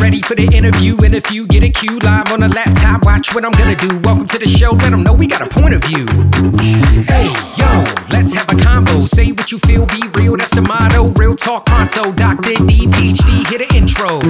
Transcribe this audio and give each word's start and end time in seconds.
Ready 0.00 0.20
for 0.22 0.34
the 0.34 0.48
interview, 0.52 0.96
in 1.04 1.14
a 1.14 1.20
few, 1.20 1.46
get 1.46 1.62
a 1.62 1.68
cue 1.68 1.98
live 2.00 2.30
on 2.30 2.42
a 2.42 2.48
laptop. 2.48 3.04
Watch 3.04 3.34
what 3.34 3.44
I'm 3.44 3.52
gonna 3.52 3.74
do. 3.74 3.98
Welcome 4.04 4.26
to 4.28 4.38
the 4.38 4.46
show, 4.46 4.70
let 4.70 4.90
them 4.90 5.02
know 5.02 5.12
we 5.12 5.26
got 5.26 5.40
a 5.40 5.48
point 5.48 5.74
of 5.74 5.82
view. 5.84 6.06
Hey, 7.04 7.26
yo, 7.56 7.84
let's 8.12 8.34
have 8.34 8.48
a 8.48 8.56
combo. 8.62 9.00
Say 9.00 9.32
what 9.32 9.50
you 9.50 9.58
feel, 9.60 9.86
be 9.86 10.02
real, 10.14 10.36
that's 10.36 10.54
the 10.54 10.62
motto. 10.62 11.10
Real 11.18 11.34
talk 11.36 11.66
pronto. 11.66 12.12
Dr. 12.12 12.54
D, 12.66 12.86
PhD, 12.86 13.46
hit 13.48 13.60
an 13.62 13.76
intro. 13.76 14.20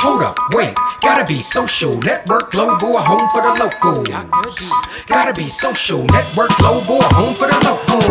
Hold 0.00 0.22
up, 0.22 0.36
wait, 0.52 0.74
gotta 1.02 1.24
be 1.24 1.40
social. 1.40 1.98
Network 1.98 2.50
global, 2.50 2.96
a 2.96 3.02
home 3.02 3.28
for 3.32 3.42
the 3.42 3.52
local. 3.60 4.02
Gotta 5.06 5.32
be 5.34 5.48
social. 5.48 6.04
Network 6.04 6.50
global, 6.58 6.98
a 7.00 7.14
home 7.14 7.34
for 7.34 7.46
the 7.46 7.58
local. 7.62 8.02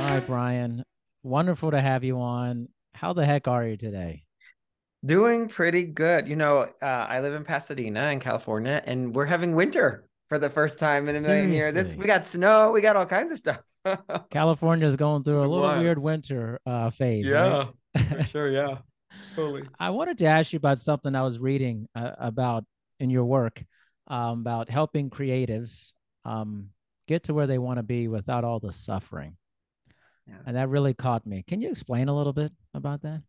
All 0.00 0.10
right, 0.10 0.26
Brian. 0.26 0.84
Wonderful 1.22 1.70
to 1.72 1.80
have 1.80 2.04
you 2.04 2.20
on. 2.20 2.68
How 2.94 3.12
the 3.12 3.26
heck 3.26 3.48
are 3.48 3.66
you 3.66 3.76
today? 3.76 4.24
Doing 5.04 5.48
pretty 5.48 5.82
good. 5.82 6.28
You 6.28 6.36
know, 6.36 6.68
uh, 6.80 6.84
I 6.84 7.20
live 7.20 7.34
in 7.34 7.44
Pasadena 7.44 8.10
in 8.10 8.20
California, 8.20 8.82
and 8.84 9.14
we're 9.14 9.26
having 9.26 9.54
winter 9.56 10.08
for 10.28 10.38
the 10.38 10.48
first 10.48 10.78
time 10.78 11.08
in 11.08 11.16
a 11.16 11.20
million 11.20 11.52
years. 11.52 11.74
It's, 11.74 11.96
we 11.96 12.06
got 12.06 12.24
snow, 12.24 12.70
we 12.70 12.80
got 12.80 12.96
all 12.96 13.06
kinds 13.06 13.32
of 13.32 13.38
stuff. 13.38 13.60
California 14.30 14.86
is 14.86 14.96
going 14.96 15.24
through 15.24 15.40
a 15.40 15.48
little 15.48 15.60
what? 15.60 15.78
weird 15.78 15.98
winter 15.98 16.60
uh, 16.64 16.90
phase. 16.90 17.26
Yeah, 17.28 17.68
right? 17.94 18.28
sure. 18.28 18.50
Yeah, 18.50 18.78
totally. 19.36 19.64
I 19.78 19.90
wanted 19.90 20.18
to 20.18 20.26
ask 20.26 20.52
you 20.52 20.56
about 20.56 20.78
something 20.78 21.14
I 21.14 21.22
was 21.22 21.38
reading 21.38 21.88
uh, 21.94 22.12
about 22.18 22.64
in 23.00 23.10
your 23.10 23.24
work 23.24 23.62
um, 24.06 24.40
about 24.40 24.70
helping 24.70 25.10
creatives 25.10 25.92
um, 26.24 26.68
get 27.08 27.24
to 27.24 27.34
where 27.34 27.46
they 27.46 27.58
want 27.58 27.78
to 27.78 27.82
be 27.82 28.08
without 28.08 28.44
all 28.44 28.60
the 28.60 28.72
suffering. 28.72 29.36
Yeah. 30.26 30.36
And 30.46 30.56
that 30.56 30.68
really 30.68 30.94
caught 30.94 31.26
me. 31.26 31.44
Can 31.46 31.60
you 31.60 31.68
explain 31.68 32.08
a 32.08 32.16
little 32.16 32.32
bit 32.32 32.52
about 32.74 33.02
that? 33.02 33.22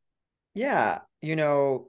Yeah. 0.54 1.00
You 1.24 1.38
know, 1.38 1.88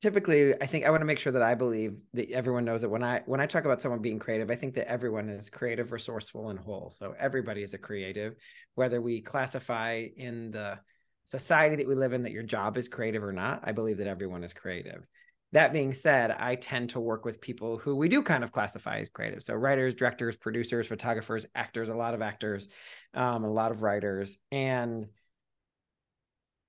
typically 0.00 0.54
I 0.54 0.64
think 0.64 0.86
I 0.86 0.90
want 0.90 1.02
to 1.02 1.06
make 1.06 1.18
sure 1.18 1.32
that 1.32 1.42
I 1.42 1.54
believe 1.54 1.98
that 2.14 2.30
everyone 2.30 2.64
knows 2.64 2.80
that 2.80 2.88
when 2.88 3.02
I 3.02 3.22
when 3.26 3.42
I 3.42 3.46
talk 3.46 3.66
about 3.66 3.82
someone 3.82 4.00
being 4.00 4.18
creative, 4.18 4.50
I 4.50 4.54
think 4.54 4.74
that 4.76 4.90
everyone 4.90 5.28
is 5.28 5.50
creative, 5.50 5.92
resourceful, 5.92 6.48
and 6.48 6.58
whole. 6.58 6.90
So 6.90 7.14
everybody 7.18 7.62
is 7.62 7.74
a 7.74 7.78
creative, 7.78 8.36
whether 8.74 9.02
we 9.02 9.20
classify 9.20 10.06
in 10.16 10.50
the 10.50 10.78
society 11.24 11.76
that 11.76 11.86
we 11.86 11.94
live 11.94 12.14
in 12.14 12.22
that 12.22 12.32
your 12.32 12.42
job 12.42 12.78
is 12.78 12.88
creative 12.88 13.22
or 13.22 13.34
not. 13.34 13.60
I 13.64 13.72
believe 13.72 13.98
that 13.98 14.06
everyone 14.06 14.42
is 14.44 14.54
creative. 14.54 15.06
That 15.52 15.74
being 15.74 15.92
said, 15.92 16.30
I 16.30 16.54
tend 16.54 16.90
to 16.90 17.00
work 17.00 17.26
with 17.26 17.42
people 17.42 17.76
who 17.76 17.96
we 17.96 18.08
do 18.08 18.22
kind 18.22 18.44
of 18.44 18.52
classify 18.52 19.00
as 19.00 19.10
creative. 19.10 19.42
So 19.42 19.52
writers, 19.52 19.92
directors, 19.92 20.36
producers, 20.36 20.86
photographers, 20.86 21.44
actors, 21.54 21.90
a 21.90 21.94
lot 21.94 22.14
of 22.14 22.22
actors, 22.22 22.68
um, 23.12 23.44
a 23.44 23.50
lot 23.50 23.72
of 23.72 23.82
writers, 23.82 24.38
and 24.50 25.06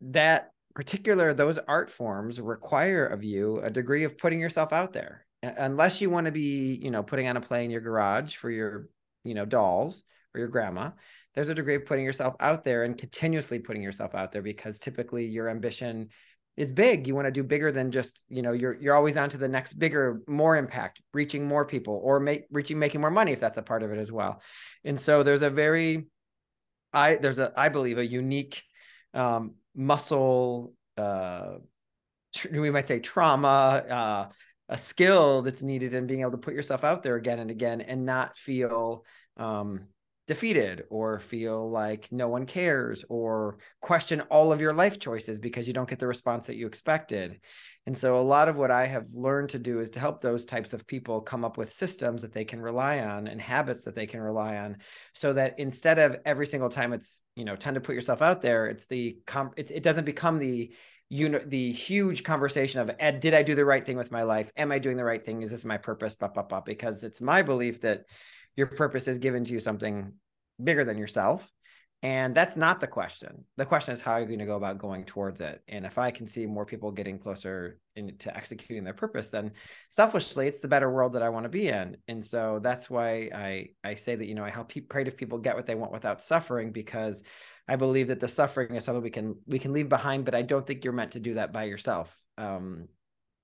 that 0.02 0.52
particular 0.75 1.34
those 1.34 1.58
art 1.58 1.92
forms 1.92 2.39
require 2.39 3.06
of 3.06 3.23
you 3.23 3.59
a 3.59 3.70
degree 3.70 4.03
of 4.03 4.17
putting 4.17 4.39
yourself 4.39 4.73
out 4.73 4.94
there. 4.94 5.25
Unless 5.42 6.02
you 6.02 6.09
want 6.09 6.25
to 6.25 6.31
be 6.31 6.80
you 6.81 6.92
know 6.92 7.03
putting 7.03 7.28
on 7.28 7.38
a 7.38 7.42
play 7.42 7.66
in 7.66 7.72
your 7.72 7.81
garage 7.81 8.36
for 8.36 8.50
your 8.50 8.90
you 9.23 9.34
know 9.34 9.45
dolls 9.45 10.03
or 10.34 10.40
your 10.40 10.50
grandma 10.50 10.92
there's 11.36 11.50
a 11.50 11.56
degree 11.56 11.75
of 11.75 11.86
putting 11.86 12.03
yourself 12.03 12.36
out 12.40 12.64
there 12.64 12.84
and 12.84 12.97
continuously 12.97 13.59
putting 13.59 13.81
yourself 13.81 14.16
out 14.16 14.31
there 14.31 14.42
because 14.42 14.80
typically 14.80 15.25
your 15.25 15.47
ambition 15.47 16.09
is 16.58 16.72
big. 16.72 17.08
You 17.08 17.16
want 17.16 17.28
to 17.28 17.31
do 17.31 17.44
bigger 17.44 17.72
than 17.72 17.92
just 17.92 18.25
you 18.28 18.42
know 18.42 18.52
you're 18.52 18.73
you're 18.81 18.95
always 18.95 19.16
on 19.16 19.30
to 19.30 19.38
the 19.38 19.47
next 19.47 19.73
bigger 19.73 20.22
more 20.28 20.58
impact 20.58 21.02
reaching 21.14 21.47
more 21.47 21.66
people 21.66 22.00
or 22.03 22.20
make 22.20 22.45
reaching 22.52 22.78
making 22.80 23.00
more 23.00 23.12
money 23.12 23.31
if 23.31 23.40
that's 23.40 23.58
a 23.58 23.62
part 23.62 23.84
of 23.84 23.92
it 23.92 24.00
as 24.00 24.12
well. 24.12 24.42
And 24.84 25.00
so 25.00 25.23
there's 25.23 25.42
a 25.42 25.50
very 25.50 26.08
i 26.92 27.16
there's 27.16 27.40
a 27.40 27.53
i 27.56 27.70
believe 27.70 28.00
a 28.00 28.06
unique 28.06 28.64
um, 29.14 29.53
muscle 29.80 30.73
uh, 30.97 31.53
tr- 32.35 32.59
we 32.59 32.69
might 32.69 32.88
say 32.88 32.99
trauma 32.99 33.47
uh, 33.89 34.27
a 34.67 34.77
skill 34.77 35.41
that's 35.41 35.63
needed 35.63 35.94
in 35.94 36.05
being 36.05 36.22
able 36.22 36.31
to 36.31 36.38
put 36.38 36.53
yourself 36.53 36.84
out 36.84 37.01
there 37.01 37.16
again 37.16 37.40
and 37.40 37.50
again 37.50 37.79
and 37.81 38.06
not 38.06 38.38
feel 38.38 39.06
um, 39.38 39.88
defeated 40.29 40.84
or 40.91 41.19
feel 41.19 41.72
like 41.72 42.07
no 42.12 42.28
one 42.28 42.45
cares 42.45 43.03
or 43.09 43.57
question 43.81 44.22
all 44.29 44.53
of 44.53 44.62
your 44.62 44.73
life 44.73 45.00
choices 45.00 45.40
because 45.40 45.67
you 45.67 45.73
don't 45.73 45.90
get 45.90 45.97
the 45.97 46.06
response 46.06 46.45
that 46.45 46.56
you 46.56 46.67
expected. 46.67 47.40
And 47.88 47.97
so, 47.97 48.16
a 48.16 48.22
lot 48.22 48.47
of 48.47 48.56
what 48.56 48.69
I 48.69 48.85
have 48.85 49.07
learned 49.12 49.50
to 49.50 49.59
do 49.59 49.79
is 49.79 49.90
to 49.91 50.00
help 50.00 50.22
those 50.22 50.45
types 50.45 50.73
of 50.73 50.85
people 50.85 51.22
come 51.22 51.44
up 51.44 51.57
with 51.57 51.73
systems 51.73 52.22
that 52.22 52.31
they 52.31 52.45
can 52.45 52.62
rely 52.62 53.00
on 53.00 53.25
and 53.25 53.41
habits 53.41 53.85
that 53.85 53.95
they 53.95 54.06
can 54.06 54.22
rely 54.22 54.57
on 54.57 54.78
so 55.13 55.34
that 55.34 55.56
instead 55.57 55.97
of 55.97 56.17
every 56.25 56.46
single 56.46 56.69
time 56.69 56.94
it's, 56.94 57.23
you 57.35 57.44
know, 57.44 57.56
tend 57.56 57.73
to 57.73 57.81
put 57.81 57.96
yourself 57.96 58.22
out 58.22 58.44
there, 58.44 58.67
it's 58.67 58.85
the, 58.85 59.17
com- 59.25 59.53
it's, 59.57 59.72
it 59.72 59.81
doesn't 59.81 60.06
become 60.06 60.38
the, 60.38 60.72
you 61.11 61.28
know 61.28 61.41
the 61.44 61.72
huge 61.72 62.23
conversation 62.23 62.81
of 62.81 62.91
Ed, 63.00 63.19
did 63.19 63.34
I 63.34 63.41
do 63.41 63.56
the 63.56 63.66
right 63.66 63.84
thing 63.84 63.97
with 63.97 64.11
my 64.11 64.22
life? 64.22 64.51
Am 64.56 64.72
I 64.72 64.78
doing 64.78 64.96
the 64.96 65.03
right 65.03 65.25
thing? 65.25 65.41
Is 65.41 65.50
this 65.50 65.66
my 65.66 65.78
purpose? 65.78 66.13
Blah, 66.13 66.28
blah, 66.28 66.44
blah. 66.44 66.61
Because 66.61 67.03
it's 67.03 67.19
my 67.19 67.41
belief 67.41 67.81
that 67.81 68.03
your 68.55 68.67
purpose 68.67 69.07
is 69.07 69.19
given 69.19 69.43
to 69.45 69.53
you 69.53 69.59
something 69.59 70.13
bigger 70.61 70.83
than 70.83 70.97
yourself. 70.97 71.49
And 72.01 72.33
that's 72.33 72.55
not 72.55 72.79
the 72.79 72.87
question. 72.87 73.43
The 73.57 73.65
question 73.65 73.93
is 73.93 73.99
how 73.99 74.13
are 74.13 74.21
you 74.21 74.25
going 74.25 74.39
to 74.39 74.45
go 74.45 74.55
about 74.55 74.77
going 74.77 75.03
towards 75.03 75.41
it? 75.41 75.61
And 75.67 75.85
if 75.85 75.97
I 75.97 76.11
can 76.11 76.27
see 76.27 76.45
more 76.45 76.65
people 76.65 76.93
getting 76.93 77.19
closer 77.19 77.77
into 77.97 78.35
executing 78.35 78.85
their 78.85 78.93
purpose, 78.93 79.29
then 79.29 79.51
selfishly, 79.89 80.47
it's 80.47 80.59
the 80.59 80.69
better 80.69 80.89
world 80.89 81.13
that 81.13 81.23
I 81.23 81.29
want 81.29 81.43
to 81.43 81.49
be 81.49 81.67
in. 81.67 81.97
And 82.07 82.23
so 82.23 82.59
that's 82.63 82.89
why 82.89 83.29
I 83.35 83.69
I 83.83 83.95
say 83.95 84.15
that 84.15 84.27
you 84.27 84.35
know 84.35 84.45
I 84.45 84.49
help 84.49 84.69
people 84.69 84.87
creative 84.87 85.17
people 85.17 85.39
get 85.39 85.57
what 85.57 85.66
they 85.66 85.75
want 85.75 85.91
without 85.91 86.23
suffering 86.23 86.71
because 86.71 87.21
I 87.67 87.75
believe 87.75 88.07
that 88.07 88.21
the 88.21 88.29
suffering 88.29 88.75
is 88.75 88.85
something 88.85 89.03
we 89.03 89.09
can 89.09 89.35
we 89.45 89.59
can 89.59 89.73
leave 89.73 89.89
behind, 89.89 90.23
but 90.23 90.35
I 90.35 90.41
don't 90.41 90.66
think 90.66 90.85
you're 90.85 90.93
meant 90.93 91.11
to 91.11 91.19
do 91.19 91.33
that 91.33 91.51
by 91.51 91.66
yourself. 91.66 92.16
Um, 92.37 92.87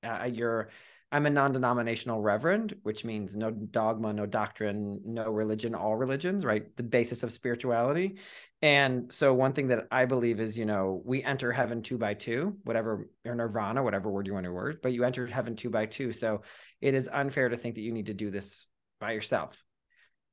uh, 0.02 0.30
you're 0.32 0.70
I'm 1.16 1.26
a 1.26 1.30
non-denominational 1.30 2.22
reverend, 2.22 2.76
which 2.84 3.06
means 3.06 3.38
no 3.38 3.50
dogma, 3.50 4.12
no 4.12 4.26
doctrine, 4.26 5.00
no 5.06 5.32
religion, 5.32 5.74
all 5.74 5.96
religions, 5.96 6.44
right? 6.44 6.76
The 6.76 6.84
basis 6.84 7.24
of 7.24 7.32
spirituality. 7.32 8.18
And 8.62 9.14
so 9.14 9.34
one 9.34 9.54
thing 9.54 9.70
that 9.70 9.88
I 9.90 10.04
believe 10.04 10.42
is, 10.42 10.58
you 10.58 10.66
know, 10.66 11.02
we 11.06 11.24
enter 11.24 11.54
heaven 11.54 11.82
two 11.82 11.98
by 11.98 12.16
two, 12.16 12.58
whatever 12.66 13.10
or 13.24 13.34
nirvana, 13.34 13.82
whatever 13.82 14.12
word 14.12 14.28
you 14.28 14.34
want 14.34 14.44
to 14.44 14.52
word, 14.52 14.80
but 14.84 14.92
you 14.92 15.06
enter 15.06 15.26
heaven 15.26 15.56
two 15.56 15.70
by 15.70 15.86
two. 15.86 16.12
So 16.12 16.42
it 16.82 16.94
is 16.94 17.08
unfair 17.08 17.48
to 17.48 17.56
think 17.56 17.76
that 17.76 17.82
you 17.82 17.94
need 17.94 18.08
to 18.08 18.14
do 18.14 18.30
this 18.30 18.68
by 19.00 19.14
yourself. 19.14 19.64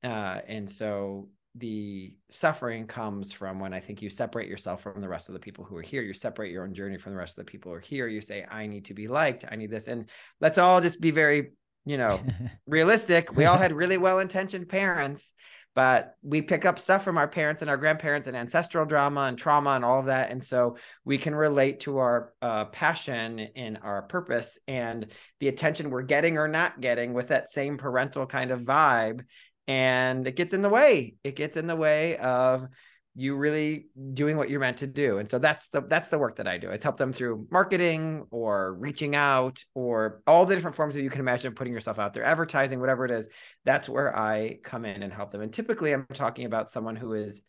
Uh, 0.03 0.41
and 0.49 0.69
so 0.69 1.29
the 1.55 2.15
suffering 2.29 2.87
comes 2.87 3.31
from 3.31 3.59
when 3.59 3.73
I 3.73 3.79
think 3.79 4.01
you 4.01 4.09
separate 4.09 4.49
yourself 4.49 4.81
from 4.81 5.01
the 5.01 5.09
rest 5.09 5.29
of 5.29 5.33
the 5.33 5.39
people 5.39 5.63
who 5.63 5.77
are 5.77 5.83
here. 5.83 6.01
You 6.01 6.13
separate 6.13 6.51
your 6.51 6.63
own 6.63 6.73
journey 6.73 6.97
from 6.97 7.11
the 7.11 7.19
rest 7.19 7.37
of 7.37 7.45
the 7.45 7.51
people 7.51 7.71
who 7.71 7.77
are 7.77 7.81
here. 7.81 8.07
You 8.07 8.21
say, 8.21 8.45
I 8.49 8.65
need 8.65 8.85
to 8.85 8.95
be 8.95 9.07
liked. 9.07 9.45
I 9.49 9.55
need 9.55 9.69
this. 9.69 9.87
And 9.87 10.09
let's 10.41 10.57
all 10.57 10.81
just 10.81 10.99
be 10.99 11.11
very, 11.11 11.51
you 11.85 11.97
know, 11.97 12.21
realistic. 12.67 13.35
We 13.35 13.45
all 13.45 13.57
had 13.57 13.71
really 13.71 13.99
well 13.99 14.17
intentioned 14.17 14.67
parents, 14.67 15.33
but 15.75 16.15
we 16.23 16.41
pick 16.41 16.65
up 16.65 16.79
stuff 16.79 17.03
from 17.03 17.19
our 17.19 17.27
parents 17.27 17.61
and 17.61 17.69
our 17.69 17.77
grandparents 17.77 18.27
and 18.27 18.35
ancestral 18.35 18.87
drama 18.87 19.21
and 19.21 19.37
trauma 19.37 19.71
and 19.71 19.85
all 19.85 19.99
of 19.99 20.05
that. 20.05 20.31
And 20.31 20.43
so 20.43 20.77
we 21.05 21.19
can 21.19 21.35
relate 21.35 21.81
to 21.81 21.99
our 21.99 22.33
uh, 22.41 22.65
passion 22.65 23.39
and 23.55 23.77
our 23.83 24.01
purpose 24.01 24.57
and 24.67 25.05
the 25.39 25.49
attention 25.49 25.91
we're 25.91 26.01
getting 26.01 26.39
or 26.39 26.47
not 26.47 26.81
getting 26.81 27.13
with 27.13 27.27
that 27.27 27.51
same 27.51 27.77
parental 27.77 28.25
kind 28.25 28.49
of 28.49 28.61
vibe 28.61 29.21
and 29.67 30.27
it 30.27 30.35
gets 30.35 30.53
in 30.53 30.61
the 30.61 30.69
way. 30.69 31.15
It 31.23 31.35
gets 31.35 31.57
in 31.57 31.67
the 31.67 31.75
way 31.75 32.17
of 32.17 32.67
you 33.15 33.35
really 33.35 33.85
doing 34.13 34.37
what 34.37 34.49
you're 34.49 34.59
meant 34.59 34.77
to 34.77 34.87
do. 34.87 35.19
And 35.19 35.29
so 35.29 35.37
that's 35.37 35.67
the 35.67 35.81
that's 35.81 36.07
the 36.07 36.17
work 36.17 36.37
that 36.37 36.47
i 36.47 36.57
do. 36.57 36.71
Is 36.71 36.81
help 36.81 36.97
them 36.97 37.13
through 37.13 37.47
marketing 37.51 38.25
or 38.31 38.73
reaching 38.73 39.15
out 39.15 39.63
or 39.75 40.21
all 40.25 40.45
the 40.45 40.55
different 40.55 40.75
forms 40.75 40.95
that 40.95 41.03
you 41.03 41.11
can 41.11 41.21
imagine 41.21 41.49
of 41.49 41.55
putting 41.55 41.73
yourself 41.73 41.99
out 41.99 42.13
there 42.13 42.23
advertising 42.23 42.79
whatever 42.79 43.05
it 43.05 43.11
is 43.11 43.29
that's 43.65 43.87
where 43.87 44.15
i 44.17 44.57
come 44.63 44.85
in 44.85 45.03
and 45.03 45.13
help 45.13 45.31
them. 45.31 45.41
And 45.41 45.53
typically 45.53 45.93
i'm 45.93 46.07
talking 46.13 46.45
about 46.45 46.71
someone 46.71 46.95
who 46.95 47.13
is 47.13 47.41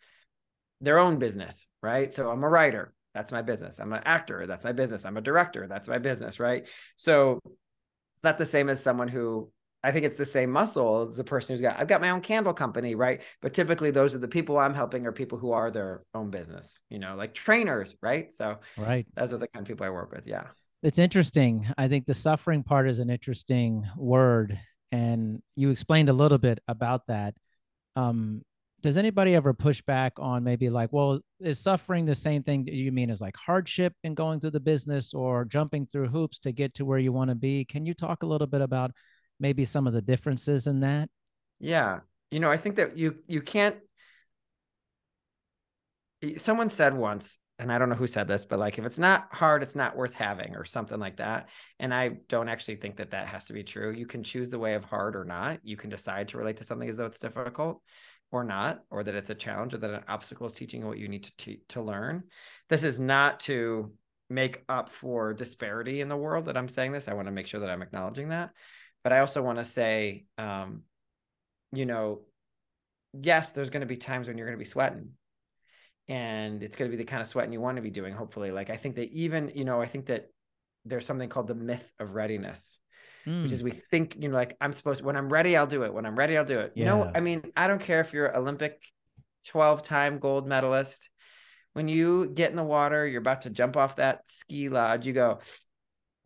their 0.80 0.98
own 0.98 1.18
business 1.18 1.66
right? 1.82 2.12
So 2.12 2.30
i'm 2.30 2.44
a 2.44 2.48
writer 2.48 2.92
that's 3.14 3.30
my 3.30 3.42
business. 3.42 3.78
I'm 3.78 3.92
an 3.92 4.02
actor 4.04 4.44
that's 4.46 4.64
my 4.64 4.72
business. 4.72 5.04
I'm 5.04 5.16
a 5.16 5.22
director 5.22 5.66
that's 5.66 5.88
my 5.88 5.98
business 5.98 6.38
right? 6.40 6.68
So 6.96 7.40
it's 8.16 8.24
not 8.24 8.38
the 8.38 8.44
same 8.44 8.68
as 8.68 8.82
someone 8.82 9.08
who 9.08 9.50
I 9.84 9.92
think 9.92 10.06
it's 10.06 10.16
the 10.16 10.24
same 10.24 10.50
muscle 10.50 11.08
as 11.10 11.18
the 11.18 11.24
person 11.24 11.52
who's 11.52 11.60
got, 11.60 11.78
I've 11.78 11.88
got 11.88 12.00
my 12.00 12.08
own 12.08 12.22
candle 12.22 12.54
company, 12.54 12.94
right? 12.94 13.20
But 13.42 13.52
typically 13.52 13.90
those 13.90 14.14
are 14.14 14.18
the 14.18 14.26
people 14.26 14.58
I'm 14.58 14.72
helping 14.72 15.06
are 15.06 15.12
people 15.12 15.36
who 15.36 15.52
are 15.52 15.70
their 15.70 16.02
own 16.14 16.30
business, 16.30 16.80
you 16.88 16.98
know, 16.98 17.14
like 17.16 17.34
trainers, 17.34 17.94
right? 18.00 18.32
So, 18.32 18.58
right. 18.78 19.06
Those 19.14 19.34
are 19.34 19.38
the 19.38 19.46
kind 19.48 19.62
of 19.62 19.68
people 19.68 19.84
I 19.84 19.90
work 19.90 20.10
with. 20.10 20.26
Yeah. 20.26 20.44
It's 20.82 20.98
interesting. 20.98 21.66
I 21.76 21.88
think 21.88 22.06
the 22.06 22.14
suffering 22.14 22.62
part 22.62 22.88
is 22.88 22.98
an 22.98 23.10
interesting 23.10 23.86
word. 23.96 24.58
And 24.90 25.42
you 25.54 25.68
explained 25.68 26.08
a 26.08 26.14
little 26.14 26.38
bit 26.38 26.60
about 26.66 27.06
that. 27.08 27.34
Um, 27.94 28.42
does 28.80 28.96
anybody 28.96 29.34
ever 29.34 29.52
push 29.52 29.82
back 29.82 30.14
on 30.18 30.44
maybe 30.44 30.70
like, 30.70 30.92
well, 30.92 31.20
is 31.40 31.58
suffering 31.58 32.06
the 32.06 32.14
same 32.14 32.42
thing 32.42 32.66
you 32.66 32.90
mean 32.90 33.10
as 33.10 33.20
like 33.20 33.36
hardship 33.36 33.94
in 34.02 34.14
going 34.14 34.40
through 34.40 34.50
the 34.50 34.60
business 34.60 35.12
or 35.12 35.44
jumping 35.44 35.86
through 35.86 36.08
hoops 36.08 36.38
to 36.40 36.52
get 36.52 36.74
to 36.74 36.84
where 36.84 36.98
you 36.98 37.12
want 37.12 37.30
to 37.30 37.34
be? 37.34 37.64
Can 37.64 37.84
you 37.84 37.92
talk 37.94 38.22
a 38.22 38.26
little 38.26 38.46
bit 38.46 38.60
about 38.60 38.90
maybe 39.40 39.64
some 39.64 39.86
of 39.86 39.92
the 39.92 40.02
differences 40.02 40.66
in 40.66 40.80
that? 40.80 41.08
Yeah. 41.58 42.00
You 42.30 42.40
know, 42.40 42.50
I 42.50 42.56
think 42.56 42.76
that 42.76 42.96
you 42.96 43.16
you 43.26 43.40
can't 43.40 43.76
someone 46.36 46.68
said 46.68 46.96
once 46.96 47.38
and 47.58 47.70
I 47.70 47.78
don't 47.78 47.88
know 47.88 47.94
who 47.94 48.06
said 48.06 48.26
this, 48.26 48.44
but 48.44 48.58
like 48.58 48.78
if 48.78 48.84
it's 48.84 48.98
not 48.98 49.28
hard, 49.30 49.62
it's 49.62 49.76
not 49.76 49.96
worth 49.96 50.14
having, 50.14 50.56
or 50.56 50.64
something 50.64 50.98
like 50.98 51.18
that. 51.18 51.48
And 51.78 51.94
I 51.94 52.16
don't 52.28 52.48
actually 52.48 52.76
think 52.76 52.96
that 52.96 53.12
that 53.12 53.28
has 53.28 53.44
to 53.46 53.52
be 53.52 53.62
true. 53.62 53.92
You 53.92 54.06
can 54.06 54.24
choose 54.24 54.50
the 54.50 54.58
way 54.58 54.74
of 54.74 54.84
hard 54.84 55.14
or 55.14 55.24
not. 55.24 55.60
You 55.62 55.76
can 55.76 55.90
decide 55.90 56.28
to 56.28 56.38
relate 56.38 56.56
to 56.56 56.64
something 56.64 56.88
as 56.88 56.96
though 56.96 57.06
it's 57.06 57.20
difficult 57.20 57.80
or 58.32 58.42
not, 58.42 58.80
or 58.90 59.04
that 59.04 59.14
it's 59.14 59.30
a 59.30 59.34
challenge, 59.34 59.74
or 59.74 59.78
that 59.78 59.90
an 59.90 60.02
obstacle 60.08 60.46
is 60.46 60.52
teaching 60.52 60.84
what 60.84 60.98
you 60.98 61.06
need 61.06 61.24
to 61.24 61.36
te- 61.36 61.62
to 61.68 61.80
learn. 61.80 62.24
This 62.68 62.82
is 62.82 62.98
not 62.98 63.38
to 63.40 63.92
make 64.28 64.64
up 64.68 64.90
for 64.90 65.32
disparity 65.32 66.00
in 66.00 66.08
the 66.08 66.16
world 66.16 66.46
that 66.46 66.56
I'm 66.56 66.68
saying 66.68 66.90
this. 66.90 67.06
I 67.06 67.14
want 67.14 67.28
to 67.28 67.32
make 67.32 67.46
sure 67.46 67.60
that 67.60 67.70
I'm 67.70 67.82
acknowledging 67.82 68.30
that, 68.30 68.50
but 69.04 69.12
I 69.12 69.20
also 69.20 69.42
want 69.42 69.58
to 69.58 69.64
say, 69.64 70.24
um, 70.38 70.82
you 71.72 71.86
know, 71.86 72.22
yes, 73.12 73.52
there's 73.52 73.70
going 73.70 73.82
to 73.82 73.86
be 73.86 73.96
times 73.96 74.26
when 74.26 74.36
you're 74.36 74.46
going 74.46 74.58
to 74.58 74.62
be 74.62 74.64
sweating 74.64 75.10
and 76.08 76.62
it's 76.62 76.76
going 76.76 76.90
to 76.90 76.96
be 76.96 77.02
the 77.02 77.08
kind 77.08 77.22
of 77.22 77.26
sweating 77.26 77.52
you 77.52 77.60
want 77.60 77.76
to 77.76 77.82
be 77.82 77.90
doing 77.90 78.12
hopefully 78.12 78.50
like 78.50 78.70
i 78.70 78.76
think 78.76 78.96
that 78.96 79.10
even 79.10 79.50
you 79.54 79.64
know 79.64 79.80
i 79.80 79.86
think 79.86 80.06
that 80.06 80.28
there's 80.84 81.06
something 81.06 81.28
called 81.28 81.48
the 81.48 81.54
myth 81.54 81.90
of 81.98 82.14
readiness 82.14 82.78
mm. 83.26 83.42
which 83.42 83.52
is 83.52 83.60
hmm. 83.60 83.66
we 83.66 83.70
think 83.70 84.16
you 84.20 84.28
know 84.28 84.34
like 84.34 84.56
i'm 84.60 84.72
supposed 84.72 85.00
to, 85.00 85.04
when 85.06 85.16
i'm 85.16 85.30
ready 85.30 85.56
i'll 85.56 85.66
do 85.66 85.82
it 85.82 85.94
when 85.94 86.04
i'm 86.04 86.16
ready 86.16 86.36
i'll 86.36 86.44
do 86.44 86.60
it 86.60 86.72
yeah. 86.74 86.84
no 86.84 87.10
i 87.14 87.20
mean 87.20 87.42
i 87.56 87.66
don't 87.66 87.80
care 87.80 88.00
if 88.00 88.12
you're 88.12 88.36
olympic 88.36 88.82
12 89.46 89.82
time 89.82 90.18
gold 90.18 90.46
medalist 90.46 91.08
when 91.72 91.88
you 91.88 92.26
get 92.26 92.50
in 92.50 92.56
the 92.56 92.62
water 92.62 93.06
you're 93.06 93.20
about 93.20 93.42
to 93.42 93.50
jump 93.50 93.76
off 93.76 93.96
that 93.96 94.28
ski 94.28 94.68
lodge 94.68 95.06
you 95.06 95.12
go 95.12 95.38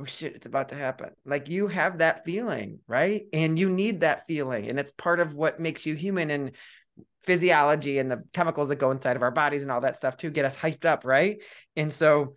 oh 0.01 0.05
shit 0.05 0.35
it's 0.35 0.47
about 0.47 0.69
to 0.69 0.75
happen 0.75 1.11
like 1.25 1.49
you 1.49 1.67
have 1.67 1.99
that 1.99 2.25
feeling 2.25 2.79
right 2.87 3.27
and 3.33 3.59
you 3.59 3.69
need 3.69 4.01
that 4.01 4.27
feeling 4.27 4.69
and 4.69 4.79
it's 4.79 4.93
part 4.93 5.19
of 5.19 5.35
what 5.35 5.59
makes 5.59 5.85
you 5.87 5.95
human 5.95 6.31
and 6.31 6.53
physiology 7.23 7.99
and 7.99 8.11
the 8.11 8.23
chemicals 8.33 8.69
that 8.69 8.77
go 8.77 8.91
inside 8.91 9.17
of 9.17 9.23
our 9.23 9.31
bodies 9.31 9.63
and 9.63 9.71
all 9.71 9.81
that 9.81 9.97
stuff 9.97 10.17
to 10.19 10.31
get 10.31 10.45
us 10.45 10.57
hyped 10.57 10.85
up, 10.85 11.05
right? 11.05 11.43
And 11.77 11.93
so 11.93 12.37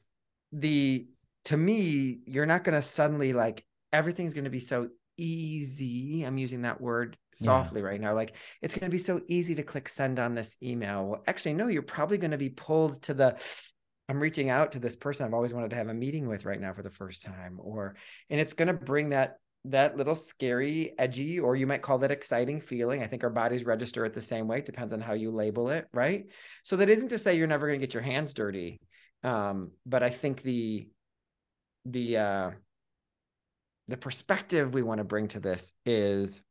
the 0.52 1.08
to 1.46 1.58
me, 1.58 2.20
you're 2.26 2.46
not 2.46 2.64
going 2.64 2.76
to 2.76 2.82
suddenly 2.82 3.34
like 3.34 3.66
everything's 3.92 4.34
going 4.34 4.44
to 4.46 4.52
be 4.52 4.60
so 4.60 4.90
easy. 5.18 6.24
I'm 6.24 6.38
using 6.38 6.64
that 6.64 6.80
word 6.80 7.18
softly 7.34 7.82
yeah. 7.82 7.88
right 7.88 8.02
now. 8.02 8.14
Like 8.14 8.36
it's 8.62 8.76
going 8.76 8.90
to 8.90 8.92
be 8.92 9.00
so 9.00 9.22
easy 9.28 9.56
to 9.56 9.64
click 9.64 9.90
send 9.90 10.20
on 10.20 10.36
this 10.36 10.58
email. 10.62 11.06
Well, 11.06 11.24
actually, 11.28 11.54
no, 11.54 11.68
you're 11.68 11.82
probably 11.82 12.18
going 12.18 12.32
to 12.32 12.38
be 12.38 12.50
pulled 12.50 13.02
to 13.04 13.14
the 13.14 13.38
I'm 14.12 14.20
reaching 14.20 14.50
out 14.50 14.74
to 14.74 14.80
this 14.80 14.98
person 14.98 15.26
I've 15.26 15.34
always 15.34 15.54
wanted 15.54 15.70
to 15.70 15.78
have 15.78 15.88
a 15.88 15.94
meeting 15.94 16.28
with 16.28 16.44
right 16.44 16.60
now 16.60 16.74
for 16.74 16.84
the 16.84 16.90
first 16.90 17.24
time 17.24 17.58
or 17.60 17.96
and 18.30 18.42
it's 18.42 18.52
going 18.52 18.68
to 18.68 18.74
bring 18.74 19.10
that 19.10 19.38
that 19.66 19.96
little 19.96 20.16
scary, 20.16 20.94
edgy, 20.98 21.40
or 21.40 21.56
you 21.56 21.66
might 21.66 21.82
call 21.82 22.00
that 22.00 22.12
exciting 22.12 22.60
feeling. 22.60 23.02
I 23.02 23.08
think 23.08 23.24
our 23.24 23.30
bodies 23.30 23.64
register 23.64 24.04
it 24.06 24.12
the 24.12 24.22
same 24.22 24.48
way. 24.48 24.60
Depends 24.60 24.92
on 24.92 25.00
how 25.00 25.14
you 25.14 25.32
label 25.32 25.70
it, 25.70 25.88
right? 25.94 26.26
So 26.64 26.76
that 26.78 26.90
isn't 26.90 27.10
to 27.10 27.20
say 27.20 27.38
you're 27.38 27.46
never 27.46 27.68
going 27.68 27.80
to 27.80 27.86
get 27.86 27.94
your 27.94 28.04
hands 28.04 28.34
dirty, 28.34 28.82
um, 29.24 29.72
but 29.86 30.04
I 30.04 30.10
think 30.10 30.42
the 30.42 30.90
the 31.86 32.18
uh, 32.18 32.52
the 33.88 33.98
perspective 33.98 34.74
we 34.74 34.84
want 34.84 34.98
to 34.98 35.06
bring 35.06 35.30
to 35.30 35.40
this 35.40 35.74
is 35.86 36.42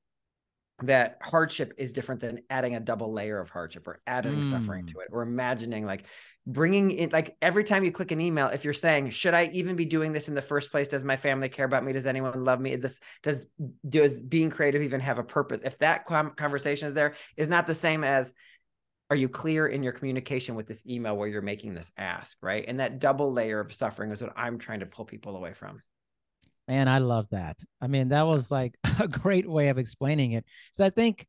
that 0.82 1.18
hardship 1.22 1.74
is 1.76 1.92
different 1.92 2.20
than 2.20 2.40
adding 2.50 2.74
a 2.74 2.80
double 2.80 3.12
layer 3.12 3.38
of 3.38 3.50
hardship 3.50 3.86
or 3.86 4.00
adding 4.06 4.36
mm. 4.36 4.44
suffering 4.44 4.86
to 4.86 5.00
it 5.00 5.08
or 5.12 5.22
imagining 5.22 5.84
like 5.84 6.04
bringing 6.46 6.90
in 6.90 7.10
like 7.10 7.36
every 7.42 7.64
time 7.64 7.84
you 7.84 7.92
click 7.92 8.10
an 8.10 8.20
email 8.20 8.48
if 8.48 8.64
you're 8.64 8.72
saying 8.72 9.10
should 9.10 9.34
i 9.34 9.50
even 9.52 9.76
be 9.76 9.84
doing 9.84 10.12
this 10.12 10.28
in 10.28 10.34
the 10.34 10.42
first 10.42 10.70
place? 10.70 10.88
Does 10.88 11.04
my 11.04 11.16
family 11.16 11.48
care 11.48 11.66
about 11.66 11.84
me? 11.84 11.92
Does 11.92 12.06
anyone 12.06 12.44
love 12.44 12.60
me? 12.60 12.72
Is 12.72 12.82
this 12.82 13.00
does 13.22 13.46
does 13.88 14.20
being 14.20 14.50
creative 14.50 14.82
even 14.82 15.00
have 15.00 15.18
a 15.18 15.24
purpose? 15.24 15.60
If 15.64 15.78
that 15.78 16.04
conversation 16.04 16.88
is 16.88 16.94
there 16.94 17.14
is 17.36 17.48
not 17.48 17.66
the 17.66 17.74
same 17.74 18.04
as 18.04 18.32
are 19.10 19.16
you 19.16 19.28
clear 19.28 19.66
in 19.66 19.82
your 19.82 19.92
communication 19.92 20.54
with 20.54 20.66
this 20.66 20.86
email 20.86 21.16
where 21.16 21.28
you're 21.28 21.42
making 21.42 21.74
this 21.74 21.92
ask? 21.96 22.38
Right? 22.40 22.64
And 22.66 22.80
that 22.80 23.00
double 23.00 23.32
layer 23.32 23.60
of 23.60 23.72
suffering 23.72 24.10
is 24.12 24.22
what 24.22 24.32
i'm 24.36 24.58
trying 24.58 24.80
to 24.80 24.86
pull 24.86 25.04
people 25.04 25.36
away 25.36 25.52
from 25.52 25.82
Man, 26.70 26.86
I 26.86 26.98
love 26.98 27.26
that. 27.32 27.58
I 27.80 27.88
mean, 27.88 28.10
that 28.10 28.22
was 28.22 28.52
like 28.52 28.76
a 29.00 29.08
great 29.08 29.48
way 29.48 29.70
of 29.70 29.78
explaining 29.78 30.32
it. 30.32 30.44
So 30.72 30.86
I 30.86 30.90
think 30.90 31.26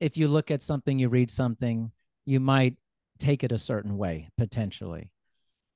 if 0.00 0.16
you 0.16 0.28
look 0.28 0.50
at 0.50 0.62
something, 0.62 0.98
you 0.98 1.10
read 1.10 1.30
something, 1.30 1.92
you 2.24 2.40
might 2.40 2.76
take 3.18 3.44
it 3.44 3.52
a 3.52 3.58
certain 3.58 3.98
way 3.98 4.30
potentially. 4.38 5.10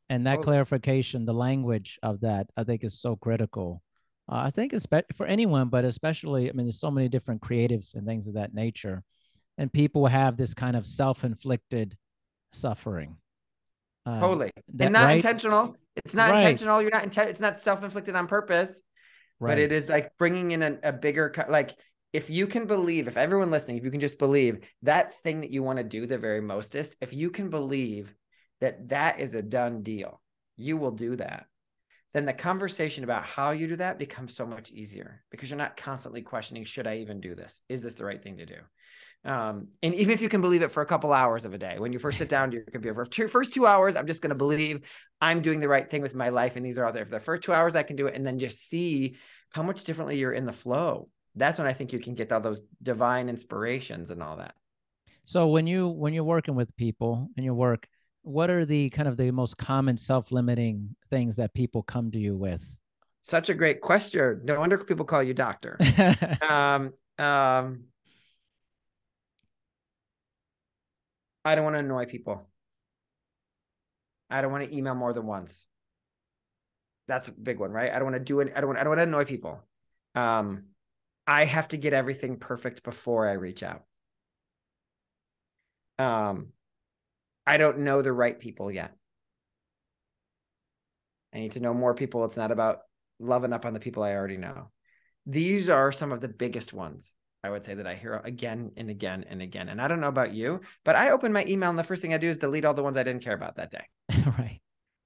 And 0.09 0.27
that 0.27 0.39
oh. 0.39 0.43
clarification, 0.43 1.27
the 1.27 1.35
language 1.35 1.99
of 2.03 2.23
that, 2.23 2.47
I 2.57 2.65
think 2.65 2.85
is 2.85 2.99
so 2.99 3.17
critical. 3.17 3.83
Uh, 4.33 4.37
I 4.47 4.49
think 4.51 4.73
it's 4.73 4.87
for 5.15 5.27
anyone, 5.27 5.69
but 5.69 5.85
especially, 5.85 6.49
I 6.49 6.55
mean, 6.55 6.65
there's 6.65 6.81
so 6.81 6.91
many 6.91 7.11
different 7.11 7.43
creatives 7.43 7.95
and 7.95 8.07
things 8.07 8.29
of 8.29 8.35
that 8.35 8.55
nature. 8.55 9.03
And 9.59 9.71
people 9.71 10.07
have 10.07 10.39
this 10.39 10.55
kind 10.55 10.75
of 10.75 10.87
self 10.87 11.23
inflicted 11.23 11.99
suffering. 12.55 13.19
Um, 14.07 14.21
totally. 14.21 14.53
That, 14.73 14.85
and 14.85 14.93
not 14.95 15.05
right? 15.05 15.17
intentional. 15.17 15.77
It's 15.97 16.15
not 16.15 16.31
right. 16.31 16.41
intentional. 16.41 16.81
You're 16.81 16.91
not 16.91 17.05
intent. 17.05 17.29
It's 17.29 17.41
not 17.41 17.59
self 17.59 17.83
inflicted 17.83 18.17
on 18.17 18.27
purpose. 18.27 18.81
Right. 19.39 19.53
But 19.53 19.59
it 19.59 19.73
is 19.73 19.89
like 19.89 20.17
bringing 20.19 20.53
in 20.53 20.63
a, 20.63 20.79
a 20.83 20.93
bigger 20.93 21.33
like 21.49 21.77
if 22.13 22.31
you 22.31 22.47
can 22.47 22.67
believe, 22.67 23.09
if 23.09 23.19
everyone 23.19 23.51
listening, 23.51 23.77
if 23.77 23.85
you 23.85 23.91
can 23.91 24.01
just 24.01 24.19
believe 24.19 24.61
that 24.83 25.21
thing 25.23 25.43
that 25.43 25.51
you 25.51 25.63
want 25.63 25.79
to 25.79 25.85
do 25.85 26.07
the 26.07 26.17
very 26.17 26.41
mostest, 26.41 26.97
if 27.01 27.13
you 27.13 27.31
can 27.31 27.51
believe 27.51 28.15
that 28.61 28.89
that 28.89 29.21
is 29.21 29.35
a 29.35 29.43
done 29.43 29.83
deal, 29.83 30.23
you 30.57 30.79
will 30.79 30.93
do 30.93 31.17
that. 31.17 31.47
Then 32.15 32.25
the 32.25 32.33
conversation 32.33 33.05
about 33.05 33.27
how 33.27 33.51
you 33.51 33.67
do 33.67 33.77
that 33.77 33.99
becomes 33.99 34.35
so 34.35 34.47
much 34.47 34.71
easier 34.71 35.23
because 35.31 35.51
you're 35.51 35.59
not 35.59 35.77
constantly 35.77 36.23
questioning, 36.23 36.65
should 36.65 36.87
I 36.87 36.99
even 36.99 37.21
do 37.21 37.35
this? 37.35 37.61
Is 37.69 37.83
this 37.83 37.95
the 37.95 38.07
right 38.07 38.23
thing 38.23 38.39
to 38.39 38.47
do? 38.47 38.57
Um, 39.27 39.69
and 39.83 39.93
even 39.95 40.15
if 40.15 40.23
you 40.23 40.29
can 40.29 40.41
believe 40.41 40.63
it 40.63 40.71
for 40.71 40.83
a 40.83 40.87
couple 40.87 41.13
hours 41.13 41.45
of 41.45 41.53
a 41.53 41.59
day, 41.59 41.81
when 41.81 41.93
you 41.93 41.99
first 41.99 42.19
sit 42.19 42.29
down 42.29 42.51
to 42.51 42.57
your 42.57 42.65
computer 42.65 42.95
for 42.95 43.05
two, 43.05 43.27
first 43.27 43.53
two 43.53 43.67
hours, 43.67 43.97
I'm 43.97 44.07
just 44.07 44.23
going 44.23 44.31
to 44.31 44.37
believe 44.37 44.89
I'm 45.21 45.43
doing 45.43 45.59
the 45.59 45.69
right 45.69 45.91
thing 45.91 46.01
with 46.01 46.15
my 46.15 46.29
life. 46.29 46.55
And 46.55 46.65
these 46.65 46.79
are 46.79 46.87
all 46.87 46.93
there 46.93 47.05
for 47.05 47.11
the 47.11 47.21
first 47.21 47.43
two 47.43 47.53
hours, 47.53 47.75
I 47.75 47.83
can 47.83 47.97
do 47.97 48.07
it. 48.07 48.15
And 48.15 48.25
then 48.25 48.39
just 48.39 48.69
see 48.69 49.17
how 49.51 49.65
much 49.65 49.83
differently 49.83 50.17
you're 50.17 50.33
in 50.33 50.47
the 50.47 50.53
flow. 50.53 51.09
That's 51.35 51.59
when 51.59 51.67
I 51.67 51.73
think 51.73 51.93
you 51.93 51.99
can 51.99 52.15
get 52.15 52.31
all 52.33 52.41
those 52.41 52.63
divine 52.83 53.29
inspirations 53.29 54.11
and 54.11 54.23
all 54.23 54.37
that. 54.37 54.55
So 55.25 55.49
when 55.49 55.67
you, 55.67 55.89
when 55.89 56.15
you're 56.15 56.25
working 56.25 56.55
with 56.55 56.75
people 56.77 57.29
in 57.37 57.43
your 57.43 57.55
work, 57.55 57.89
what 58.23 58.49
are 58.49 58.65
the 58.65 58.91
kind 58.91 59.09
of 59.09 59.17
the 59.17 59.33
most 59.33 59.59
common 59.59 59.97
self-limiting 59.97 60.95
things 61.11 61.37
that 61.37 61.53
people 61.53 61.83
come 61.83 62.13
to 62.13 62.19
you 62.19 62.37
with? 62.37 62.65
Such 63.23 63.49
a 63.49 63.55
great 63.55 63.81
question. 63.81 64.43
No 64.45 64.61
wonder 64.61 64.79
people 64.79 65.05
call 65.05 65.21
you 65.21 65.35
doctor. 65.35 65.79
um, 66.49 66.93
um, 67.19 67.87
I 71.47 71.55
don't 71.55 71.63
want 71.63 71.75
to 71.75 71.81
annoy 71.81 72.07
people. 72.07 72.49
I 74.29 74.41
don't 74.41 74.51
want 74.51 74.65
to 74.69 74.77
email 74.77 74.97
more 74.97 75.13
than 75.13 75.27
once. 75.27 75.65
That's 77.07 77.29
a 77.29 77.33
big 77.33 77.61
one, 77.61 77.71
right? 77.71 77.93
I 77.93 78.01
don't 78.01 78.11
want 78.11 78.17
to 78.17 78.21
do 78.21 78.41
it. 78.41 78.53
I 78.57 78.61
don't 78.61 78.67
want, 78.67 78.81
I 78.81 78.83
don't 78.83 78.91
want 78.91 78.99
to 78.99 79.05
annoy 79.05 79.25
people. 79.27 79.63
Um, 80.17 80.65
I 81.25 81.45
have 81.45 81.69
to 81.69 81.77
get 81.77 81.93
everything 81.93 82.37
perfect 82.37 82.83
before 82.83 83.29
I 83.29 83.35
reach 83.35 83.63
out. 83.63 83.85
Um, 86.01 86.49
I 87.47 87.59
don't 87.59 87.79
know 87.79 88.03
the 88.03 88.13
right 88.13 88.39
people 88.39 88.73
yet. 88.73 88.93
I 91.33 91.39
need 91.39 91.53
to 91.53 91.61
know 91.61 91.75
more 91.75 91.95
people. 91.95 92.25
It's 92.25 92.37
not 92.37 92.51
about 92.51 92.81
loving 93.21 93.53
up 93.53 93.65
on 93.65 93.73
the 93.73 93.79
people 93.79 94.03
I 94.03 94.15
already 94.15 94.37
know. 94.37 94.73
These 95.27 95.71
are 95.71 95.93
some 95.93 96.11
of 96.11 96.21
the 96.21 96.29
biggest 96.29 96.73
ones. 96.73 97.13
I 97.47 97.51
would 97.51 97.65
say 97.65 97.75
that 97.75 97.87
I 97.87 97.95
hear 97.95 98.21
again 98.25 98.73
and 98.77 98.91
again 98.91 99.25
and 99.29 99.41
again. 99.41 99.69
And 99.69 99.81
I 99.81 99.87
don't 99.87 100.01
know 100.01 100.09
about 100.09 100.35
you, 100.35 100.61
but 100.85 100.97
I 100.97 101.11
open 101.11 101.33
my 101.33 101.45
email 101.47 101.71
and 101.71 101.79
the 101.79 101.85
first 101.85 102.03
thing 102.03 102.13
I 102.13 102.19
do 102.19 102.29
is 102.29 102.37
delete 102.37 102.65
all 102.65 102.75
the 102.75 102.83
ones 102.83 102.97
I 102.97 103.05
didn't 103.05 103.23
care 103.23 103.35
about 103.35 103.57
that 103.57 103.71
day. 103.71 103.85
right. 104.27 104.61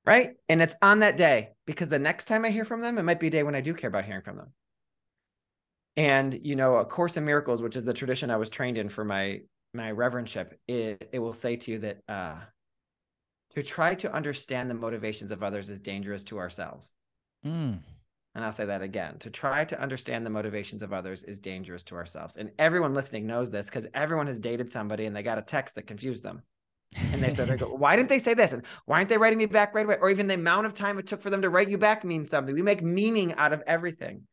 Right. 0.07 0.31
And 0.49 0.63
it's 0.63 0.75
on 0.81 1.01
that 1.01 1.19
day 1.19 1.51
because 1.67 1.89
the 1.89 1.99
next 1.99 2.25
time 2.25 2.47
I 2.47 2.51
hear 2.51 2.65
from 2.65 2.81
them, 2.81 2.97
it 2.97 3.03
might 3.03 3.21
be 3.21 3.27
a 3.27 3.31
day 3.31 3.43
when 3.43 3.55
I 3.55 3.61
do 3.61 3.75
care 3.75 3.89
about 3.89 4.07
hearing 4.07 4.23
from 4.23 4.39
them. 4.39 4.53
And, 5.97 6.41
you 6.43 6.57
know, 6.57 6.77
A 6.77 6.87
Course 6.87 7.19
in 7.19 7.27
Miracles, 7.27 7.61
which 7.61 7.77
is 7.77 7.85
the 7.85 7.93
tradition 7.93 8.31
I 8.31 8.39
was 8.39 8.49
trained 8.49 8.79
in 8.79 8.89
for 8.89 9.05
my 9.05 9.41
my 9.73 9.93
reverendship, 9.93 10.55
it, 10.67 11.11
it 11.13 11.19
will 11.21 11.35
say 11.35 11.55
to 11.57 11.71
you 11.71 11.79
that 11.81 11.99
uh, 12.09 12.35
to 13.51 13.63
try 13.63 13.95
to 13.97 14.13
understand 14.13 14.69
the 14.69 14.75
motivations 14.75 15.31
of 15.31 15.43
others 15.43 15.71
is 15.71 15.81
dangerous 15.81 16.25
to 16.25 16.39
ourselves. 16.39 16.93
Mm. 17.47 17.81
And 18.35 18.45
I'll 18.45 18.53
say 18.53 18.67
that 18.67 18.83
again 18.83 19.19
to 19.21 19.31
try 19.31 19.65
to 19.65 19.81
understand 19.81 20.25
the 20.25 20.31
motivations 20.31 20.83
of 20.83 20.93
others 20.93 21.25
is 21.25 21.41
dangerous 21.41 21.83
to 21.85 21.97
ourselves. 21.97 22.37
And 22.37 22.51
everyone 22.59 22.95
listening 22.95 23.27
knows 23.27 23.51
this 23.51 23.67
because 23.67 23.89
everyone 23.93 24.29
has 24.29 24.39
dated 24.39 24.71
somebody 24.71 25.07
and 25.07 25.17
they 25.17 25.23
got 25.23 25.39
a 25.39 25.43
text 25.43 25.75
that 25.75 25.89
confused 25.89 26.23
them. 26.23 26.43
And 27.13 27.23
they 27.23 27.31
started 27.31 27.59
to 27.59 27.65
go, 27.65 27.75
why 27.77 27.97
didn't 27.97 28.09
they 28.09 28.19
say 28.21 28.35
this? 28.35 28.53
And 28.53 28.65
why 28.87 28.99
aren't 28.99 29.09
they 29.09 29.19
writing 29.19 29.39
me 29.39 29.47
back 29.47 29.75
right 29.75 29.85
away? 29.85 29.97
Or 30.01 30.11
even 30.11 30.29
the 30.29 30.35
amount 30.35 30.67
of 30.67 30.75
time 30.75 30.99
it 30.99 31.07
took 31.07 31.23
for 31.23 31.31
them 31.31 31.43
to 31.43 31.51
write 31.51 31.69
you 31.69 31.79
back 31.79 32.05
means 32.05 32.31
something. 32.31 32.55
We 32.55 32.63
make 32.63 32.83
meaning 32.83 33.35
out 33.35 33.53
of 33.53 33.63
everything. 33.67 34.27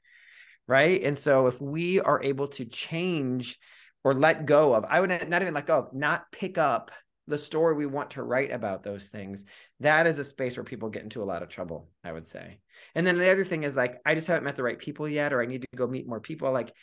Right. 0.68 1.02
And 1.02 1.18
so 1.18 1.48
if 1.48 1.60
we 1.62 2.00
are 2.00 2.22
able 2.22 2.50
to 2.50 2.66
change 2.66 3.58
or 4.04 4.14
let 4.14 4.46
go 4.46 4.74
of, 4.74 4.86
I 4.86 5.00
would 5.00 5.10
not 5.10 5.42
even 5.42 5.54
let 5.54 5.66
go 5.66 5.78
of, 5.78 5.94
not 5.94 6.32
pick 6.32 6.58
up 6.58 6.92
the 7.28 7.38
story 7.38 7.76
we 7.76 7.86
want 7.86 8.12
to 8.12 8.24
write 8.24 8.52
about 8.52 8.84
those 8.84 9.10
things, 9.10 9.46
that 9.80 10.08
is 10.08 10.20
a 10.20 10.24
space 10.24 10.56
where 10.56 10.64
people 10.64 10.90
get 10.90 11.04
into 11.04 11.24
a 11.24 11.26
lot 11.26 11.42
of 11.42 11.50
trouble, 11.50 11.90
I 12.04 12.12
would 12.12 12.28
say. 12.28 12.60
And 12.96 13.06
then 13.06 13.18
the 13.18 13.32
other 13.32 13.46
thing 13.46 13.64
is 13.64 13.76
like, 13.76 14.00
I 14.06 14.16
just 14.16 14.28
haven't 14.28 14.44
met 14.44 14.56
the 14.56 14.64
right 14.64 14.80
people 14.80 15.08
yet, 15.08 15.34
or 15.34 15.42
I 15.42 15.46
need 15.46 15.62
to 15.62 15.68
go 15.76 15.88
meet 15.88 16.08
more 16.08 16.20
people. 16.20 16.52
Like, 16.52 16.74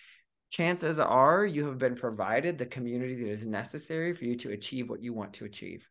chances 0.50 1.00
are 1.00 1.44
you 1.44 1.66
have 1.66 1.78
been 1.78 1.96
provided 1.96 2.58
the 2.58 2.66
community 2.66 3.14
that 3.14 3.28
is 3.28 3.46
necessary 3.46 4.12
for 4.12 4.24
you 4.24 4.36
to 4.36 4.50
achieve 4.50 4.88
what 4.88 5.02
you 5.02 5.12
want 5.12 5.34
to 5.34 5.44
achieve. 5.44 5.88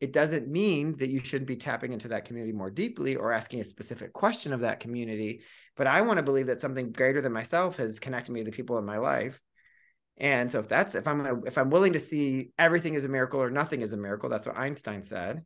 It 0.00 0.12
doesn't 0.12 0.48
mean 0.48 0.96
that 0.98 1.10
you 1.10 1.18
shouldn't 1.20 1.48
be 1.48 1.56
tapping 1.56 1.92
into 1.92 2.08
that 2.08 2.24
community 2.24 2.52
more 2.52 2.70
deeply 2.70 3.16
or 3.16 3.32
asking 3.32 3.60
a 3.60 3.64
specific 3.64 4.12
question 4.12 4.52
of 4.52 4.60
that 4.60 4.80
community. 4.80 5.42
But 5.76 5.86
I 5.86 6.02
want 6.02 6.18
to 6.18 6.22
believe 6.22 6.46
that 6.46 6.60
something 6.60 6.92
greater 6.92 7.20
than 7.20 7.32
myself 7.32 7.76
has 7.76 7.98
connected 7.98 8.32
me 8.32 8.40
to 8.40 8.50
the 8.50 8.56
people 8.56 8.78
in 8.78 8.84
my 8.84 8.98
life. 8.98 9.40
And 10.16 10.50
so 10.50 10.60
if 10.60 10.68
that's 10.68 10.94
if 10.94 11.08
I'm 11.08 11.44
if 11.46 11.58
I'm 11.58 11.70
willing 11.70 11.94
to 11.94 12.00
see 12.00 12.52
everything 12.58 12.94
as 12.96 13.04
a 13.04 13.08
miracle 13.08 13.42
or 13.42 13.50
nothing 13.50 13.80
is 13.80 13.92
a 13.92 13.96
miracle, 13.96 14.28
that's 14.28 14.46
what 14.46 14.56
Einstein 14.56 15.02
said. 15.02 15.44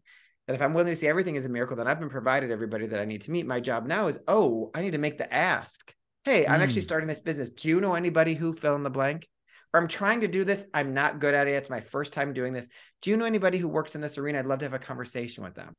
That 0.49 0.55
if 0.55 0.63
I'm 0.63 0.75
willing 0.75 0.91
to 0.91 0.97
see 0.97 1.07
everything 1.07 1.37
as 1.37 1.47
a 1.47 1.49
miracle, 1.49 1.77
then 1.77 1.87
I've 1.87 2.01
been 2.01 2.09
provided 2.09 2.51
everybody 2.51 2.89
that 2.89 2.99
I 2.99 3.05
need 3.05 3.21
to 3.23 3.31
meet. 3.31 3.47
My 3.47 3.61
job 3.61 3.87
now 3.87 4.09
is, 4.09 4.19
oh, 4.27 4.73
I 4.75 4.83
need 4.83 4.93
to 4.93 4.99
make 4.99 5.19
the 5.19 5.33
ask. 5.33 5.95
Hey, 6.25 6.45
I'm 6.45 6.59
mm. 6.59 6.65
actually 6.65 6.81
starting 6.81 7.07
this 7.07 7.21
business. 7.21 7.51
Do 7.51 7.69
you 7.69 7.81
know 7.81 7.95
anybody 7.95 8.35
who 8.35 8.53
fill 8.53 8.75
in 8.75 8.83
the 8.83 8.91
blank? 8.91 9.29
or 9.73 9.81
I'm 9.81 9.89
trying 9.89 10.23
to 10.23 10.29
do 10.29 10.45
this. 10.45 10.67
I'm 10.73 10.95
not 10.95 11.21
good 11.21 11.35
at 11.35 11.47
it. 11.47 11.53
It's 11.53 11.71
my 11.71 11.81
first 11.81 12.13
time 12.13 12.33
doing 12.33 12.53
this. 12.53 12.69
Do 13.03 13.11
you 13.11 13.17
know 13.17 13.27
anybody 13.27 13.59
who 13.59 13.69
works 13.69 13.95
in 13.95 14.01
this 14.01 14.19
arena? 14.19 14.39
I'd 14.39 14.47
love 14.47 14.61
to 14.61 14.65
have 14.65 14.75
a 14.75 14.79
conversation 14.79 15.45
with 15.45 15.55
them. 15.55 15.75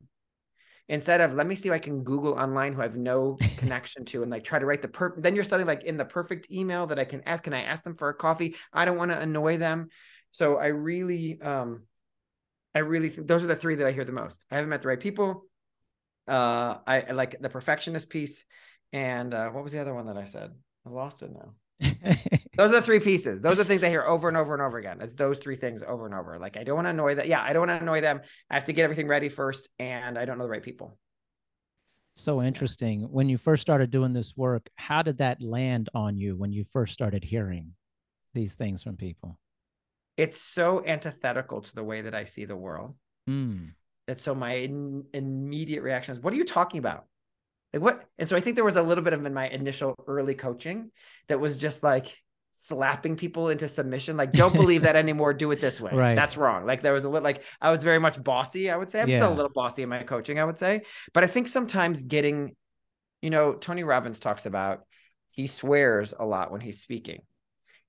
Instead 0.87 1.21
of 1.21 1.35
let 1.35 1.45
me 1.45 1.55
see 1.55 1.69
if 1.69 1.75
I 1.75 1.79
can 1.79 2.03
Google 2.03 2.33
online 2.33 2.73
who 2.73 2.81
I 2.81 2.85
have 2.85 2.97
no 2.97 3.37
connection 3.57 4.05
to 4.05 4.23
and 4.23 4.31
like 4.31 4.43
try 4.43 4.59
to 4.59 4.65
write 4.65 4.81
the 4.81 4.87
perfect, 4.87 5.21
then 5.21 5.35
you're 5.35 5.43
suddenly 5.43 5.71
like 5.71 5.83
in 5.83 5.97
the 5.97 6.05
perfect 6.05 6.51
email 6.51 6.87
that 6.87 6.99
I 6.99 7.05
can 7.05 7.21
ask. 7.25 7.43
Can 7.43 7.53
I 7.53 7.63
ask 7.63 7.83
them 7.83 7.95
for 7.95 8.09
a 8.09 8.13
coffee? 8.13 8.55
I 8.73 8.85
don't 8.85 8.97
want 8.97 9.11
to 9.11 9.19
annoy 9.19 9.57
them. 9.57 9.89
So 10.31 10.57
I 10.57 10.67
really, 10.67 11.41
um, 11.41 11.83
I 12.75 12.79
really, 12.79 13.09
those 13.09 13.43
are 13.43 13.47
the 13.47 13.55
three 13.55 13.75
that 13.75 13.87
I 13.87 13.91
hear 13.91 14.05
the 14.05 14.11
most. 14.11 14.45
I 14.51 14.55
haven't 14.55 14.69
met 14.69 14.81
the 14.81 14.87
right 14.87 14.99
people. 14.99 15.45
Uh, 16.27 16.77
I, 16.85 17.01
I 17.01 17.11
like 17.11 17.39
the 17.39 17.49
perfectionist 17.49 18.09
piece. 18.09 18.45
And 18.93 19.33
uh, 19.33 19.49
what 19.49 19.63
was 19.63 19.73
the 19.73 19.79
other 19.79 19.93
one 19.93 20.07
that 20.07 20.17
I 20.17 20.25
said? 20.25 20.51
I 20.85 20.89
lost 20.89 21.23
it 21.23 21.31
now. 21.31 21.53
those 22.57 22.71
are 22.71 22.79
the 22.79 22.81
three 22.81 22.99
pieces. 22.99 23.41
Those 23.41 23.57
are 23.59 23.63
things 23.63 23.83
I 23.83 23.89
hear 23.89 24.03
over 24.03 24.27
and 24.27 24.37
over 24.37 24.53
and 24.53 24.61
over 24.61 24.77
again. 24.77 24.99
It's 25.01 25.13
those 25.13 25.39
three 25.39 25.55
things 25.55 25.81
over 25.81 26.05
and 26.05 26.13
over. 26.13 26.37
Like 26.39 26.57
I 26.57 26.63
don't 26.63 26.75
want 26.75 26.85
to 26.85 26.91
annoy 26.91 27.15
that. 27.15 27.27
Yeah, 27.27 27.41
I 27.41 27.53
don't 27.53 27.67
want 27.67 27.79
to 27.79 27.83
annoy 27.83 28.01
them. 28.01 28.21
I 28.49 28.55
have 28.55 28.65
to 28.65 28.73
get 28.73 28.83
everything 28.83 29.07
ready 29.07 29.29
first, 29.29 29.69
and 29.79 30.17
I 30.17 30.25
don't 30.25 30.37
know 30.37 30.43
the 30.43 30.49
right 30.49 30.63
people. 30.63 30.97
So 32.15 32.41
interesting. 32.41 33.03
When 33.03 33.29
you 33.29 33.37
first 33.37 33.61
started 33.61 33.91
doing 33.91 34.11
this 34.11 34.35
work, 34.35 34.67
how 34.75 35.01
did 35.01 35.19
that 35.19 35.41
land 35.41 35.89
on 35.93 36.17
you 36.17 36.35
when 36.35 36.51
you 36.51 36.65
first 36.65 36.93
started 36.93 37.23
hearing 37.23 37.71
these 38.33 38.55
things 38.55 38.83
from 38.83 38.97
people? 38.97 39.37
It's 40.19 40.41
so 40.41 40.83
antithetical 40.85 41.61
to 41.61 41.75
the 41.75 41.83
way 41.83 42.01
that 42.01 42.13
I 42.13 42.25
see 42.25 42.45
the 42.45 42.55
world. 42.55 42.95
Mm. 43.29 43.71
That 44.07 44.19
so 44.19 44.35
my 44.35 44.53
in, 44.55 45.05
immediate 45.13 45.81
reaction 45.81 46.11
is, 46.11 46.19
"What 46.19 46.33
are 46.33 46.37
you 46.37 46.45
talking 46.45 46.79
about? 46.79 47.05
Like 47.73 47.81
what? 47.81 48.03
And 48.17 48.27
so 48.27 48.35
I 48.35 48.39
think 48.39 48.55
there 48.55 48.65
was 48.65 48.75
a 48.75 48.83
little 48.83 49.03
bit 49.03 49.13
of 49.13 49.25
in 49.25 49.33
my 49.33 49.47
initial 49.47 49.95
early 50.07 50.35
coaching 50.35 50.91
that 51.27 51.39
was 51.39 51.57
just 51.57 51.83
like 51.83 52.17
slapping 52.51 53.15
people 53.15 53.49
into 53.49 53.67
submission. 53.67 54.17
Like, 54.17 54.31
don't 54.31 54.53
believe 54.63 54.81
that 54.83 54.95
anymore. 54.95 55.33
Do 55.33 55.51
it 55.51 55.61
this 55.61 55.79
way. 55.79 55.91
Right. 55.93 56.15
That's 56.15 56.37
wrong. 56.37 56.65
Like 56.65 56.81
there 56.81 56.93
was 56.93 57.03
a 57.03 57.09
little 57.09 57.23
like 57.23 57.43
I 57.61 57.71
was 57.71 57.83
very 57.83 57.99
much 57.99 58.21
bossy, 58.21 58.69
I 58.69 58.77
would 58.77 58.89
say. 58.89 59.01
I'm 59.01 59.09
yeah. 59.09 59.17
still 59.17 59.33
a 59.33 59.35
little 59.35 59.51
bossy 59.53 59.83
in 59.83 59.89
my 59.89 60.03
coaching, 60.03 60.39
I 60.39 60.43
would 60.43 60.59
say. 60.59 60.81
But 61.13 61.23
I 61.23 61.27
think 61.27 61.47
sometimes 61.47 62.03
getting, 62.03 62.55
you 63.21 63.29
know, 63.29 63.53
Tony 63.53 63.83
Robbins 63.83 64.19
talks 64.19 64.45
about 64.45 64.81
he 65.31 65.47
swears 65.47 66.13
a 66.17 66.25
lot 66.25 66.51
when 66.51 66.61
he's 66.61 66.81
speaking. 66.81 67.21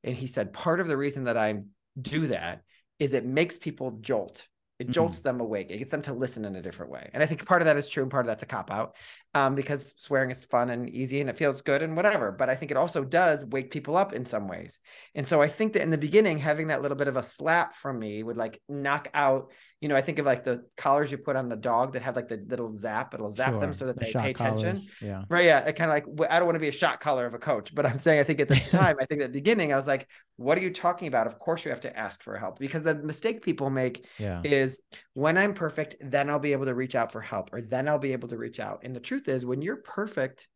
And 0.04 0.14
he 0.14 0.26
said 0.26 0.52
part 0.52 0.80
of 0.80 0.88
the 0.88 0.96
reason 0.96 1.24
that 1.24 1.36
I 1.36 1.54
do 2.00 2.26
that 2.26 2.62
is 2.98 3.14
it 3.14 3.24
makes 3.24 3.56
people 3.58 3.98
jolt 4.00 4.46
it 4.80 4.88
jolts 4.88 5.18
mm-hmm. 5.18 5.28
them 5.28 5.40
awake. 5.40 5.70
It 5.70 5.76
gets 5.76 5.90
them 5.90 6.00
to 6.02 6.14
listen 6.14 6.46
in 6.46 6.56
a 6.56 6.62
different 6.62 6.90
way. 6.90 7.10
And 7.12 7.22
I 7.22 7.26
think 7.26 7.44
part 7.44 7.60
of 7.60 7.66
that 7.66 7.76
is 7.76 7.86
true 7.86 8.02
and 8.02 8.10
part 8.10 8.24
of 8.24 8.28
that's 8.28 8.42
a 8.42 8.46
cop 8.46 8.70
out 8.70 8.96
um, 9.34 9.54
because 9.54 9.94
swearing 9.98 10.30
is 10.30 10.46
fun 10.46 10.70
and 10.70 10.88
easy 10.88 11.20
and 11.20 11.28
it 11.28 11.36
feels 11.36 11.60
good 11.60 11.82
and 11.82 11.94
whatever. 11.94 12.32
But 12.32 12.48
I 12.48 12.54
think 12.54 12.70
it 12.70 12.78
also 12.78 13.04
does 13.04 13.44
wake 13.44 13.70
people 13.70 13.94
up 13.94 14.14
in 14.14 14.24
some 14.24 14.48
ways. 14.48 14.78
And 15.14 15.26
so 15.26 15.42
I 15.42 15.48
think 15.48 15.74
that 15.74 15.82
in 15.82 15.90
the 15.90 15.98
beginning, 15.98 16.38
having 16.38 16.68
that 16.68 16.80
little 16.80 16.96
bit 16.96 17.08
of 17.08 17.18
a 17.18 17.22
slap 17.22 17.74
from 17.74 17.98
me 17.98 18.22
would 18.22 18.38
like 18.38 18.62
knock 18.70 19.08
out 19.12 19.52
you 19.80 19.88
know, 19.88 19.96
I 19.96 20.02
think 20.02 20.18
of 20.18 20.26
like 20.26 20.44
the 20.44 20.64
collars 20.76 21.10
you 21.10 21.16
put 21.16 21.36
on 21.36 21.48
the 21.48 21.56
dog 21.56 21.94
that 21.94 22.02
have 22.02 22.14
like 22.14 22.28
the 22.28 22.36
little 22.36 22.76
zap. 22.76 23.14
It'll 23.14 23.30
zap 23.30 23.52
sure. 23.52 23.60
them 23.60 23.72
so 23.72 23.86
that 23.86 23.98
the 23.98 24.04
they 24.04 24.12
pay 24.12 24.34
collars. 24.34 24.62
attention. 24.62 24.88
Yeah. 25.00 25.24
Right. 25.30 25.46
Yeah. 25.46 25.60
It 25.60 25.74
kind 25.74 25.90
of 25.90 25.94
like 25.94 26.30
I 26.30 26.38
don't 26.38 26.46
want 26.46 26.56
to 26.56 26.60
be 26.60 26.68
a 26.68 26.72
shot 26.72 27.00
collar 27.00 27.24
of 27.24 27.32
a 27.32 27.38
coach, 27.38 27.74
but 27.74 27.86
I'm 27.86 27.98
saying 27.98 28.20
I 28.20 28.22
think 28.22 28.40
at 28.40 28.48
the 28.48 28.56
time, 28.70 28.96
I 29.00 29.06
think 29.06 29.22
at 29.22 29.32
the 29.32 29.38
beginning, 29.38 29.72
I 29.72 29.76
was 29.76 29.86
like, 29.86 30.06
"What 30.36 30.58
are 30.58 30.60
you 30.60 30.70
talking 30.70 31.08
about?" 31.08 31.26
Of 31.26 31.38
course, 31.38 31.64
you 31.64 31.70
have 31.70 31.80
to 31.80 31.98
ask 31.98 32.22
for 32.22 32.36
help 32.36 32.58
because 32.58 32.82
the 32.82 32.94
mistake 32.94 33.42
people 33.42 33.70
make 33.70 34.04
yeah. 34.18 34.42
is 34.44 34.78
when 35.14 35.38
I'm 35.38 35.54
perfect, 35.54 35.96
then 36.02 36.28
I'll 36.28 36.38
be 36.38 36.52
able 36.52 36.66
to 36.66 36.74
reach 36.74 36.94
out 36.94 37.10
for 37.10 37.22
help, 37.22 37.48
or 37.54 37.62
then 37.62 37.88
I'll 37.88 37.98
be 37.98 38.12
able 38.12 38.28
to 38.28 38.36
reach 38.36 38.60
out. 38.60 38.80
And 38.82 38.94
the 38.94 39.00
truth 39.00 39.28
is, 39.28 39.46
when 39.46 39.62
you're 39.62 39.76
perfect, 39.76 40.46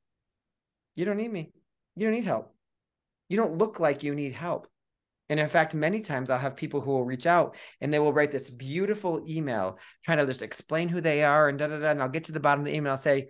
you 0.97 1.07
don't 1.07 1.17
need 1.17 1.33
me. 1.33 1.51
You 1.97 2.07
don't 2.07 2.15
need 2.15 2.25
help. 2.25 2.55
You 3.31 3.39
don't 3.39 3.57
look 3.57 3.81
like 3.81 4.03
you 4.03 4.15
need 4.15 4.33
help. 4.33 4.67
And 5.31 5.41
in 5.41 5.49
fact, 5.49 5.75
many 5.75 6.01
times 6.01 6.31
I'll 6.31 6.39
have 6.39 6.57
people 6.57 6.81
who 6.81 6.91
will 6.91 7.05
reach 7.05 7.27
out 7.27 7.57
and 7.81 7.93
they 7.93 7.99
will 7.99 8.13
write 8.13 8.31
this 8.31 8.51
beautiful 8.51 9.25
email 9.27 9.79
trying 10.05 10.19
to 10.19 10.27
just 10.27 10.43
explain 10.43 10.89
who 10.89 11.01
they 11.01 11.25
are 11.25 11.49
and 11.49 11.59
da 11.59 11.67
da 11.67 11.79
da. 11.79 11.91
And 11.91 12.03
I'll 12.03 12.09
get 12.09 12.25
to 12.25 12.33
the 12.33 12.41
bottom 12.41 12.61
of 12.61 12.67
the 12.67 12.77
email. 12.77 12.93
I'll 12.93 12.99
say, 12.99 13.29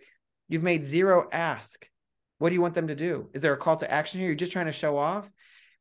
You've 0.48 0.62
made 0.62 0.84
zero 0.84 1.28
ask. 1.32 1.88
What 2.38 2.50
do 2.50 2.54
you 2.54 2.60
want 2.60 2.74
them 2.74 2.88
to 2.88 2.94
do? 2.94 3.30
Is 3.32 3.42
there 3.42 3.54
a 3.54 3.58
call 3.58 3.76
to 3.76 3.90
action 3.90 4.20
here? 4.20 4.28
You're 4.28 4.36
just 4.36 4.52
trying 4.52 4.66
to 4.66 4.72
show 4.72 4.98
off? 4.98 5.30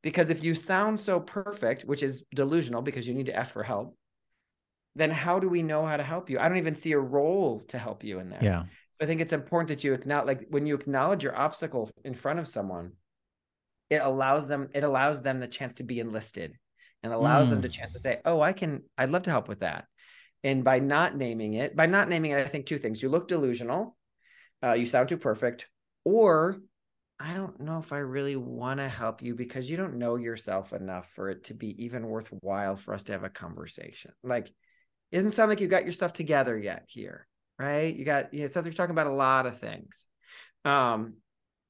Because 0.02 0.30
if 0.30 0.44
you 0.44 0.54
sound 0.54 1.00
so 1.00 1.20
perfect, 1.20 1.84
which 1.84 2.04
is 2.04 2.26
delusional 2.34 2.82
because 2.82 3.08
you 3.08 3.14
need 3.14 3.26
to 3.26 3.36
ask 3.36 3.54
for 3.54 3.64
help, 3.64 3.98
then 4.96 5.10
how 5.10 5.40
do 5.40 5.50
we 5.50 5.64
know 5.64 5.86
how 5.86 5.98
to 5.98 6.04
help 6.04 6.30
you? 6.30 6.40
I 6.40 6.48
don't 6.48 6.58
even 6.58 6.76
see 6.76 6.92
a 6.92 7.00
role 7.00 7.62
to 7.70 7.78
help 7.78 8.04
you 8.04 8.20
in 8.20 8.30
there. 8.30 8.44
Yeah. 8.44 8.64
I 9.02 9.06
think 9.06 9.22
it's 9.22 9.34
important 9.34 9.70
that 9.70 9.84
you 9.84 9.94
acknowledge, 9.94 10.28
like 10.28 10.48
when 10.50 10.66
you 10.66 10.76
acknowledge 10.76 11.24
your 11.24 11.36
obstacle 11.36 11.90
in 12.06 12.14
front 12.14 12.40
of 12.40 12.48
someone, 12.48 12.94
it 13.94 14.02
allows 14.02 14.48
them 14.48 14.70
it 14.74 14.84
allows 14.84 15.22
them 15.22 15.40
the 15.40 15.48
chance 15.48 15.76
to 15.76 15.84
be 15.84 16.00
enlisted 16.00 16.58
and 17.04 17.14
allows 17.14 17.48
mm. 17.48 17.52
them 17.52 17.62
the 17.62 17.70
chance 17.70 17.94
to 17.94 18.00
say 18.00 18.20
oh 18.26 18.42
i 18.42 18.54
can 18.54 18.82
i'd 18.98 19.10
love 19.10 19.24
to 19.24 19.32
help 19.32 19.48
with 19.48 19.60
that. 19.60 19.86
And 20.46 20.66
by 20.66 20.80
not 20.80 21.16
naming 21.16 21.54
it 21.54 21.76
by 21.76 21.86
not 21.86 22.10
naming 22.10 22.32
it 22.32 22.40
i 22.40 22.46
think 22.46 22.66
two 22.66 22.78
things. 22.78 23.02
You 23.02 23.10
look 23.10 23.28
delusional 23.28 23.96
uh, 24.64 24.74
you 24.74 24.86
sound 24.86 25.10
too 25.10 25.18
perfect 25.18 25.68
or 26.06 26.60
i 27.20 27.34
don't 27.34 27.60
know 27.60 27.80
if 27.80 27.94
i 27.94 27.98
really 27.98 28.36
want 28.36 28.80
to 28.80 28.88
help 28.88 29.22
you 29.22 29.36
because 29.36 29.70
you 29.70 29.78
don't 29.78 29.98
know 29.98 30.16
yourself 30.16 30.74
enough 30.74 31.10
for 31.10 31.30
it 31.30 31.46
to 31.46 31.54
be 31.54 31.86
even 31.86 32.08
worthwhile 32.08 32.76
for 32.76 32.94
us 32.94 33.06
to 33.06 33.12
have 33.14 33.24
a 33.24 33.30
conversation. 33.30 34.12
Like 34.24 34.50
it 35.12 35.18
doesn't 35.18 35.32
sound 35.32 35.50
like 35.50 35.62
you 35.62 35.68
got 35.68 35.84
your 35.84 35.94
stuff 35.94 36.14
together 36.14 36.58
yet 36.58 36.84
here 36.88 37.28
right? 37.60 37.96
You 37.96 38.06
got 38.06 38.34
you 38.34 38.40
know, 38.40 38.46
it 38.46 38.52
sounds 38.52 38.66
like 38.66 38.74
you're 38.74 38.78
talking 38.78 38.96
about 38.96 39.08
a 39.08 39.16
lot 39.16 39.46
of 39.46 39.60
things. 39.60 40.06
Um 40.66 41.16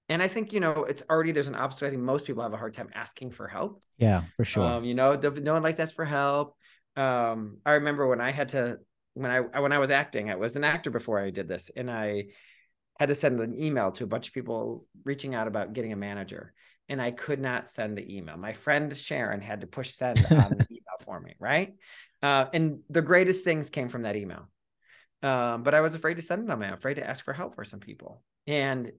and 0.10 0.22
I 0.22 0.28
think 0.28 0.54
you 0.54 0.60
know 0.60 0.84
it's 0.84 1.04
already 1.10 1.32
there's 1.32 1.48
an 1.48 1.56
obstacle. 1.56 1.88
I 1.88 1.92
think 1.92 2.04
most 2.04 2.26
people 2.26 2.44
have 2.44 2.54
a 2.54 2.58
hard 2.58 2.74
time 2.74 2.90
asking 2.94 3.32
for 3.32 3.48
help. 3.48 3.82
Yeah, 3.98 4.24
for 4.36 4.46
sure. 4.46 4.64
Um, 4.64 4.84
you 4.84 4.94
know, 4.94 5.16
no 5.16 5.54
one 5.54 5.64
likes 5.64 5.78
to 5.78 5.84
ask 5.84 5.96
for 5.96 6.06
help. 6.06 6.56
Um, 6.96 7.58
I 7.66 7.74
remember 7.74 8.08
when 8.08 8.22
I 8.22 8.32
had 8.32 8.50
to 8.50 8.80
when 9.14 9.32
I 9.32 9.40
when 9.40 9.72
I 9.72 9.80
was 9.80 9.92
acting, 9.92 10.30
I 10.30 10.36
was 10.36 10.56
an 10.56 10.64
actor 10.64 10.90
before 10.90 11.20
I 11.20 11.30
did 11.30 11.48
this, 11.48 11.72
and 11.76 11.90
I 11.90 12.26
had 13.00 13.10
to 13.10 13.16
send 13.16 13.40
an 13.40 13.60
email 13.60 13.92
to 13.94 14.04
a 14.04 14.08
bunch 14.08 14.28
of 14.28 14.34
people 14.34 14.86
reaching 15.04 15.36
out 15.36 15.48
about 15.48 15.74
getting 15.74 15.94
a 15.94 15.98
manager, 15.98 16.54
and 16.90 17.02
I 17.02 17.12
could 17.12 17.40
not 17.40 17.70
send 17.70 17.98
the 17.98 18.16
email. 18.16 18.38
My 18.38 18.54
friend 18.54 18.96
Sharon 18.96 19.42
had 19.42 19.62
to 19.62 19.68
push 19.68 19.92
send 19.92 20.20
on 20.32 20.58
the 20.58 20.68
email 20.70 20.98
for 21.04 21.20
me, 21.20 21.36
right? 21.40 21.74
Uh, 22.22 22.46
and 22.54 22.80
the 22.90 23.02
greatest 23.02 23.44
things 23.44 23.70
came 23.70 23.90
from 23.90 24.04
that 24.04 24.16
email. 24.16 24.50
Um, 25.22 25.64
but 25.64 25.74
I 25.74 25.82
was 25.82 25.96
afraid 25.96 26.18
to 26.18 26.24
send 26.24 26.50
them. 26.50 26.62
I'm 26.62 26.74
afraid 26.74 26.96
to 26.96 27.08
ask 27.08 27.24
for 27.24 27.34
help 27.34 27.56
for 27.56 27.64
some 27.64 27.80
people. 27.80 28.22
And 28.46 28.92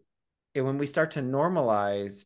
when 0.63 0.79
we 0.79 0.87
start 0.87 1.13
to 1.13 1.23
normalize 1.23 2.25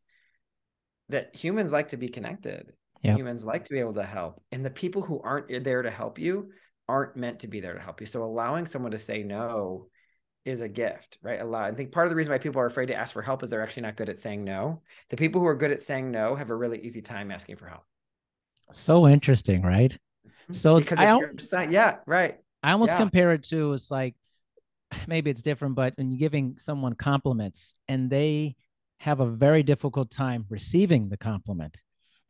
that 1.09 1.35
humans 1.35 1.73
like 1.73 1.89
to 1.89 1.97
be 1.97 2.09
connected 2.09 2.73
yep. 3.03 3.17
humans 3.17 3.45
like 3.45 3.65
to 3.65 3.73
be 3.73 3.81
able 3.81 3.95
to 3.95 4.05
help 4.05 4.43
and 4.53 4.65
the 4.65 4.71
people 4.71 5.03
who 5.03 5.21
aren't 5.21 5.65
there 5.65 5.83
to 5.83 5.91
help 5.91 6.19
you 6.19 6.51
aren't 6.89 7.17
meant 7.17 7.41
to 7.41 7.49
be 7.49 7.61
there 7.61 7.75
to 7.75 7.81
help 7.81 8.01
you 8.01 8.07
so 8.07 8.23
allowing 8.23 8.67
someone 8.67 8.93
to 8.93 8.99
say 8.99 9.23
no 9.23 9.87
is 10.45 10.61
a 10.61 10.69
gift 10.69 11.19
right 11.23 11.41
a 11.41 11.45
lot 11.45 11.71
i 11.71 11.75
think 11.75 11.93
part 11.93 12.07
of 12.07 12.11
the 12.11 12.17
reason 12.17 12.33
why 12.33 12.39
people 12.39 12.61
are 12.61 12.67
afraid 12.67 12.87
to 12.87 12.95
ask 12.95 13.13
for 13.13 13.23
help 13.23 13.43
is 13.43 13.51
they're 13.51 13.63
actually 13.63 13.83
not 13.83 13.97
good 13.97 14.09
at 14.09 14.19
saying 14.19 14.45
no 14.45 14.83
the 15.11 15.17
people 15.17 15.41
who 15.41 15.47
are 15.47 15.57
good 15.57 15.71
at 15.71 15.83
saying 15.83 16.11
no 16.11 16.35
have 16.35 16.51
a 16.51 16.55
really 16.55 16.81
easy 16.81 17.03
time 17.03 17.31
asking 17.31 17.57
for 17.57 17.67
help 17.67 17.83
so 18.73 19.07
interesting 19.07 19.63
right 19.63 19.93
mm-hmm. 19.93 20.53
so 20.53 20.79
because 20.79 20.99
I, 20.99 21.65
yeah 21.65 21.97
right 22.07 22.39
i 22.63 22.73
almost 22.73 22.93
yeah. 22.93 22.99
compare 22.99 23.33
it 23.33 23.45
to 23.45 23.73
it's 23.75 23.91
like 23.91 24.15
maybe 25.07 25.30
it's 25.30 25.42
different, 25.42 25.75
but 25.75 25.95
when 25.97 26.11
you're 26.11 26.18
giving 26.18 26.57
someone 26.59 26.95
compliments 26.95 27.75
and 27.88 28.11
they 28.11 28.57
have 28.99 29.21
a 29.21 29.26
very 29.26 29.62
difficult 29.62 30.11
time 30.11 30.45
receiving 30.49 31.09
the 31.09 31.16
compliment, 31.16 31.80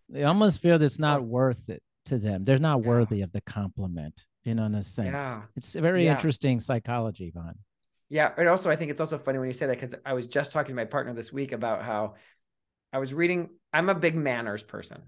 they 0.09 0.25
almost 0.25 0.61
feel 0.61 0.79
that 0.79 0.85
it's 0.85 0.99
not 0.99 1.25
worth 1.25 1.69
it 1.69 1.83
to 2.07 2.19
them. 2.19 2.45
They're 2.45 2.59
not 2.59 2.83
yeah. 2.83 2.89
worthy 2.89 3.23
of 3.23 3.33
the 3.33 3.41
compliment, 3.43 4.25
you 4.45 4.55
know, 4.55 4.65
in 4.65 4.75
a 4.75 4.83
sense. 4.83 5.09
Yeah. 5.09 5.43
It's 5.57 5.75
very 5.75 6.05
yeah. 6.05 6.13
interesting 6.13 6.61
psychology, 6.61 7.31
Vaughn. 7.35 7.55
Yeah. 8.09 8.33
And 8.37 8.49
also, 8.49 8.71
I 8.71 8.77
think 8.77 8.91
it's 8.91 9.01
also 9.01 9.19
funny 9.19 9.39
when 9.39 9.49
you 9.49 9.55
say 9.55 9.67
that 9.67 9.75
because 9.75 9.95
I 10.05 10.15
was 10.15 10.27
just 10.27 10.53
talking 10.53 10.71
to 10.71 10.77
my 10.77 10.87
partner 10.87 11.13
this 11.13 11.33
week 11.33 11.53
about 11.53 11.83
how 11.83 12.15
I 12.93 12.99
was 12.99 13.13
reading, 13.13 13.51
I'm 13.73 13.89
a 13.91 13.95
big 13.95 14.15
manners 14.15 14.63
person. 14.63 15.03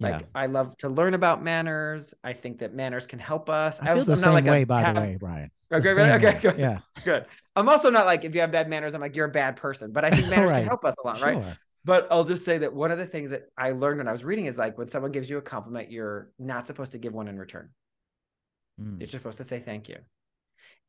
Like 0.00 0.20
yeah. 0.20 0.26
I 0.34 0.46
love 0.46 0.76
to 0.78 0.88
learn 0.88 1.14
about 1.14 1.42
manners. 1.42 2.14
I 2.24 2.32
think 2.32 2.58
that 2.58 2.74
manners 2.74 3.06
can 3.06 3.18
help 3.18 3.48
us. 3.48 3.80
I 3.80 3.86
feel 3.86 4.00
I 4.00 4.04
the 4.04 4.16
same 4.16 4.32
like 4.32 4.44
way, 4.44 4.64
by 4.64 4.92
the 4.92 5.00
way, 5.00 5.16
Brian. 5.18 5.50
Okay, 5.72 5.94
really? 5.94 6.10
Okay, 6.10 6.38
good. 6.40 6.58
Yeah, 6.58 6.78
good. 7.04 7.26
I'm 7.56 7.68
also 7.68 7.90
not 7.90 8.06
like 8.06 8.24
if 8.24 8.34
you 8.34 8.40
have 8.40 8.52
bad 8.52 8.68
manners, 8.68 8.94
I'm 8.94 9.00
like 9.00 9.16
you're 9.16 9.26
a 9.26 9.30
bad 9.30 9.56
person. 9.56 9.92
But 9.92 10.04
I 10.04 10.10
think 10.10 10.26
manners 10.30 10.52
right. 10.52 10.58
can 10.58 10.68
help 10.68 10.84
us 10.84 10.96
a 11.02 11.06
lot, 11.06 11.18
sure. 11.18 11.26
right? 11.26 11.56
But 11.84 12.06
I'll 12.10 12.24
just 12.24 12.44
say 12.44 12.58
that 12.58 12.72
one 12.72 12.90
of 12.90 12.98
the 12.98 13.06
things 13.06 13.30
that 13.30 13.46
I 13.56 13.72
learned 13.72 13.98
when 13.98 14.08
I 14.08 14.12
was 14.12 14.24
reading 14.24 14.46
is 14.46 14.56
like 14.56 14.78
when 14.78 14.88
someone 14.88 15.10
gives 15.10 15.28
you 15.28 15.38
a 15.38 15.42
compliment, 15.42 15.90
you're 15.90 16.30
not 16.38 16.66
supposed 16.66 16.92
to 16.92 16.98
give 16.98 17.12
one 17.12 17.28
in 17.28 17.38
return. 17.38 17.70
Mm. 18.80 19.00
You're 19.00 19.08
supposed 19.08 19.38
to 19.38 19.44
say 19.44 19.58
thank 19.58 19.88
you. 19.88 19.98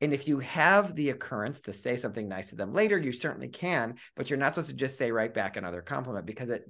And 0.02 0.14
if 0.14 0.28
you 0.28 0.40
have 0.40 0.96
the 0.96 1.10
occurrence 1.10 1.62
to 1.62 1.74
say 1.74 1.96
something 1.96 2.28
nice 2.28 2.50
to 2.50 2.56
them 2.56 2.74
later, 2.74 2.98
you 2.98 3.12
certainly 3.12 3.48
can, 3.48 3.96
but 4.16 4.30
you're 4.30 4.40
not 4.40 4.54
supposed 4.54 4.70
to 4.70 4.76
just 4.76 4.98
say 4.98 5.12
right 5.12 5.34
back 5.34 5.56
another 5.56 5.82
compliment 5.82 6.26
because 6.26 6.50
it 6.50 6.70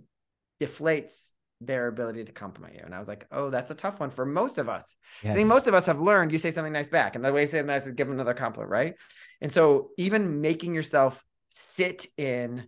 deflates 0.62 1.32
their 1.66 1.88
ability 1.88 2.24
to 2.26 2.32
compliment 2.32 2.76
you. 2.76 2.82
And 2.84 2.94
I 2.94 3.00
was 3.00 3.08
like, 3.08 3.26
oh, 3.32 3.50
that's 3.50 3.72
a 3.72 3.76
tough 3.76 4.00
one 4.00 4.10
for 4.10 4.26
most 4.26 4.58
of 4.58 4.70
us. 4.70 4.96
Yes. 5.24 5.32
I 5.32 5.36
think 5.36 5.48
most 5.48 5.68
of 5.68 5.74
us 5.74 5.86
have 5.86 6.00
learned 6.00 6.32
you 6.32 6.38
say 6.38 6.52
something 6.52 6.74
nice 6.74 6.90
back. 6.90 7.16
And 7.16 7.24
the 7.24 7.32
way 7.32 7.42
you 7.42 7.48
say 7.48 7.60
it 7.60 7.66
nice 7.66 7.86
is 7.86 7.94
give 7.94 8.08
them 8.08 8.16
another 8.16 8.34
compliment, 8.34 8.72
right? 8.72 8.96
And 9.42 9.52
so 9.52 9.90
even 9.98 10.42
making 10.42 10.74
yourself 10.74 11.24
sit 11.50 12.08
in, 12.18 12.66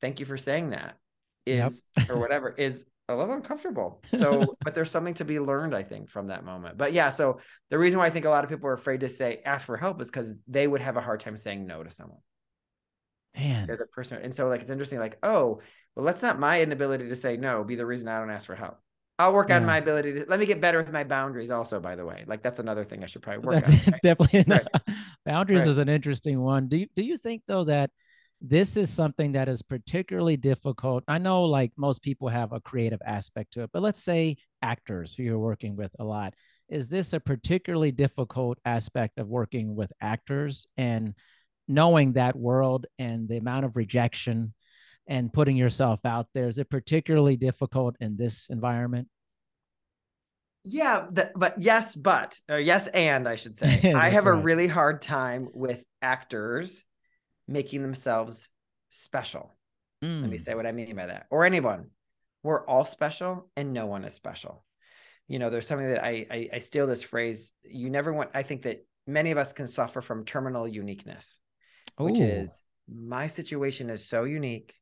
thank 0.00 0.20
you 0.20 0.26
for 0.26 0.36
saying 0.36 0.70
that 0.70 0.96
is, 1.44 1.84
yep. 1.96 2.10
or 2.10 2.18
whatever, 2.18 2.50
is 2.58 2.86
a 3.08 3.14
little 3.14 3.34
uncomfortable. 3.34 4.02
So, 4.12 4.56
but 4.64 4.74
there's 4.74 4.90
something 4.90 5.14
to 5.14 5.24
be 5.24 5.38
learned, 5.38 5.74
I 5.74 5.82
think, 5.82 6.10
from 6.10 6.28
that 6.28 6.44
moment. 6.44 6.76
But 6.76 6.92
yeah, 6.92 7.10
so 7.10 7.40
the 7.70 7.78
reason 7.78 7.98
why 7.98 8.06
I 8.06 8.10
think 8.10 8.24
a 8.24 8.30
lot 8.30 8.44
of 8.44 8.50
people 8.50 8.68
are 8.68 8.74
afraid 8.74 9.00
to 9.00 9.08
say 9.08 9.42
ask 9.44 9.66
for 9.66 9.76
help 9.76 10.00
is 10.00 10.10
because 10.10 10.32
they 10.48 10.66
would 10.66 10.80
have 10.80 10.96
a 10.96 11.00
hard 11.00 11.20
time 11.20 11.36
saying 11.36 11.66
no 11.66 11.82
to 11.82 11.90
someone. 11.90 12.18
Man, 13.36 13.66
they're 13.66 13.76
the 13.76 13.86
person, 13.86 14.18
and 14.22 14.34
so 14.34 14.48
like 14.48 14.62
it's 14.62 14.70
interesting. 14.70 14.98
Like, 14.98 15.18
oh, 15.22 15.60
well, 15.96 16.04
let's 16.04 16.22
not 16.22 16.38
my 16.38 16.60
inability 16.60 17.08
to 17.08 17.16
say 17.16 17.36
no 17.36 17.64
be 17.64 17.74
the 17.74 17.86
reason 17.86 18.06
I 18.06 18.20
don't 18.20 18.30
ask 18.30 18.46
for 18.46 18.54
help. 18.54 18.78
I'll 19.18 19.32
work 19.32 19.48
yeah. 19.48 19.56
on 19.56 19.64
my 19.64 19.78
ability 19.78 20.12
to 20.12 20.26
let 20.28 20.38
me 20.38 20.44
get 20.44 20.60
better 20.60 20.76
with 20.76 20.92
my 20.92 21.04
boundaries 21.04 21.50
also, 21.50 21.80
by 21.80 21.96
the 21.96 22.04
way. 22.04 22.24
Like 22.26 22.42
that's 22.42 22.58
another 22.58 22.84
thing 22.84 23.02
I 23.02 23.06
should 23.06 23.22
probably 23.22 23.46
work 23.46 23.64
that's, 23.64 23.68
on. 23.70 23.74
It's 23.74 23.88
right? 23.88 24.02
definitely 24.02 24.44
right. 24.46 24.66
boundaries 25.24 25.62
right. 25.62 25.70
is 25.70 25.78
an 25.78 25.88
interesting 25.88 26.40
one. 26.40 26.68
Do 26.68 26.76
you, 26.76 26.86
do 26.94 27.02
you 27.02 27.16
think 27.16 27.42
though 27.48 27.64
that 27.64 27.90
this 28.42 28.76
is 28.76 28.90
something 28.90 29.32
that 29.32 29.48
is 29.48 29.62
particularly 29.62 30.36
difficult? 30.36 31.02
I 31.08 31.16
know 31.16 31.44
like 31.44 31.72
most 31.78 32.02
people 32.02 32.28
have 32.28 32.52
a 32.52 32.60
creative 32.60 33.00
aspect 33.06 33.54
to 33.54 33.62
it, 33.62 33.70
but 33.72 33.80
let's 33.80 34.04
say 34.04 34.36
actors 34.60 35.14
who 35.14 35.22
you're 35.22 35.38
working 35.38 35.76
with 35.76 35.92
a 35.98 36.04
lot. 36.04 36.34
Is 36.68 36.90
this 36.90 37.14
a 37.14 37.20
particularly 37.20 37.92
difficult 37.92 38.58
aspect 38.66 39.18
of 39.18 39.28
working 39.28 39.74
with 39.74 39.90
actors 40.02 40.66
and 40.76 41.14
knowing 41.68 42.12
that 42.12 42.36
world 42.36 42.84
and 42.98 43.28
the 43.28 43.38
amount 43.38 43.64
of 43.64 43.76
rejection 43.76 44.52
and 45.06 45.32
putting 45.32 45.56
yourself 45.56 46.00
out 46.04 46.28
there? 46.34 46.48
Is 46.48 46.58
it 46.58 46.70
particularly 46.70 47.36
difficult 47.36 47.96
in 48.00 48.16
this 48.16 48.48
environment? 48.50 49.08
Yeah, 50.64 51.06
the, 51.12 51.30
but 51.36 51.60
yes, 51.60 51.94
but 51.94 52.40
or 52.48 52.58
yes, 52.58 52.88
and 52.88 53.28
I 53.28 53.36
should 53.36 53.56
say, 53.56 53.92
I 53.96 54.10
have 54.10 54.26
right. 54.26 54.38
a 54.38 54.42
really 54.42 54.66
hard 54.66 55.00
time 55.00 55.48
with 55.54 55.84
actors 56.02 56.82
making 57.46 57.82
themselves 57.82 58.50
special. 58.90 59.56
Mm. 60.04 60.22
Let 60.22 60.30
me 60.30 60.38
mm. 60.38 60.40
say 60.40 60.54
what 60.54 60.66
I 60.66 60.72
mean 60.72 60.96
by 60.96 61.06
that, 61.06 61.26
or 61.30 61.44
anyone. 61.44 61.90
We're 62.42 62.64
all 62.64 62.84
special, 62.84 63.48
and 63.56 63.72
no 63.72 63.86
one 63.86 64.04
is 64.04 64.14
special. 64.14 64.64
You 65.28 65.40
know, 65.40 65.50
there's 65.50 65.66
something 65.66 65.88
that 65.88 66.04
I, 66.04 66.26
I, 66.30 66.48
I 66.54 66.58
steal 66.60 66.86
this 66.86 67.02
phrase. 67.02 67.54
You 67.64 67.90
never 67.90 68.12
want. 68.12 68.30
I 68.34 68.42
think 68.42 68.62
that 68.62 68.84
many 69.06 69.30
of 69.30 69.38
us 69.38 69.52
can 69.52 69.66
suffer 69.66 70.00
from 70.00 70.24
terminal 70.24 70.66
uniqueness, 70.66 71.40
Ooh. 72.00 72.04
which 72.04 72.18
is 72.18 72.62
my 72.88 73.26
situation 73.26 73.90
is 73.90 74.04
so 74.04 74.24
unique 74.24 74.74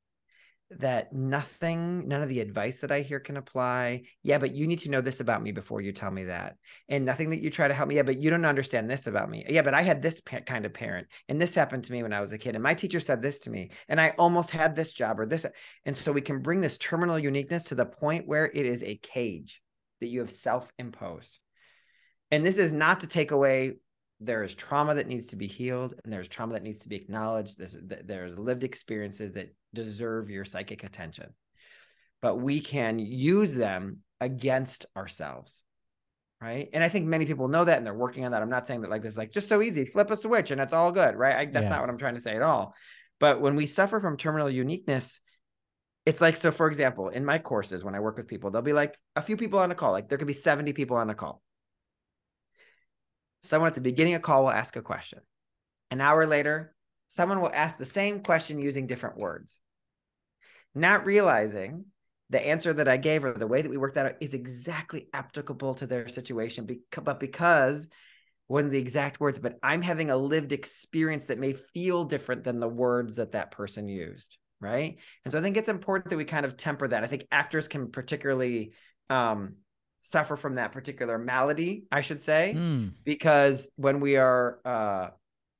that 0.81 1.13
nothing, 1.13 2.09
none 2.09 2.23
of 2.23 2.29
the 2.29 2.41
advice 2.41 2.81
that 2.81 2.93
I 2.93 3.01
hear 3.01 3.21
can 3.21 3.37
apply. 3.37 4.03
Yeah, 4.23 4.39
but 4.39 4.55
you 4.55 4.67
need 4.67 4.81
to 4.81 4.91
know 4.91 5.01
this 5.01 5.21
about 5.21 5.43
me 5.43 5.53
before 5.53 5.81
you 5.81 5.93
tell 5.93 6.11
me 6.11 6.25
that. 6.25 6.57
And 6.89 7.05
nothing 7.05 7.31
that 7.31 7.43
you 7.43 7.51
try 7.51 7.69
to 7.69 7.75
help 7.75 7.89
me. 7.89 7.97
Yeah, 7.97 8.03
but 8.03 8.19
you 8.19 8.31
don't 8.31 8.45
understand 8.45 8.91
this 8.91 9.07
about 9.07 9.31
me. 9.31 9.45
Yeah, 9.49 9.63
but 9.63 9.75
I 9.75 9.83
had 9.83 10.03
this 10.03 10.21
pa- 10.21 10.41
kind 10.41 10.65
of 10.65 10.73
parent 10.73 11.09
and 11.29 11.41
this 11.41 11.55
happened 11.55 11.85
to 11.85 11.93
me 11.93 12.03
when 12.03 12.13
I 12.13 12.21
was 12.21 12.33
a 12.33 12.39
kid. 12.39 12.55
And 12.55 12.63
my 12.63 12.75
teacher 12.75 13.01
said 13.01 13.23
this 13.23 13.41
to 13.41 13.51
me 13.51 13.71
and 13.89 14.01
I 14.01 14.15
almost 14.19 14.51
had 14.51 14.75
this 14.77 14.93
job 14.93 15.21
or 15.21 15.27
this. 15.27 15.47
And 15.85 15.97
so 15.97 16.13
we 16.13 16.21
can 16.21 16.41
bring 16.41 16.61
this 16.61 16.79
terminal 16.79 17.19
uniqueness 17.19 17.65
to 17.65 17.75
the 17.75 17.87
point 17.87 18.27
where 18.27 18.47
it 18.47 18.67
is 18.67 18.83
a 18.83 18.97
cage 18.97 19.63
that 20.01 20.09
you 20.09 20.21
have 20.21 20.31
self 20.31 20.73
imposed. 20.79 21.39
And 22.31 22.45
this 22.45 22.59
is 22.59 22.73
not 22.73 23.01
to 23.01 23.07
take 23.07 23.31
away 23.31 23.75
there 24.21 24.43
is 24.43 24.55
trauma 24.55 24.95
that 24.95 25.09
needs 25.09 25.29
to 25.29 25.37
be 25.37 25.47
healed 25.47 25.95
and 26.03 26.13
there's 26.13 26.29
trauma 26.29 26.55
that 26.55 26.63
needs 26.63 26.81
to 26.81 26.89
be 26.89 26.97
acknowledged 26.97 27.59
there's, 27.59 27.77
there's 27.83 28.39
lived 28.39 28.65
experiences 28.65 29.33
that 29.33 29.55
deserve 29.75 30.31
your 30.31 30.45
psychic 30.45 30.85
attention 30.85 31.31
but 32.23 32.37
we 32.37 32.61
can 32.61 32.99
use 32.99 33.55
them 33.55 33.99
against 34.21 34.87
ourselves 34.97 35.65
right 36.41 36.71
and 36.73 36.83
i 36.83 36.89
think 36.89 37.07
many 37.07 37.27
people 37.27 37.49
know 37.49 37.65
that 37.65 37.79
and 37.79 37.87
they're 37.87 37.95
working 37.95 38.25
on 38.25 38.33
that 38.33 38.43
i'm 38.43 38.51
not 38.51 38.67
saying 38.67 38.81
that 38.81 38.91
like 38.91 39.03
this 39.03 39.17
like 39.17 39.31
just 39.31 39.49
so 39.49 39.61
easy 39.61 39.85
flip 39.85 40.11
a 40.11 40.17
switch 40.17 40.51
and 40.51 40.61
it's 40.61 40.73
all 40.73 40.93
good 40.93 41.17
right 41.17 41.37
I, 41.37 41.45
that's 41.47 41.65
yeah. 41.65 41.71
not 41.71 41.81
what 41.81 41.91
i'm 41.91 41.99
trying 41.99 42.15
to 42.15 42.21
say 42.21 42.37
at 42.37 42.43
all 42.43 42.75
but 43.21 43.41
when 43.41 43.57
we 43.57 43.67
suffer 43.67 44.01
from 44.01 44.17
terminal 44.17 44.51
uniqueness 44.51 45.21
it's 46.07 46.21
like 46.21 46.37
so 46.37 46.51
for 46.51 46.69
example 46.69 47.09
in 47.09 47.25
my 47.25 47.39
courses 47.39 47.85
when 47.85 47.95
i 47.95 48.01
work 48.01 48.17
with 48.17 48.29
people 48.29 48.51
there'll 48.51 48.63
be 48.63 48.73
like 48.73 48.97
a 49.17 49.23
few 49.23 49.37
people 49.37 49.59
on 49.59 49.71
a 49.71 49.75
call 49.75 49.93
like 49.93 50.09
there 50.09 50.19
could 50.19 50.27
be 50.27 50.33
70 50.33 50.73
people 50.73 50.97
on 50.97 51.11
a 51.11 51.15
call 51.15 51.43
someone 53.45 53.69
at 53.69 53.75
the 53.75 53.81
beginning 53.81 54.15
of 54.15 54.21
a 54.21 54.23
call 54.23 54.43
will 54.43 54.51
ask 54.51 54.75
a 54.75 54.83
question. 54.83 55.21
An 55.91 56.01
hour 56.01 56.27
later, 56.27 56.75
someone 57.07 57.41
will 57.41 57.53
ask 57.53 57.77
the 57.77 57.85
same 57.85 58.21
question 58.21 58.59
using 58.59 58.87
different 58.87 59.19
words. 59.19 59.61
Not 60.75 61.07
realizing 61.07 61.87
the 62.31 62.45
answer 62.45 62.73
that 62.73 62.89
I 62.89 62.97
gave 62.97 63.25
or 63.25 63.33
the 63.33 63.47
way 63.47 63.63
that 63.63 63.71
we 63.71 63.77
worked 63.77 63.97
that 63.97 64.07
out 64.07 64.17
is 64.21 64.35
exactly 64.35 65.09
applicable 65.13 65.75
to 65.77 65.87
their 65.87 66.09
situation, 66.09 66.69
but 67.03 67.21
because 67.21 67.89
wasn't 68.49 68.73
the 68.73 68.79
exact 68.79 69.21
words, 69.21 69.39
but 69.39 69.59
I'm 69.63 69.83
having 69.83 70.11
a 70.11 70.17
lived 70.17 70.53
experience 70.53 71.27
that 71.27 71.39
may 71.39 71.53
feel 71.53 72.05
different 72.05 72.45
than 72.45 72.61
the 72.61 72.69
words 72.69 73.17
that 73.17 73.33
that 73.33 73.51
person 73.51 73.89
used. 73.89 74.37
Right. 74.61 74.99
And 75.25 75.33
so 75.33 75.39
I 75.39 75.43
think 75.43 75.57
it's 75.57 75.69
important 75.69 76.11
that 76.11 76.17
we 76.17 76.25
kind 76.25 76.47
of 76.47 76.57
temper 76.57 76.89
that. 76.89 77.05
I 77.05 77.07
think 77.07 77.27
actors 77.31 77.69
can 77.69 77.91
particularly 77.91 78.73
um, 79.11 79.57
suffer 80.01 80.37
from 80.37 80.55
that 80.55 80.73
particular 80.73 81.19
malady, 81.19 81.85
I 81.91 82.01
should 82.01 82.23
say, 82.23 82.55
mm. 82.57 82.93
because 83.05 83.71
when 83.77 84.01
we 84.01 84.17
are, 84.17 84.61
uh, 84.65 85.09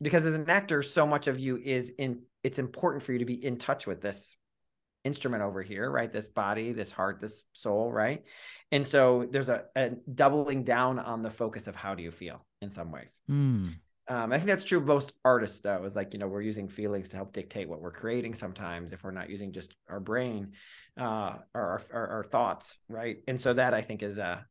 because 0.01 0.25
as 0.25 0.35
an 0.35 0.49
actor, 0.49 0.83
so 0.83 1.07
much 1.07 1.27
of 1.27 1.39
you 1.39 1.57
is 1.57 1.91
in, 1.91 2.23
it's 2.43 2.59
important 2.59 3.03
for 3.03 3.13
you 3.13 3.19
to 3.19 3.25
be 3.25 3.45
in 3.45 3.57
touch 3.57 3.87
with 3.87 4.01
this 4.01 4.37
instrument 5.05 5.43
over 5.43 5.63
here, 5.63 5.91
right? 5.91 6.13
This 6.13 6.27
body, 6.27 6.73
this 6.73 6.91
heart, 6.91 7.21
this 7.21 7.45
soul, 7.53 7.93
right? 7.93 8.25
And 8.73 8.87
so 8.87 9.29
there's 9.31 9.49
a, 9.49 9.67
a 9.77 9.91
doubling 10.13 10.65
down 10.65 10.99
on 10.99 11.23
the 11.23 11.31
focus 11.31 11.67
of 11.67 11.77
how 11.77 11.95
do 11.95 12.03
you 12.03 12.11
feel 12.11 12.45
in 12.61 12.71
some 12.71 12.91
ways. 12.91 13.21
Mm. 13.31 13.75
Um, 14.07 14.33
I 14.33 14.37
think 14.37 14.47
that's 14.47 14.65
true 14.65 14.79
of 14.79 14.87
most 14.87 15.15
artists, 15.25 15.61
though, 15.61 15.83
is 15.85 15.97
like, 15.97 16.13
you 16.13 16.19
know, 16.19 16.27
we're 16.27 16.43
using 16.43 16.69
feelings 16.69 17.09
to 17.11 17.17
help 17.17 17.33
dictate 17.33 17.69
what 17.69 17.81
we're 17.81 17.91
creating 17.91 18.35
sometimes 18.35 18.93
if 18.93 19.03
we're 19.03 19.13
not 19.13 19.31
using 19.31 19.53
just 19.53 19.75
our 19.89 20.01
brain 20.01 20.53
uh, 20.99 21.37
or 21.55 21.63
our, 21.63 21.83
our, 21.93 22.09
our 22.09 22.25
thoughts, 22.25 22.77
right? 22.89 23.19
And 23.29 23.41
so 23.41 23.55
that 23.55 23.73
I 23.73 23.81
think 23.81 24.03
is 24.03 24.19
a, 24.19 24.45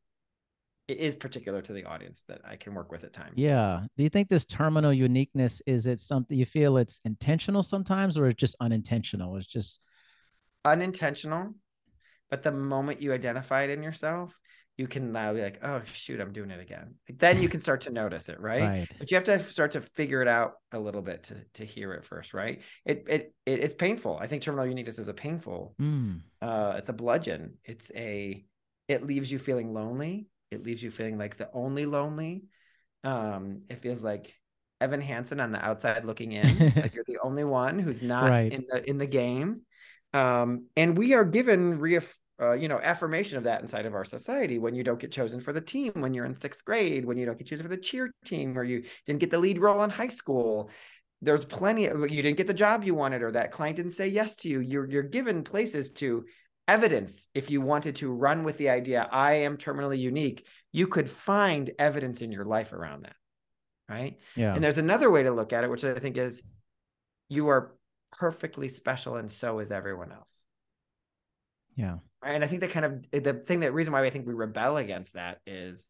it 0.87 0.97
is 0.97 1.15
particular 1.15 1.61
to 1.61 1.73
the 1.73 1.85
audience 1.85 2.23
that 2.27 2.41
I 2.45 2.55
can 2.55 2.73
work 2.73 2.91
with 2.91 3.03
at 3.03 3.13
times. 3.13 3.33
Yeah. 3.35 3.83
Do 3.95 4.03
you 4.03 4.09
think 4.09 4.27
this 4.27 4.45
terminal 4.45 4.91
uniqueness 4.91 5.61
is 5.65 5.87
it 5.87 5.99
something 5.99 6.37
you 6.37 6.45
feel 6.45 6.77
it's 6.77 6.99
intentional 7.05 7.63
sometimes 7.63 8.17
or 8.17 8.27
it's 8.27 8.39
just 8.39 8.55
unintentional? 8.59 9.37
It's 9.37 9.47
just 9.47 9.79
unintentional. 10.65 11.53
But 12.29 12.43
the 12.43 12.51
moment 12.51 13.01
you 13.01 13.13
identify 13.13 13.63
it 13.63 13.69
in 13.69 13.83
yourself, 13.83 14.39
you 14.77 14.87
can 14.87 15.11
now 15.11 15.33
be 15.33 15.41
like, 15.41 15.59
oh 15.61 15.81
shoot, 15.85 16.19
I'm 16.19 16.33
doing 16.33 16.49
it 16.49 16.59
again. 16.59 16.95
Like, 17.07 17.19
then 17.19 17.41
you 17.41 17.47
can 17.47 17.59
start 17.59 17.81
to 17.81 17.91
notice 17.91 18.27
it, 18.27 18.39
right? 18.39 18.61
right? 18.61 18.87
But 18.97 19.11
you 19.11 19.15
have 19.15 19.23
to 19.25 19.43
start 19.43 19.71
to 19.71 19.81
figure 19.81 20.21
it 20.21 20.27
out 20.27 20.53
a 20.71 20.79
little 20.79 21.03
bit 21.03 21.23
to 21.23 21.35
to 21.55 21.65
hear 21.65 21.93
it 21.93 22.05
first, 22.05 22.33
right? 22.33 22.61
It 22.85 23.05
it, 23.07 23.33
it 23.45 23.59
it's 23.59 23.75
painful. 23.75 24.17
I 24.19 24.27
think 24.27 24.41
terminal 24.41 24.65
uniqueness 24.65 24.97
is 24.97 25.09
a 25.09 25.13
painful. 25.13 25.75
Mm. 25.79 26.21
Uh, 26.41 26.73
it's 26.77 26.89
a 26.89 26.93
bludgeon. 26.93 27.57
It's 27.63 27.91
a. 27.95 28.43
It 28.87 29.05
leaves 29.05 29.31
you 29.31 29.39
feeling 29.39 29.73
lonely. 29.73 30.27
It 30.51 30.63
leaves 30.63 30.81
you 30.81 30.91
feeling 30.91 31.17
like 31.17 31.37
the 31.37 31.49
only 31.53 31.85
lonely. 31.85 32.45
Um, 33.03 33.63
it 33.69 33.81
feels 33.81 34.03
like 34.03 34.33
Evan 34.81 35.01
Hansen 35.01 35.39
on 35.39 35.51
the 35.51 35.63
outside 35.63 36.03
looking 36.03 36.31
in, 36.31 36.73
like 36.75 36.95
you're 36.95 37.05
the 37.07 37.19
only 37.23 37.43
one 37.43 37.79
who's 37.79 38.01
not 38.01 38.29
right. 38.29 38.51
in 38.51 38.65
the 38.67 38.89
in 38.89 38.97
the 38.97 39.07
game. 39.07 39.61
Um, 40.13 40.67
and 40.75 40.97
we 40.97 41.13
are 41.13 41.25
given 41.25 41.79
reaff- 41.79 42.15
uh, 42.41 42.53
you 42.53 42.67
know, 42.67 42.79
affirmation 42.79 43.37
of 43.37 43.43
that 43.45 43.61
inside 43.61 43.85
of 43.85 43.93
our 43.93 44.05
society 44.05 44.59
when 44.59 44.75
you 44.75 44.83
don't 44.83 44.99
get 44.99 45.11
chosen 45.11 45.39
for 45.39 45.53
the 45.53 45.61
team 45.61 45.91
when 45.95 46.13
you're 46.13 46.25
in 46.25 46.35
sixth 46.35 46.65
grade, 46.65 47.05
when 47.05 47.17
you 47.17 47.25
don't 47.25 47.37
get 47.37 47.47
chosen 47.47 47.63
for 47.63 47.69
the 47.69 47.77
cheer 47.77 48.11
team, 48.25 48.57
or 48.57 48.63
you 48.63 48.83
didn't 49.05 49.19
get 49.19 49.31
the 49.31 49.39
lead 49.39 49.59
role 49.59 49.83
in 49.83 49.89
high 49.89 50.07
school. 50.07 50.69
There's 51.21 51.45
plenty 51.45 51.85
of 51.85 52.09
you 52.09 52.21
didn't 52.21 52.37
get 52.37 52.47
the 52.47 52.53
job 52.53 52.83
you 52.83 52.95
wanted, 52.95 53.21
or 53.21 53.31
that 53.31 53.51
client 53.51 53.77
didn't 53.77 53.91
say 53.91 54.07
yes 54.07 54.35
to 54.37 54.49
you. 54.49 54.59
You're 54.59 54.89
you're 54.89 55.03
given 55.03 55.43
places 55.43 55.91
to 55.91 56.25
evidence 56.67 57.27
if 57.33 57.49
you 57.49 57.61
wanted 57.61 57.95
to 57.97 58.11
run 58.11 58.43
with 58.43 58.57
the 58.57 58.69
idea 58.69 59.07
I 59.11 59.33
am 59.33 59.57
terminally 59.57 59.99
unique. 59.99 60.45
You 60.71 60.87
could 60.87 61.09
find 61.09 61.71
evidence 61.77 62.21
in 62.21 62.31
your 62.31 62.45
life 62.45 62.73
around 62.73 63.03
that, 63.03 63.15
right? 63.87 64.17
Yeah. 64.35 64.53
And 64.53 64.63
there's 64.63 64.77
another 64.77 65.09
way 65.09 65.23
to 65.23 65.31
look 65.31 65.53
at 65.53 65.63
it, 65.63 65.69
which 65.69 65.83
I 65.83 65.93
think 65.93 66.17
is 66.17 66.41
you 67.29 67.47
are 67.49 67.75
perfectly 68.17 68.69
special, 68.69 69.15
and 69.15 69.31
so 69.31 69.59
is 69.59 69.71
everyone 69.71 70.11
else. 70.11 70.43
Yeah. 71.75 71.97
And 72.23 72.43
I 72.43 72.47
think 72.47 72.61
that 72.61 72.71
kind 72.71 72.85
of 72.85 73.23
the 73.23 73.33
thing 73.33 73.61
that 73.61 73.73
reason 73.73 73.93
why 73.93 74.03
I 74.03 74.09
think 74.09 74.27
we 74.27 74.33
rebel 74.33 74.77
against 74.77 75.13
that 75.13 75.39
is 75.45 75.89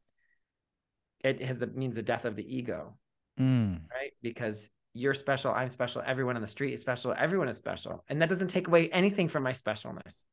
it 1.23 1.41
has 1.41 1.59
the 1.59 1.67
means 1.67 1.95
the 1.95 2.01
death 2.01 2.25
of 2.25 2.35
the 2.35 2.57
ego. 2.57 2.97
Mm. 3.39 3.81
Right. 3.91 4.11
Because 4.21 4.69
you're 4.93 5.13
special, 5.13 5.51
I'm 5.51 5.69
special, 5.69 6.03
everyone 6.05 6.35
on 6.35 6.41
the 6.41 6.47
street 6.47 6.73
is 6.73 6.81
special, 6.81 7.13
everyone 7.17 7.47
is 7.47 7.57
special. 7.57 8.03
And 8.09 8.21
that 8.21 8.29
doesn't 8.29 8.49
take 8.49 8.67
away 8.67 8.89
anything 8.89 9.27
from 9.27 9.43
my 9.43 9.51
specialness. 9.51 10.23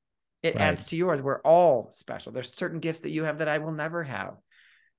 It 0.42 0.54
right. 0.54 0.62
adds 0.62 0.86
to 0.86 0.96
yours. 0.96 1.22
We're 1.22 1.40
all 1.42 1.90
special. 1.92 2.32
There's 2.32 2.54
certain 2.54 2.80
gifts 2.80 3.00
that 3.00 3.10
you 3.10 3.24
have 3.24 3.38
that 3.38 3.48
I 3.48 3.58
will 3.58 3.72
never 3.72 4.02
have. 4.02 4.36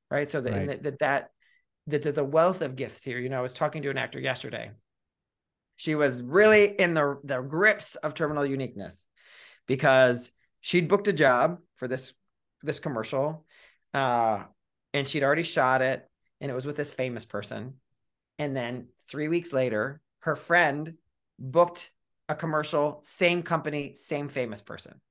Right. 0.09 0.29
So 0.29 0.41
that 0.41 0.67
right. 0.67 0.83
that, 0.83 0.99
that 0.99 1.29
the, 1.87 1.99
the, 1.99 2.11
the 2.11 2.23
wealth 2.23 2.61
of 2.61 2.75
gifts 2.75 3.03
here. 3.03 3.19
You 3.19 3.29
know, 3.29 3.39
I 3.39 3.41
was 3.41 3.53
talking 3.53 3.81
to 3.83 3.89
an 3.89 3.97
actor 3.97 4.19
yesterday. 4.19 4.71
She 5.81 5.95
was 5.95 6.21
really 6.21 6.65
in 6.65 6.93
the, 6.93 7.17
the 7.23 7.41
grips 7.41 7.95
of 7.95 8.13
terminal 8.13 8.45
uniqueness 8.45 9.07
because 9.65 10.29
she'd 10.59 10.87
booked 10.87 11.07
a 11.07 11.13
job 11.13 11.57
for 11.77 11.87
this 11.87 12.13
this 12.61 12.79
commercial 12.79 13.47
uh, 13.95 14.43
and 14.93 15.07
she'd 15.07 15.23
already 15.23 15.41
shot 15.41 15.81
it 15.81 16.07
and 16.39 16.51
it 16.51 16.53
was 16.53 16.67
with 16.67 16.77
this 16.77 16.91
famous 16.91 17.25
person. 17.25 17.79
And 18.37 18.55
then 18.55 18.89
3 19.09 19.27
weeks 19.27 19.53
later 19.53 20.01
her 20.19 20.35
friend 20.35 20.97
booked 21.39 21.91
a 22.29 22.35
commercial 22.35 22.99
same 23.01 23.41
company 23.41 23.95
same 23.95 24.29
famous 24.29 24.61
person. 24.61 25.01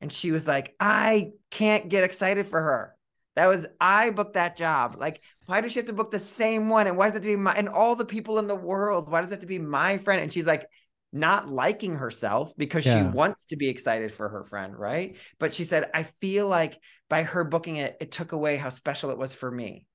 And 0.00 0.10
she 0.10 0.32
was 0.32 0.46
like 0.46 0.74
I 0.80 1.32
can't 1.50 1.90
get 1.90 2.04
excited 2.04 2.46
for 2.46 2.62
her 2.62 2.95
that 3.36 3.46
was 3.46 3.66
I 3.80 4.10
booked 4.10 4.34
that 4.34 4.56
job. 4.56 4.96
Like, 4.98 5.20
why 5.46 5.60
does 5.60 5.72
she 5.72 5.78
have 5.78 5.86
to 5.86 5.92
book 5.92 6.10
the 6.10 6.18
same 6.18 6.68
one? 6.68 6.86
And 6.86 6.96
why 6.96 7.06
does 7.06 7.14
it 7.14 7.18
have 7.18 7.22
to 7.22 7.28
be 7.28 7.36
my 7.36 7.52
and 7.52 7.68
all 7.68 7.94
the 7.94 8.04
people 8.04 8.38
in 8.38 8.48
the 8.48 8.54
world? 8.54 9.10
Why 9.10 9.20
does 9.20 9.30
it 9.30 9.34
have 9.34 9.40
to 9.40 9.46
be 9.46 9.58
my 9.58 9.98
friend? 9.98 10.20
And 10.20 10.32
she's 10.32 10.46
like, 10.46 10.66
not 11.12 11.48
liking 11.48 11.96
herself 11.96 12.52
because 12.56 12.84
yeah. 12.84 12.98
she 12.98 13.16
wants 13.16 13.46
to 13.46 13.56
be 13.56 13.68
excited 13.68 14.12
for 14.12 14.28
her 14.28 14.44
friend, 14.44 14.76
right? 14.76 15.16
But 15.38 15.54
she 15.54 15.64
said, 15.64 15.90
I 15.94 16.04
feel 16.20 16.46
like 16.48 16.78
by 17.08 17.22
her 17.22 17.44
booking 17.44 17.76
it, 17.76 17.96
it 18.00 18.10
took 18.10 18.32
away 18.32 18.56
how 18.56 18.68
special 18.68 19.10
it 19.10 19.18
was 19.18 19.34
for 19.34 19.50
me. 19.50 19.86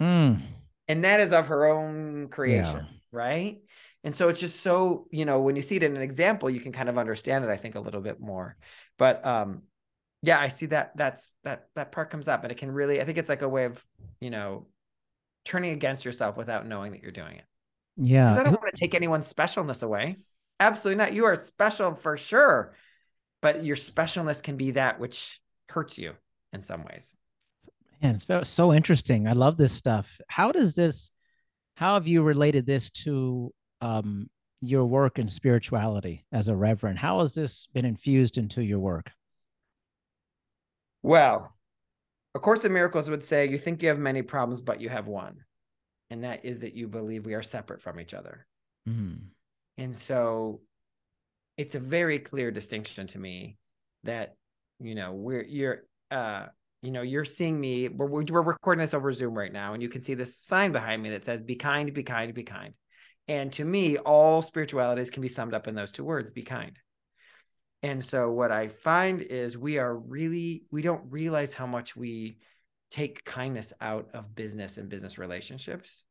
Mm. 0.00 0.42
And 0.88 1.04
that 1.04 1.20
is 1.20 1.32
of 1.32 1.48
her 1.48 1.66
own 1.66 2.28
creation, 2.28 2.86
yeah. 2.90 2.98
right? 3.12 3.58
And 4.02 4.14
so 4.14 4.28
it's 4.28 4.40
just 4.40 4.60
so, 4.60 5.06
you 5.10 5.24
know, 5.24 5.40
when 5.40 5.56
you 5.56 5.62
see 5.62 5.76
it 5.76 5.82
in 5.82 5.96
an 5.96 6.02
example, 6.02 6.48
you 6.48 6.60
can 6.60 6.72
kind 6.72 6.88
of 6.88 6.98
understand 6.98 7.44
it, 7.44 7.50
I 7.50 7.56
think, 7.56 7.74
a 7.74 7.80
little 7.80 8.00
bit 8.00 8.20
more. 8.20 8.56
But 8.98 9.24
um, 9.26 9.62
yeah 10.22 10.38
i 10.38 10.48
see 10.48 10.66
that 10.66 10.96
that's 10.96 11.32
that 11.44 11.68
that 11.74 11.92
part 11.92 12.10
comes 12.10 12.28
up 12.28 12.42
and 12.42 12.52
it 12.52 12.58
can 12.58 12.70
really 12.70 13.00
i 13.00 13.04
think 13.04 13.18
it's 13.18 13.28
like 13.28 13.42
a 13.42 13.48
way 13.48 13.64
of 13.64 13.84
you 14.20 14.30
know 14.30 14.66
turning 15.44 15.72
against 15.72 16.04
yourself 16.04 16.36
without 16.36 16.66
knowing 16.66 16.92
that 16.92 17.02
you're 17.02 17.10
doing 17.10 17.36
it. 17.36 17.44
Yeah. 17.96 18.28
Because 18.28 18.40
i 18.40 18.42
don't 18.44 18.60
want 18.60 18.74
to 18.74 18.80
take 18.80 18.94
anyone's 18.94 19.32
specialness 19.32 19.82
away. 19.82 20.18
Absolutely 20.58 21.02
not. 21.02 21.14
You 21.14 21.24
are 21.24 21.36
special 21.36 21.94
for 21.94 22.16
sure 22.16 22.74
but 23.42 23.64
your 23.64 23.76
specialness 23.76 24.42
can 24.42 24.56
be 24.56 24.72
that 24.72 25.00
which 25.00 25.40
hurts 25.68 25.98
you 25.98 26.12
in 26.52 26.62
some 26.62 26.84
ways. 26.84 27.16
And 28.02 28.22
it's 28.22 28.50
so 28.50 28.72
interesting. 28.72 29.26
I 29.26 29.32
love 29.32 29.56
this 29.56 29.72
stuff. 29.72 30.20
How 30.28 30.52
does 30.52 30.74
this 30.74 31.10
how 31.74 31.94
have 31.94 32.06
you 32.06 32.22
related 32.22 32.66
this 32.66 32.90
to 32.90 33.52
um, 33.80 34.28
your 34.60 34.84
work 34.84 35.18
in 35.18 35.26
spirituality 35.26 36.26
as 36.30 36.48
a 36.48 36.56
reverend? 36.56 36.98
How 36.98 37.20
has 37.20 37.34
this 37.34 37.68
been 37.72 37.86
infused 37.86 38.36
into 38.36 38.62
your 38.62 38.78
work 38.78 39.10
well, 41.02 41.54
A 42.34 42.38
Course 42.38 42.64
in 42.64 42.72
Miracles 42.72 43.08
would 43.10 43.24
say, 43.24 43.48
You 43.48 43.58
think 43.58 43.82
you 43.82 43.88
have 43.88 43.98
many 43.98 44.22
problems, 44.22 44.60
but 44.60 44.80
you 44.80 44.88
have 44.88 45.06
one. 45.06 45.44
And 46.10 46.24
that 46.24 46.44
is 46.44 46.60
that 46.60 46.74
you 46.74 46.88
believe 46.88 47.24
we 47.24 47.34
are 47.34 47.42
separate 47.42 47.80
from 47.80 48.00
each 48.00 48.14
other. 48.14 48.46
Mm. 48.88 49.18
And 49.78 49.96
so 49.96 50.60
it's 51.56 51.74
a 51.74 51.80
very 51.80 52.18
clear 52.18 52.50
distinction 52.50 53.06
to 53.08 53.18
me 53.18 53.56
that, 54.04 54.34
you 54.80 54.94
know, 54.94 55.12
we're, 55.12 55.44
you're, 55.44 55.84
uh, 56.10 56.46
you 56.82 56.90
know, 56.90 57.02
you're 57.02 57.24
seeing 57.24 57.60
me, 57.60 57.88
we're, 57.88 58.06
we're 58.06 58.42
recording 58.42 58.82
this 58.82 58.94
over 58.94 59.12
Zoom 59.12 59.36
right 59.36 59.52
now, 59.52 59.74
and 59.74 59.82
you 59.82 59.88
can 59.88 60.00
see 60.00 60.14
this 60.14 60.36
sign 60.38 60.72
behind 60.72 61.02
me 61.02 61.10
that 61.10 61.24
says, 61.24 61.42
Be 61.42 61.56
kind, 61.56 61.92
be 61.92 62.02
kind, 62.02 62.34
be 62.34 62.42
kind. 62.42 62.74
And 63.28 63.52
to 63.52 63.64
me, 63.64 63.96
all 63.96 64.42
spiritualities 64.42 65.10
can 65.10 65.22
be 65.22 65.28
summed 65.28 65.54
up 65.54 65.68
in 65.68 65.74
those 65.74 65.92
two 65.92 66.04
words 66.04 66.30
be 66.32 66.42
kind. 66.42 66.76
And 67.82 68.04
so 68.04 68.30
what 68.30 68.50
I 68.52 68.68
find 68.68 69.22
is 69.22 69.56
we 69.56 69.78
are 69.78 69.96
really, 69.96 70.64
we 70.70 70.82
don't 70.82 71.10
realize 71.10 71.54
how 71.54 71.66
much 71.66 71.96
we 71.96 72.38
take 72.90 73.24
kindness 73.24 73.72
out 73.80 74.10
of 74.12 74.34
business 74.34 74.76
and 74.76 74.88
business 74.88 75.16
relationships, 75.16 76.04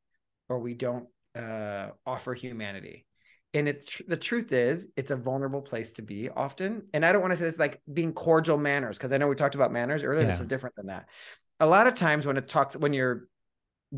or 0.47 0.59
we 0.59 0.73
don't 0.73 1.07
uh, 1.35 1.89
offer 2.05 2.33
humanity. 2.33 3.05
And 3.53 3.67
it, 3.67 4.01
the 4.07 4.17
truth 4.17 4.51
is, 4.51 4.89
it's 4.95 5.11
a 5.11 5.15
vulnerable 5.15 5.61
place 5.61 5.93
to 5.93 6.01
be 6.01 6.29
often. 6.29 6.83
And 6.93 7.05
I 7.05 7.11
don't 7.11 7.21
want 7.21 7.31
to 7.31 7.37
say 7.37 7.45
this 7.45 7.59
like 7.59 7.81
being 7.91 8.13
cordial 8.13 8.57
manners, 8.57 8.97
because 8.97 9.11
I 9.11 9.17
know 9.17 9.27
we 9.27 9.35
talked 9.35 9.55
about 9.55 9.71
manners 9.71 10.03
earlier. 10.03 10.21
Yeah. 10.21 10.27
This 10.27 10.39
is 10.39 10.47
different 10.47 10.75
than 10.75 10.87
that. 10.87 11.07
A 11.59 11.67
lot 11.67 11.87
of 11.87 11.93
times 11.93 12.25
when 12.25 12.37
it 12.37 12.47
talks, 12.47 12.75
when 12.75 12.93
you're 12.93 13.27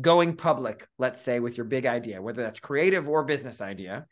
going 0.00 0.36
public, 0.36 0.86
let's 0.98 1.20
say 1.20 1.38
with 1.38 1.56
your 1.56 1.66
big 1.66 1.86
idea, 1.86 2.20
whether 2.20 2.42
that's 2.42 2.60
creative 2.60 3.08
or 3.08 3.24
business 3.24 3.60
idea, 3.60 4.06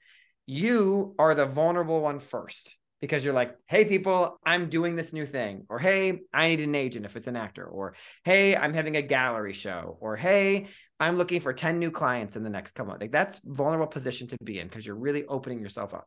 you 0.47 1.15
are 1.19 1.35
the 1.35 1.47
vulnerable 1.47 2.01
one 2.01 2.19
first 2.19 2.77
because 3.01 3.25
you're 3.25 3.35
like, 3.35 3.57
hey, 3.67 3.85
people, 3.85 4.39
I'm 4.45 4.69
doing 4.69 4.95
this 4.95 5.13
new 5.13 5.25
thing. 5.25 5.65
Or 5.69 5.79
hey, 5.79 6.21
I 6.33 6.49
need 6.49 6.61
an 6.61 6.75
agent 6.75 7.07
if 7.07 7.17
it's 7.17 7.27
an 7.27 7.37
actor. 7.37 7.65
Or 7.65 7.95
hey, 8.25 8.55
I'm 8.55 8.75
having 8.75 8.97
a 8.97 9.03
gallery 9.03 9.55
show. 9.55 9.97
Or 10.01 10.17
hey, 10.17 10.69
I'm 10.99 11.17
looking 11.17 11.41
for 11.41 11.53
10 11.53 11.79
new 11.79 11.91
clients 11.91 12.37
in 12.37 12.43
the 12.43 12.51
next 12.51 12.73
couple 12.73 12.93
of 12.93 13.01
like 13.01 13.11
that's 13.11 13.41
vulnerable 13.45 13.87
position 13.87 14.27
to 14.29 14.37
be 14.45 14.59
in 14.59 14.69
because 14.69 14.85
you're 14.85 14.97
really 14.97 15.25
opening 15.25 15.59
yourself 15.59 15.95
up. 15.95 16.07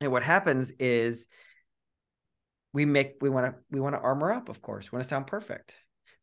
And 0.00 0.12
what 0.12 0.22
happens 0.22 0.70
is 0.72 1.28
we 2.72 2.84
make 2.84 3.14
we 3.20 3.30
want 3.30 3.46
to 3.46 3.62
we 3.70 3.80
want 3.80 3.94
to 3.94 4.00
armor 4.00 4.32
up, 4.32 4.48
of 4.48 4.60
course. 4.60 4.92
We 4.92 4.96
want 4.96 5.04
to 5.04 5.08
sound 5.08 5.26
perfect. 5.26 5.76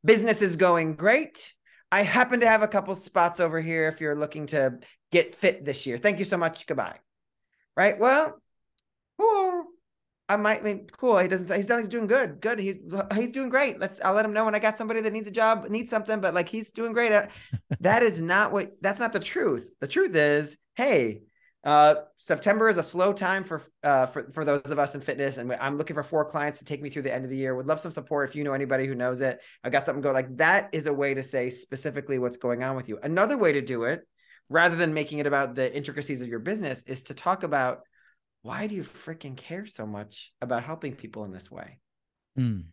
Business 0.05 0.41
is 0.41 0.55
going 0.55 0.95
great. 0.95 1.53
I 1.91 2.03
happen 2.03 2.41
to 2.41 2.47
have 2.47 2.61
a 2.61 2.67
couple 2.67 2.93
spots 2.95 3.39
over 3.39 3.59
here 3.59 3.87
if 3.87 4.01
you're 4.01 4.15
looking 4.15 4.45
to 4.47 4.79
get 5.11 5.35
fit 5.35 5.65
this 5.65 5.85
year. 5.85 5.97
Thank 5.97 6.19
you 6.19 6.25
so 6.25 6.37
much. 6.37 6.67
Goodbye. 6.67 6.99
Right? 7.75 7.97
Well, 7.97 8.39
cool. 9.19 9.65
I 10.29 10.35
might 10.35 10.63
mean 10.63 10.87
cool. 10.91 11.17
He 11.17 11.27
doesn't 11.27 11.47
say 11.47 11.57
he's, 11.57 11.73
he's 11.73 11.87
doing 11.87 12.07
good. 12.07 12.41
Good. 12.41 12.59
He's 12.59 12.75
he's 13.15 13.31
doing 13.31 13.49
great. 13.49 13.79
Let's 13.79 14.01
I'll 14.01 14.13
let 14.13 14.25
him 14.25 14.33
know 14.33 14.43
when 14.45 14.55
I 14.55 14.59
got 14.59 14.77
somebody 14.77 14.99
that 15.01 15.13
needs 15.13 15.27
a 15.27 15.31
job, 15.31 15.67
needs 15.69 15.89
something, 15.89 16.19
but 16.19 16.33
like 16.33 16.49
he's 16.49 16.71
doing 16.71 16.91
great. 16.91 17.11
that 17.79 18.03
is 18.03 18.21
not 18.21 18.51
what 18.51 18.73
that's 18.81 18.99
not 18.99 19.13
the 19.13 19.19
truth. 19.19 19.73
The 19.79 19.87
truth 19.87 20.15
is, 20.15 20.57
hey, 20.75 21.21
uh, 21.63 21.95
September 22.15 22.69
is 22.69 22.77
a 22.77 22.83
slow 22.83 23.13
time 23.13 23.43
for 23.43 23.61
uh, 23.83 24.05
for 24.07 24.23
for 24.31 24.43
those 24.43 24.69
of 24.69 24.79
us 24.79 24.95
in 24.95 25.01
fitness, 25.01 25.37
and 25.37 25.51
I'm 25.53 25.77
looking 25.77 25.95
for 25.95 26.03
four 26.03 26.25
clients 26.25 26.59
to 26.59 26.65
take 26.65 26.81
me 26.81 26.89
through 26.89 27.01
the 27.03 27.13
end 27.13 27.23
of 27.23 27.29
the 27.29 27.37
year. 27.37 27.55
Would 27.55 27.67
love 27.67 27.79
some 27.79 27.91
support 27.91 28.29
if 28.29 28.35
you 28.35 28.43
know 28.43 28.53
anybody 28.53 28.85
who 28.85 28.95
knows 28.95 29.21
it. 29.21 29.39
I've 29.63 29.71
got 29.71 29.85
something 29.85 30.01
go 30.01 30.11
like 30.11 30.37
that 30.37 30.69
is 30.73 30.87
a 30.87 30.93
way 30.93 31.13
to 31.13 31.23
say 31.23 31.49
specifically 31.49 32.19
what's 32.19 32.37
going 32.37 32.63
on 32.63 32.75
with 32.75 32.89
you. 32.89 32.99
Another 33.01 33.37
way 33.37 33.53
to 33.53 33.61
do 33.61 33.83
it, 33.83 34.07
rather 34.49 34.75
than 34.75 34.93
making 34.93 35.19
it 35.19 35.27
about 35.27 35.55
the 35.55 35.73
intricacies 35.75 36.21
of 36.21 36.27
your 36.27 36.39
business, 36.39 36.83
is 36.83 37.03
to 37.03 37.13
talk 37.13 37.43
about 37.43 37.79
why 38.41 38.67
do 38.67 38.75
you 38.75 38.83
freaking 38.83 39.35
care 39.35 39.65
so 39.65 39.85
much 39.85 40.31
about 40.41 40.63
helping 40.63 40.95
people 40.95 41.23
in 41.23 41.31
this 41.31 41.51
way? 41.51 41.79
Mm. 42.37 42.65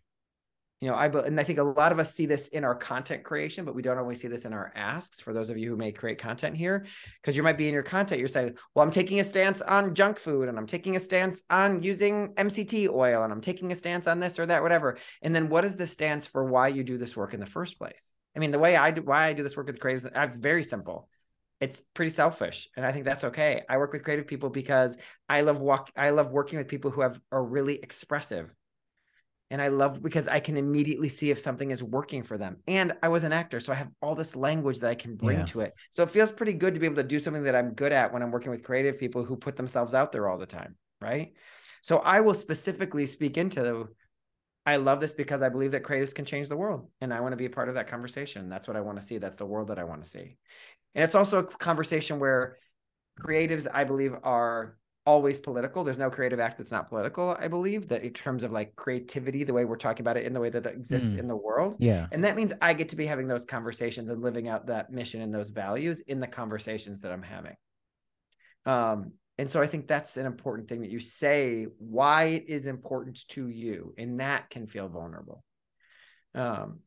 You 0.80 0.90
know, 0.90 0.96
I 0.96 1.06
and 1.06 1.40
I 1.40 1.44
think 1.44 1.58
a 1.58 1.62
lot 1.62 1.92
of 1.92 1.98
us 1.98 2.14
see 2.14 2.26
this 2.26 2.48
in 2.48 2.62
our 2.62 2.74
content 2.74 3.22
creation, 3.22 3.64
but 3.64 3.74
we 3.74 3.80
don't 3.80 3.96
always 3.96 4.20
see 4.20 4.28
this 4.28 4.44
in 4.44 4.52
our 4.52 4.70
asks. 4.74 5.18
For 5.18 5.32
those 5.32 5.48
of 5.48 5.56
you 5.56 5.70
who 5.70 5.76
may 5.76 5.92
create 5.92 6.18
content 6.18 6.56
here, 6.56 6.84
because 7.22 7.36
you 7.38 7.42
might 7.42 7.56
be 7.56 7.68
in 7.68 7.72
your 7.72 7.82
content, 7.82 8.18
you're 8.18 8.28
saying, 8.28 8.58
"Well, 8.74 8.84
I'm 8.84 8.90
taking 8.90 9.18
a 9.18 9.24
stance 9.24 9.62
on 9.62 9.94
junk 9.94 10.18
food, 10.18 10.48
and 10.48 10.58
I'm 10.58 10.66
taking 10.66 10.94
a 10.94 11.00
stance 11.00 11.42
on 11.48 11.80
using 11.82 12.34
MCT 12.34 12.88
oil, 12.90 13.22
and 13.22 13.32
I'm 13.32 13.40
taking 13.40 13.72
a 13.72 13.76
stance 13.76 14.06
on 14.06 14.20
this 14.20 14.38
or 14.38 14.44
that, 14.44 14.62
whatever." 14.62 14.98
And 15.22 15.34
then, 15.34 15.48
what 15.48 15.64
is 15.64 15.76
the 15.76 15.86
stance 15.86 16.26
for 16.26 16.44
why 16.44 16.68
you 16.68 16.84
do 16.84 16.98
this 16.98 17.16
work 17.16 17.32
in 17.32 17.40
the 17.40 17.46
first 17.46 17.78
place? 17.78 18.12
I 18.36 18.40
mean, 18.40 18.50
the 18.50 18.58
way 18.58 18.76
I 18.76 18.90
do, 18.90 19.00
why 19.00 19.28
I 19.28 19.32
do 19.32 19.42
this 19.42 19.56
work 19.56 19.68
with 19.68 19.80
creators, 19.80 20.04
it's 20.04 20.36
very 20.36 20.64
simple 20.64 21.08
it's 21.60 21.80
pretty 21.94 22.10
selfish 22.10 22.68
and 22.76 22.84
i 22.84 22.92
think 22.92 23.04
that's 23.04 23.24
okay. 23.24 23.62
I 23.68 23.78
work 23.78 23.92
with 23.92 24.04
creative 24.04 24.26
people 24.26 24.50
because 24.50 24.96
i 25.28 25.40
love 25.40 25.60
walk 25.60 25.90
i 25.96 26.10
love 26.10 26.30
working 26.30 26.58
with 26.58 26.68
people 26.68 26.90
who 26.90 27.00
have 27.00 27.20
are 27.32 27.44
really 27.44 27.76
expressive. 27.76 28.52
And 29.50 29.62
i 29.62 29.68
love 29.68 30.02
because 30.02 30.26
i 30.26 30.40
can 30.40 30.56
immediately 30.56 31.08
see 31.08 31.30
if 31.30 31.38
something 31.38 31.70
is 31.70 31.82
working 31.82 32.22
for 32.22 32.36
them. 32.36 32.58
And 32.66 32.92
i 33.02 33.08
was 33.08 33.24
an 33.24 33.32
actor 33.32 33.60
so 33.60 33.72
i 33.72 33.76
have 33.76 33.90
all 34.02 34.14
this 34.14 34.34
language 34.34 34.80
that 34.80 34.90
i 34.90 34.94
can 34.94 35.16
bring 35.16 35.38
yeah. 35.38 35.44
to 35.46 35.60
it. 35.60 35.74
So 35.90 36.02
it 36.02 36.10
feels 36.10 36.32
pretty 36.32 36.54
good 36.54 36.74
to 36.74 36.80
be 36.80 36.86
able 36.86 36.96
to 36.96 37.02
do 37.04 37.20
something 37.20 37.44
that 37.44 37.54
i'm 37.54 37.74
good 37.74 37.92
at 37.92 38.12
when 38.12 38.22
i'm 38.22 38.30
working 38.30 38.50
with 38.50 38.64
creative 38.64 38.98
people 38.98 39.24
who 39.24 39.36
put 39.36 39.56
themselves 39.56 39.94
out 39.94 40.12
there 40.12 40.28
all 40.28 40.38
the 40.38 40.46
time 40.46 40.76
right? 41.00 41.32
So 41.82 41.98
i 41.98 42.20
will 42.20 42.34
specifically 42.34 43.06
speak 43.06 43.36
into 43.36 43.88
I 44.66 44.76
love 44.76 45.00
this 45.00 45.12
because 45.12 45.42
I 45.42 45.50
believe 45.50 45.72
that 45.72 45.82
creatives 45.82 46.14
can 46.14 46.24
change 46.24 46.48
the 46.48 46.56
world. 46.56 46.88
And 47.00 47.12
I 47.12 47.20
want 47.20 47.32
to 47.32 47.36
be 47.36 47.44
a 47.44 47.50
part 47.50 47.68
of 47.68 47.74
that 47.74 47.86
conversation. 47.86 48.48
That's 48.48 48.66
what 48.66 48.76
I 48.76 48.80
want 48.80 48.98
to 48.98 49.06
see. 49.06 49.18
That's 49.18 49.36
the 49.36 49.46
world 49.46 49.68
that 49.68 49.78
I 49.78 49.84
want 49.84 50.02
to 50.02 50.08
see. 50.08 50.36
And 50.94 51.04
it's 51.04 51.14
also 51.14 51.40
a 51.40 51.44
conversation 51.44 52.18
where 52.18 52.58
creatives, 53.20 53.66
I 53.72 53.84
believe, 53.84 54.14
are 54.22 54.76
always 55.06 55.38
political. 55.38 55.84
There's 55.84 55.98
no 55.98 56.08
creative 56.08 56.40
act 56.40 56.56
that's 56.56 56.72
not 56.72 56.88
political, 56.88 57.36
I 57.38 57.48
believe, 57.48 57.88
that 57.88 58.04
in 58.04 58.12
terms 58.12 58.42
of 58.42 58.52
like 58.52 58.74
creativity, 58.74 59.44
the 59.44 59.52
way 59.52 59.64
we're 59.64 59.76
talking 59.76 60.02
about 60.02 60.16
it 60.16 60.24
in 60.24 60.32
the 60.32 60.40
way 60.40 60.48
that 60.48 60.62
that 60.62 60.74
exists 60.74 61.14
mm. 61.14 61.18
in 61.18 61.28
the 61.28 61.36
world. 61.36 61.76
Yeah. 61.78 62.06
And 62.10 62.24
that 62.24 62.36
means 62.36 62.52
I 62.62 62.72
get 62.72 62.88
to 62.90 62.96
be 62.96 63.04
having 63.04 63.28
those 63.28 63.44
conversations 63.44 64.08
and 64.08 64.22
living 64.22 64.48
out 64.48 64.66
that 64.68 64.90
mission 64.90 65.20
and 65.20 65.34
those 65.34 65.50
values 65.50 66.00
in 66.00 66.20
the 66.20 66.26
conversations 66.26 67.02
that 67.02 67.12
I'm 67.12 67.22
having. 67.22 67.56
Um, 68.64 69.12
and 69.38 69.50
so 69.50 69.60
I 69.60 69.66
think 69.66 69.88
that's 69.88 70.16
an 70.16 70.26
important 70.26 70.68
thing 70.68 70.82
that 70.82 70.90
you 70.90 71.00
say 71.00 71.66
why 71.78 72.24
it 72.24 72.44
is 72.48 72.66
important 72.66 73.26
to 73.28 73.48
you, 73.48 73.94
and 73.98 74.20
that 74.20 74.50
can 74.50 74.66
feel 74.66 74.88
vulnerable. 74.88 75.44
Um, 76.34 76.80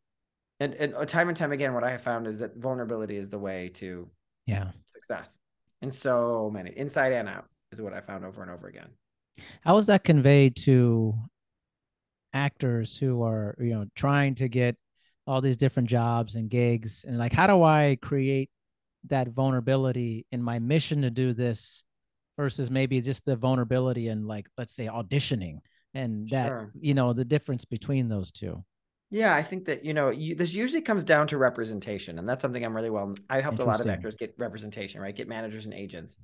and 0.60 0.74
and 0.76 0.96
uh, 0.96 1.06
time 1.06 1.28
and 1.28 1.38
time 1.38 1.52
again 1.52 1.74
what 1.74 1.84
i 1.84 1.92
have 1.92 2.02
found 2.02 2.28
is 2.28 2.40
that 2.40 2.56
vulnerability 2.58 3.16
is 3.16 3.30
the 3.30 3.40
way 3.40 3.70
to 3.70 4.10
yeah. 4.46 4.72
success 4.88 5.40
in 5.82 5.92
so 5.92 6.50
many 6.52 6.72
inside 6.72 7.14
and 7.14 7.30
out 7.30 7.46
is 7.72 7.82
what 7.82 7.94
i 7.94 8.02
found 8.02 8.26
over 8.26 8.42
and 8.42 8.52
over 8.52 8.68
again. 8.68 8.90
How 9.62 9.76
was 9.76 9.88
that 9.88 10.04
conveyed 10.04 10.56
to 10.58 11.14
actors 12.34 12.98
who 12.98 13.24
are 13.24 13.56
you 13.60 13.74
know 13.74 13.86
trying 13.96 14.36
to 14.36 14.48
get 14.48 14.76
all 15.26 15.42
these 15.42 15.58
different 15.58 15.90
jobs 15.90 16.36
and 16.36 16.50
gigs? 16.50 17.06
And 17.08 17.18
like 17.18 17.34
how 17.34 17.48
do 17.48 17.62
I 17.64 17.98
create 18.02 18.50
that 19.10 19.30
vulnerability 19.30 20.26
in 20.32 20.42
my 20.42 20.60
mission 20.60 21.04
to 21.04 21.10
do 21.10 21.34
this 21.34 21.84
versus 22.38 22.72
maybe 22.72 23.02
just 23.02 23.26
the 23.26 23.36
vulnerability 23.36 24.08
and 24.08 24.28
like 24.28 24.48
let's 24.58 24.74
say 24.74 24.86
auditioning 24.86 25.60
and 25.94 26.30
that 26.30 26.48
Sure. 26.48 26.72
you 26.80 26.94
know 26.94 27.14
the 27.14 27.26
difference 27.26 27.66
between 27.66 28.08
those 28.08 28.32
two. 28.32 28.64
Yeah, 29.10 29.34
I 29.34 29.42
think 29.42 29.66
that 29.66 29.86
you 29.86 29.94
know 29.94 30.10
you, 30.10 30.36
this 30.36 30.54
usually 30.54 30.82
comes 30.82 31.04
down 31.04 31.28
to 31.28 31.38
representation, 31.38 32.20
and 32.20 32.28
that's 32.28 32.42
something 32.42 32.64
I'm 32.64 32.76
really 32.76 32.90
well. 32.90 33.16
I 33.30 33.42
helped 33.42 33.60
a 33.60 33.66
lot 33.66 33.80
of 33.80 33.88
actors 33.88 34.16
get 34.16 34.36
representation, 34.38 35.02
right? 35.02 35.16
Get 35.16 35.28
managers 35.28 35.66
and 35.66 35.74
agents. 35.74 36.18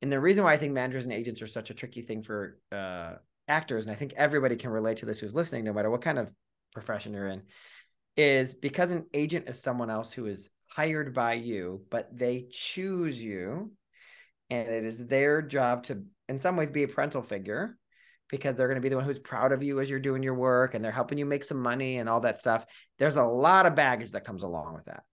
And 0.00 0.10
the 0.10 0.18
reason 0.18 0.42
why 0.42 0.52
I 0.52 0.56
think 0.56 0.72
managers 0.72 1.04
and 1.04 1.12
agents 1.12 1.42
are 1.42 1.46
such 1.46 1.70
a 1.70 1.74
tricky 1.74 2.02
thing 2.02 2.22
for 2.22 2.58
uh, 2.72 3.14
actors, 3.48 3.84
and 3.86 3.92
I 3.94 3.96
think 3.96 4.14
everybody 4.16 4.56
can 4.56 4.70
relate 4.70 4.96
to 4.98 5.06
this 5.06 5.20
who's 5.20 5.34
listening, 5.34 5.64
no 5.64 5.72
matter 5.72 5.90
what 5.90 6.00
kind 6.00 6.18
of 6.18 6.30
profession 6.74 7.12
you're 7.12 7.28
in, 7.28 7.42
is 8.16 8.54
because 8.54 8.92
an 8.92 9.04
agent 9.12 9.48
is 9.48 9.60
someone 9.60 9.90
else 9.90 10.10
who 10.10 10.26
is 10.26 10.50
hired 10.68 11.12
by 11.14 11.34
you, 11.34 11.82
but 11.90 12.08
they 12.16 12.46
choose 12.50 13.22
you, 13.22 13.72
and 14.52 14.68
it 14.68 14.84
is 14.84 15.06
their 15.06 15.40
job 15.40 15.84
to, 15.84 16.02
in 16.28 16.38
some 16.38 16.56
ways, 16.56 16.70
be 16.70 16.82
a 16.82 16.88
parental 16.88 17.22
figure 17.22 17.78
because 18.28 18.54
they're 18.54 18.68
going 18.68 18.76
to 18.76 18.82
be 18.82 18.88
the 18.88 18.96
one 18.96 19.04
who's 19.04 19.18
proud 19.18 19.52
of 19.52 19.62
you 19.62 19.80
as 19.80 19.88
you're 19.88 19.98
doing 19.98 20.22
your 20.22 20.34
work 20.34 20.74
and 20.74 20.84
they're 20.84 20.92
helping 20.92 21.18
you 21.18 21.26
make 21.26 21.44
some 21.44 21.60
money 21.60 21.98
and 21.98 22.08
all 22.08 22.20
that 22.20 22.38
stuff. 22.38 22.64
There's 22.98 23.16
a 23.16 23.24
lot 23.24 23.66
of 23.66 23.74
baggage 23.74 24.12
that 24.12 24.24
comes 24.24 24.42
along 24.42 24.74
with 24.74 24.84
that. 24.86 25.04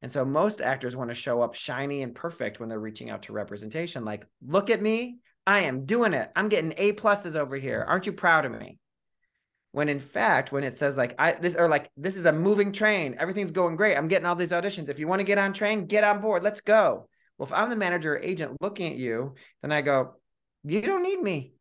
And 0.00 0.10
so 0.10 0.24
most 0.24 0.60
actors 0.60 0.96
want 0.96 1.10
to 1.10 1.14
show 1.14 1.42
up 1.42 1.54
shiny 1.54 2.02
and 2.02 2.14
perfect 2.14 2.58
when 2.58 2.68
they're 2.68 2.78
reaching 2.78 3.10
out 3.10 3.22
to 3.22 3.32
representation. 3.32 4.04
Like, 4.04 4.26
look 4.46 4.70
at 4.70 4.80
me. 4.80 5.18
I 5.46 5.60
am 5.60 5.84
doing 5.84 6.14
it. 6.14 6.30
I'm 6.36 6.48
getting 6.48 6.74
A 6.76 6.92
pluses 6.92 7.36
over 7.36 7.56
here. 7.56 7.84
Aren't 7.86 8.06
you 8.06 8.12
proud 8.12 8.44
of 8.44 8.52
me? 8.52 8.78
When 9.72 9.88
in 9.88 10.00
fact, 10.00 10.52
when 10.52 10.64
it 10.64 10.76
says 10.76 10.96
like 10.96 11.14
I 11.18 11.32
this 11.32 11.54
or 11.54 11.68
like 11.68 11.90
this 11.96 12.16
is 12.16 12.24
a 12.24 12.32
moving 12.32 12.72
train, 12.72 13.16
everything's 13.18 13.50
going 13.50 13.76
great. 13.76 13.96
I'm 13.96 14.08
getting 14.08 14.26
all 14.26 14.34
these 14.34 14.52
auditions. 14.52 14.88
If 14.88 14.98
you 14.98 15.06
want 15.06 15.20
to 15.20 15.26
get 15.26 15.38
on 15.38 15.52
train, 15.52 15.86
get 15.86 16.04
on 16.04 16.20
board. 16.20 16.42
Let's 16.42 16.60
go. 16.60 17.08
Well, 17.38 17.46
if 17.46 17.52
I'm 17.52 17.70
the 17.70 17.76
manager 17.76 18.14
or 18.14 18.18
agent 18.18 18.56
looking 18.60 18.92
at 18.92 18.98
you, 18.98 19.34
then 19.62 19.72
I 19.72 19.80
go, 19.80 20.14
you 20.64 20.82
don't 20.82 21.02
need 21.02 21.22
me 21.22 21.54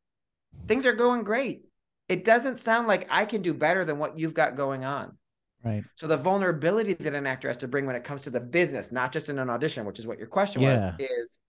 things 0.68 0.86
are 0.86 0.94
going 0.94 1.24
great. 1.24 1.63
It 2.10 2.24
doesn't 2.24 2.60
sound 2.60 2.88
like 2.88 3.08
I 3.10 3.26
can 3.26 3.42
do 3.42 3.54
better 3.54 3.84
than 3.86 4.00
what 4.00 4.18
you've 4.18 4.34
got 4.34 4.56
going 4.56 4.86
on. 4.86 5.18
Right. 5.63 5.84
So 5.96 6.08
the 6.08 6.18
vulnerability 6.18 6.94
that 6.94 7.13
an 7.13 7.28
actor 7.28 7.48
has 7.50 7.58
to 7.58 7.68
bring 7.68 7.86
when 7.86 7.96
it 7.96 8.04
comes 8.04 8.24
to 8.24 8.30
the 8.30 8.40
business, 8.40 8.92
not 8.92 9.12
just 9.12 9.30
in 9.30 9.40
an 9.40 9.50
audition, 9.50 9.86
which 9.86 10.00
is 10.00 10.08
what 10.08 10.18
your 10.18 10.28
question 10.28 10.62
Yeah. 10.62 10.96
was, 10.98 11.10
is 11.10 11.40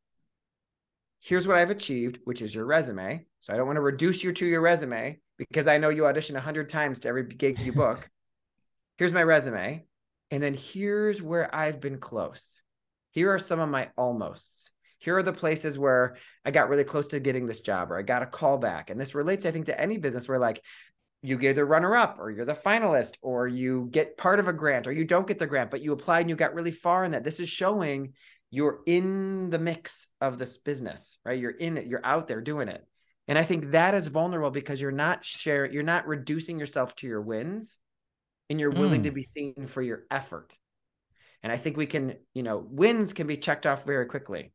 here's 1.20 1.46
what 1.46 1.56
I've 1.56 1.70
achieved, 1.70 2.18
which 2.24 2.42
is 2.42 2.54
your 2.54 2.64
resume. 2.64 3.26
So 3.40 3.52
I 3.52 3.56
don't 3.56 3.66
want 3.66 3.76
to 3.76 3.82
reduce 3.82 4.24
you 4.24 4.32
to 4.32 4.46
your 4.46 4.60
resume 4.60 5.20
because 5.36 5.66
I 5.66 5.78
know 5.78 5.90
you 5.90 6.06
audition 6.06 6.36
a 6.36 6.40
hundred 6.40 6.68
times 6.68 7.00
to 7.00 7.08
every 7.08 7.24
gig 7.24 7.60
you 7.60 7.72
book. 7.72 8.08
here's 8.98 9.12
my 9.12 9.22
resume. 9.22 9.84
And 10.30 10.42
then 10.42 10.54
here's 10.54 11.22
where 11.22 11.54
I've 11.54 11.80
been 11.80 11.98
close. 11.98 12.60
Here 13.18 13.34
are 13.34 13.38
some 13.40 13.58
of 13.58 13.68
my 13.68 13.90
almosts. 13.98 14.70
Here 15.00 15.16
are 15.16 15.24
the 15.24 15.32
places 15.32 15.76
where 15.76 16.16
I 16.44 16.52
got 16.52 16.68
really 16.68 16.84
close 16.84 17.08
to 17.08 17.18
getting 17.18 17.46
this 17.46 17.58
job 17.58 17.90
or 17.90 17.98
I 17.98 18.02
got 18.02 18.22
a 18.22 18.26
call 18.26 18.58
back. 18.58 18.90
And 18.90 19.00
this 19.00 19.12
relates, 19.12 19.44
I 19.44 19.50
think, 19.50 19.66
to 19.66 19.80
any 19.80 19.98
business 19.98 20.28
where 20.28 20.38
like 20.38 20.62
you 21.22 21.36
get 21.36 21.56
the 21.56 21.64
runner 21.64 21.96
up 21.96 22.20
or 22.20 22.30
you're 22.30 22.44
the 22.44 22.54
finalist 22.54 23.16
or 23.20 23.48
you 23.48 23.88
get 23.90 24.16
part 24.16 24.38
of 24.38 24.46
a 24.46 24.52
grant 24.52 24.86
or 24.86 24.92
you 24.92 25.04
don't 25.04 25.26
get 25.26 25.40
the 25.40 25.48
grant, 25.48 25.72
but 25.72 25.82
you 25.82 25.90
applied 25.92 26.20
and 26.20 26.30
you 26.30 26.36
got 26.36 26.54
really 26.54 26.70
far 26.70 27.02
in 27.02 27.10
that. 27.10 27.24
This 27.24 27.40
is 27.40 27.48
showing 27.48 28.12
you're 28.52 28.82
in 28.86 29.50
the 29.50 29.58
mix 29.58 30.06
of 30.20 30.38
this 30.38 30.56
business, 30.56 31.18
right? 31.24 31.40
You're 31.40 31.50
in 31.50 31.76
it, 31.76 31.88
you're 31.88 32.06
out 32.06 32.28
there 32.28 32.40
doing 32.40 32.68
it. 32.68 32.86
And 33.26 33.36
I 33.36 33.42
think 33.42 33.72
that 33.72 33.94
is 33.94 34.06
vulnerable 34.06 34.52
because 34.52 34.80
you're 34.80 34.92
not 34.92 35.24
sharing, 35.24 35.72
you're 35.72 35.82
not 35.82 36.06
reducing 36.06 36.56
yourself 36.56 36.94
to 36.96 37.08
your 37.08 37.20
wins 37.20 37.78
and 38.48 38.60
you're 38.60 38.70
willing 38.70 39.00
Mm. 39.00 39.06
to 39.06 39.10
be 39.10 39.24
seen 39.24 39.66
for 39.66 39.82
your 39.82 40.04
effort. 40.08 40.56
And 41.42 41.52
I 41.52 41.56
think 41.56 41.76
we 41.76 41.86
can, 41.86 42.16
you 42.34 42.42
know, 42.42 42.66
wins 42.68 43.12
can 43.12 43.26
be 43.26 43.36
checked 43.36 43.66
off 43.66 43.84
very 43.84 44.06
quickly. 44.06 44.52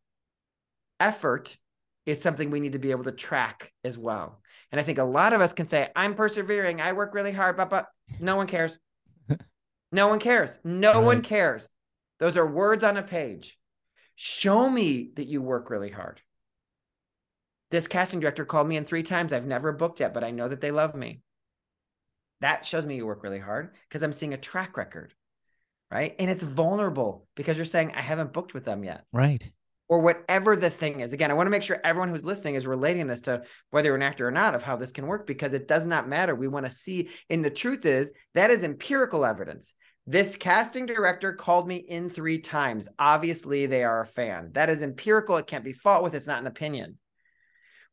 Effort 1.00 1.58
is 2.06 2.22
something 2.22 2.52
we 2.52 2.60
need 2.60 2.74
to 2.74 2.80
be 2.80 2.91
able 2.91 3.06
to 3.06 3.12
track 3.12 3.72
as 3.84 3.98
well. 3.98 4.41
And 4.72 4.82
I 4.82 4.84
think 4.84 4.98
a 4.98 5.04
lot 5.04 5.34
of 5.34 5.41
us 5.41 5.54
can 5.54 5.67
say, 5.67 5.89
I'm 5.96 6.15
persevering, 6.15 6.82
I 6.82 6.93
work 6.93 7.13
really 7.13 7.32
hard, 7.32 7.56
but, 7.56 7.69
but 7.69 7.88
no 8.19 8.36
one 8.36 8.48
cares. 8.48 8.78
no 9.91 10.08
one 10.08 10.19
cares. 10.19 10.60
No 10.63 11.02
one 11.02 11.22
cares. 11.22 11.76
Those 12.19 12.38
are 12.38 12.46
words 12.46 12.84
on 12.84 12.98
a 12.98 13.04
page. 13.04 13.58
Show 14.15 14.69
me 14.69 15.12
that 15.15 15.28
you 15.28 15.41
work 15.41 15.69
really 15.69 15.89
hard. 15.89 16.22
This 17.72 17.88
casting 17.88 18.19
director 18.19 18.46
called 18.46 18.67
me 18.67 18.78
in 18.78 18.86
three 18.86 19.04
times. 19.04 19.34
I've 19.34 19.48
never 19.48 19.72
booked 19.72 20.00
yet, 20.00 20.13
but 20.13 20.24
I 20.24 20.32
know 20.32 20.48
that 20.48 20.62
they 20.62 20.72
love 20.72 20.93
me. 20.93 21.22
That 22.41 22.65
shows 22.65 22.86
me 22.86 22.98
you 22.98 23.06
work 23.06 23.24
really 23.24 23.39
hard 23.39 23.72
because 23.88 24.04
I'm 24.04 24.12
seeing 24.12 24.34
a 24.34 24.38
track 24.38 24.78
record, 24.78 25.13
right? 25.94 26.16
And 26.18 26.30
it's 26.30 26.44
vulnerable 26.44 27.28
because 27.36 27.56
you're 27.58 27.66
saying, 27.66 27.94
I 27.96 28.02
haven't 28.02 28.34
booked 28.34 28.54
with 28.54 28.66
them 28.66 28.84
yet 28.84 29.04
Right. 29.14 29.44
or 29.88 30.00
whatever 30.00 30.56
the 30.56 30.72
thing 30.72 31.02
is. 31.02 31.14
Again, 31.14 31.30
I 31.30 31.36
want 31.36 31.46
to 31.46 31.52
make 31.52 31.62
sure 31.62 31.80
everyone 31.84 32.10
who's 32.10 32.26
listening 32.26 32.56
is 32.56 32.66
relating 32.66 33.06
this 33.06 33.22
to 33.22 33.44
whether 33.70 33.90
you're 33.90 33.96
an 33.96 34.02
actor 34.02 34.28
or 34.28 34.32
not 34.32 34.56
of 34.56 34.64
how 34.64 34.76
this 34.76 34.92
can 34.92 35.06
work 35.06 35.28
because 35.28 35.54
it 35.54 35.68
does 35.68 35.86
not 35.86 36.10
matter. 36.10 36.34
We 36.34 36.48
want 36.48 36.66
to 36.66 36.72
see, 36.72 37.10
and 37.30 37.46
the 37.46 37.52
truth 37.52 37.86
is 37.86 38.12
that 38.34 38.50
is 38.50 38.64
empirical 38.64 39.24
evidence. 39.24 39.74
This 40.08 40.36
casting 40.36 40.86
director 40.86 41.32
called 41.32 41.68
me 41.68 41.78
in 41.78 42.10
three 42.10 42.40
times. 42.40 42.90
Obviously, 42.98 43.68
they 43.68 43.84
are 43.84 44.02
a 44.02 44.06
fan. 44.06 44.50
That 44.54 44.70
is 44.70 44.82
empirical. 44.82 45.38
It 45.38 45.48
can't 45.48 45.64
be 45.64 45.72
fought 45.72 46.04
with. 46.04 46.16
It's 46.16 46.28
not 46.28 46.42
an 46.42 46.48
opinion. 46.48 46.98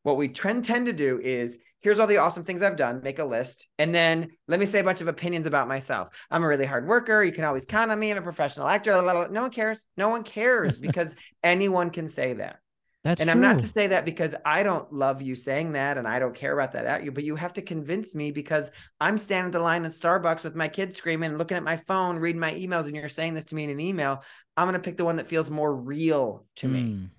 What 0.03 0.17
we 0.17 0.27
trend 0.27 0.65
tend 0.65 0.87
to 0.87 0.93
do 0.93 1.19
is 1.23 1.59
here's 1.81 1.99
all 1.99 2.07
the 2.07 2.17
awesome 2.17 2.43
things 2.43 2.61
I've 2.61 2.75
done, 2.75 3.01
make 3.03 3.19
a 3.19 3.25
list, 3.25 3.67
and 3.77 3.93
then 3.93 4.29
let 4.47 4.59
me 4.59 4.65
say 4.65 4.79
a 4.79 4.83
bunch 4.83 5.01
of 5.01 5.07
opinions 5.07 5.45
about 5.45 5.67
myself. 5.67 6.09
I'm 6.29 6.43
a 6.43 6.47
really 6.47 6.65
hard 6.65 6.87
worker. 6.87 7.23
You 7.23 7.31
can 7.31 7.43
always 7.43 7.65
count 7.65 7.91
on 7.91 7.99
me. 7.99 8.11
I'm 8.11 8.17
a 8.17 8.21
professional 8.21 8.67
actor. 8.67 8.91
blah, 8.91 9.01
blah, 9.01 9.13
blah. 9.13 9.27
No 9.27 9.41
one 9.41 9.51
cares. 9.51 9.87
No 9.97 10.09
one 10.09 10.23
cares 10.23 10.77
because 10.79 11.15
anyone 11.43 11.89
can 11.89 12.07
say 12.07 12.33
that. 12.33 12.59
That's 13.03 13.19
and 13.19 13.27
true. 13.27 13.33
I'm 13.33 13.41
not 13.41 13.57
to 13.59 13.67
say 13.67 13.87
that 13.87 14.05
because 14.05 14.35
I 14.45 14.61
don't 14.61 14.93
love 14.93 15.23
you 15.23 15.33
saying 15.33 15.71
that 15.71 15.97
and 15.97 16.07
I 16.07 16.19
don't 16.19 16.35
care 16.35 16.53
about 16.53 16.73
that 16.73 16.85
at 16.85 17.03
you, 17.03 17.11
but 17.11 17.23
you 17.23 17.35
have 17.35 17.53
to 17.53 17.61
convince 17.63 18.13
me 18.13 18.29
because 18.29 18.69
I'm 18.99 19.17
standing 19.17 19.47
at 19.47 19.53
the 19.53 19.59
line 19.59 19.85
in 19.85 19.91
Starbucks 19.91 20.43
with 20.43 20.55
my 20.55 20.67
kids 20.67 20.97
screaming, 20.97 21.37
looking 21.37 21.57
at 21.57 21.63
my 21.63 21.77
phone, 21.77 22.17
reading 22.17 22.39
my 22.39 22.51
emails, 22.53 22.85
and 22.85 22.95
you're 22.95 23.09
saying 23.09 23.33
this 23.33 23.45
to 23.45 23.55
me 23.55 23.63
in 23.63 23.71
an 23.71 23.79
email. 23.79 24.23
I'm 24.55 24.67
going 24.67 24.79
to 24.79 24.79
pick 24.79 24.97
the 24.97 25.05
one 25.05 25.15
that 25.15 25.25
feels 25.25 25.49
more 25.49 25.75
real 25.75 26.45
to 26.57 26.67
me. 26.67 26.79
Mm. 26.81 27.09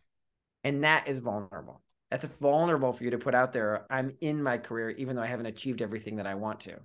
And 0.63 0.85
that 0.85 1.09
is 1.09 1.19
vulnerable. 1.19 1.83
That's 2.13 2.27
vulnerable 2.43 2.93
for 2.93 3.05
you 3.05 3.11
to 3.13 3.19
put 3.19 3.35
out 3.35 3.55
there. 3.55 3.87
I'm 3.89 4.15
in 4.21 4.43
my 4.43 4.59
career, 4.59 4.91
even 4.91 5.17
though 5.17 5.23
I 5.23 5.27
haven't 5.27 5.47
achieved 5.47 5.81
everything 5.81 6.17
that 6.17 6.27
I 6.27 6.35
want 6.35 6.61
to. 6.61 6.75
I 6.75 6.79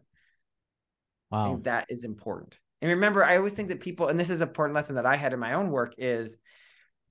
Wow. 1.29 1.43
think 1.43 1.65
that 1.65 1.85
is 1.89 2.05
important. 2.05 2.57
And 2.81 2.91
remember, 2.91 3.25
I 3.25 3.35
always 3.35 3.53
think 3.53 3.67
that 3.67 3.81
people, 3.81 4.07
and 4.07 4.17
this 4.17 4.29
is 4.29 4.39
an 4.39 4.47
important 4.47 4.73
lesson 4.73 4.95
that 4.95 5.05
I 5.05 5.17
had 5.17 5.33
in 5.33 5.39
my 5.39 5.55
own 5.55 5.69
work, 5.69 5.95
is 5.97 6.37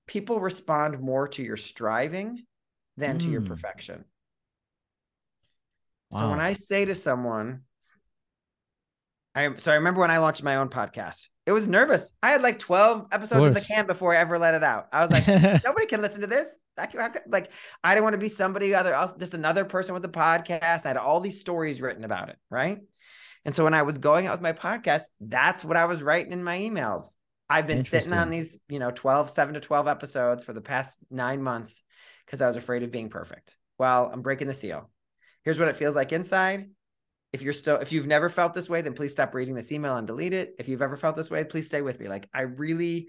people 0.06 0.40
respond 0.40 0.98
more 0.98 1.28
to 1.28 1.42
your 1.42 1.58
striving 1.58 2.46
than 2.96 3.18
to 3.18 3.30
your 3.30 3.42
Mm. 3.42 3.48
perfection. 3.48 4.06
So 6.12 6.30
when 6.30 6.40
I 6.40 6.54
say 6.54 6.86
to 6.86 6.94
someone, 6.94 7.65
I 9.36 9.50
so 9.58 9.70
I 9.70 9.74
remember 9.74 10.00
when 10.00 10.10
I 10.10 10.18
launched 10.18 10.42
my 10.42 10.56
own 10.56 10.68
podcast, 10.70 11.28
it 11.44 11.52
was 11.52 11.68
nervous. 11.68 12.14
I 12.22 12.30
had 12.30 12.42
like 12.42 12.58
12 12.58 13.08
episodes 13.12 13.46
in 13.46 13.52
the 13.54 13.60
can 13.60 13.86
before 13.86 14.14
I 14.14 14.16
ever 14.16 14.38
let 14.38 14.54
it 14.54 14.64
out. 14.64 14.88
I 14.92 15.02
was 15.02 15.10
like, 15.10 15.28
nobody 15.64 15.86
can 15.86 16.00
listen 16.00 16.22
to 16.22 16.26
this. 16.26 16.58
I 16.78 16.86
can, 16.86 17.00
I 17.00 17.08
could- 17.10 17.22
like, 17.28 17.52
I 17.84 17.94
didn't 17.94 18.04
want 18.04 18.14
to 18.14 18.18
be 18.18 18.30
somebody 18.30 18.74
other 18.74 18.94
else, 18.94 19.14
just 19.14 19.34
another 19.34 19.64
person 19.66 19.94
with 19.94 20.04
a 20.06 20.08
podcast. 20.08 20.86
I 20.86 20.88
had 20.88 20.96
all 20.96 21.20
these 21.20 21.38
stories 21.40 21.82
written 21.82 22.02
about 22.04 22.30
it, 22.30 22.36
right? 22.50 22.78
And 23.44 23.54
so 23.54 23.62
when 23.62 23.74
I 23.74 23.82
was 23.82 23.98
going 23.98 24.26
out 24.26 24.32
with 24.32 24.40
my 24.40 24.52
podcast, 24.52 25.02
that's 25.20 25.64
what 25.64 25.76
I 25.76 25.84
was 25.84 26.02
writing 26.02 26.32
in 26.32 26.42
my 26.42 26.58
emails. 26.58 27.12
I've 27.48 27.66
been 27.68 27.82
sitting 27.82 28.12
on 28.12 28.30
these, 28.30 28.58
you 28.68 28.80
know, 28.80 28.90
12, 28.90 29.30
seven 29.30 29.54
to 29.54 29.60
12 29.60 29.86
episodes 29.86 30.42
for 30.42 30.52
the 30.52 30.60
past 30.60 30.98
nine 31.10 31.42
months 31.42 31.82
because 32.24 32.40
I 32.40 32.48
was 32.48 32.56
afraid 32.56 32.82
of 32.82 32.90
being 32.90 33.08
perfect. 33.10 33.54
Well, 33.78 34.10
I'm 34.12 34.22
breaking 34.22 34.48
the 34.48 34.54
seal. 34.54 34.90
Here's 35.44 35.58
what 35.58 35.68
it 35.68 35.76
feels 35.76 35.94
like 35.94 36.12
inside. 36.12 36.70
If 37.32 37.42
you're 37.42 37.52
still, 37.52 37.76
if 37.76 37.92
you've 37.92 38.06
never 38.06 38.28
felt 38.28 38.54
this 38.54 38.68
way, 38.68 38.80
then 38.80 38.94
please 38.94 39.12
stop 39.12 39.34
reading 39.34 39.54
this 39.54 39.72
email 39.72 39.96
and 39.96 40.06
delete 40.06 40.32
it. 40.32 40.54
If 40.58 40.68
you've 40.68 40.82
ever 40.82 40.96
felt 40.96 41.16
this 41.16 41.30
way, 41.30 41.44
please 41.44 41.66
stay 41.66 41.82
with 41.82 42.00
me. 42.00 42.08
Like 42.08 42.28
I 42.32 42.42
really 42.42 43.08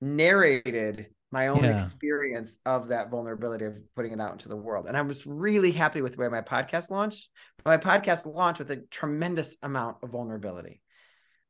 narrated 0.00 1.08
my 1.30 1.48
own 1.48 1.64
Yeah. 1.64 1.74
experience 1.74 2.58
of 2.66 2.88
that 2.88 3.10
vulnerability 3.10 3.64
of 3.64 3.78
putting 3.96 4.12
it 4.12 4.20
out 4.20 4.32
into 4.32 4.48
the 4.48 4.56
world. 4.56 4.86
And 4.86 4.96
I 4.96 5.02
was 5.02 5.26
really 5.26 5.72
happy 5.72 6.02
with 6.02 6.12
the 6.12 6.18
way 6.18 6.28
my 6.28 6.42
podcast 6.42 6.90
launched. 6.90 7.30
My 7.64 7.78
podcast 7.78 8.26
launched 8.26 8.58
with 8.58 8.70
a 8.70 8.76
tremendous 8.90 9.56
amount 9.62 9.98
of 10.02 10.10
vulnerability 10.10 10.82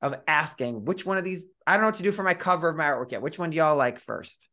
of 0.01 0.21
asking 0.27 0.85
which 0.85 1.05
one 1.05 1.19
of 1.19 1.25
these, 1.25 1.47
I 1.67 1.73
don't 1.73 1.83
know 1.83 1.89
what 1.89 1.97
to 1.97 2.03
do 2.03 2.13
for 2.13 2.23
my 2.23 2.35
cover 2.35 2.69
of 2.69 2.77
my 2.77 2.85
artwork 2.85 3.13
yet. 3.13 3.23
Which 3.23 3.39
one 3.39 3.51
do 3.51 3.57
y'all 3.57 3.77
like 3.77 3.99
first? 3.99 4.49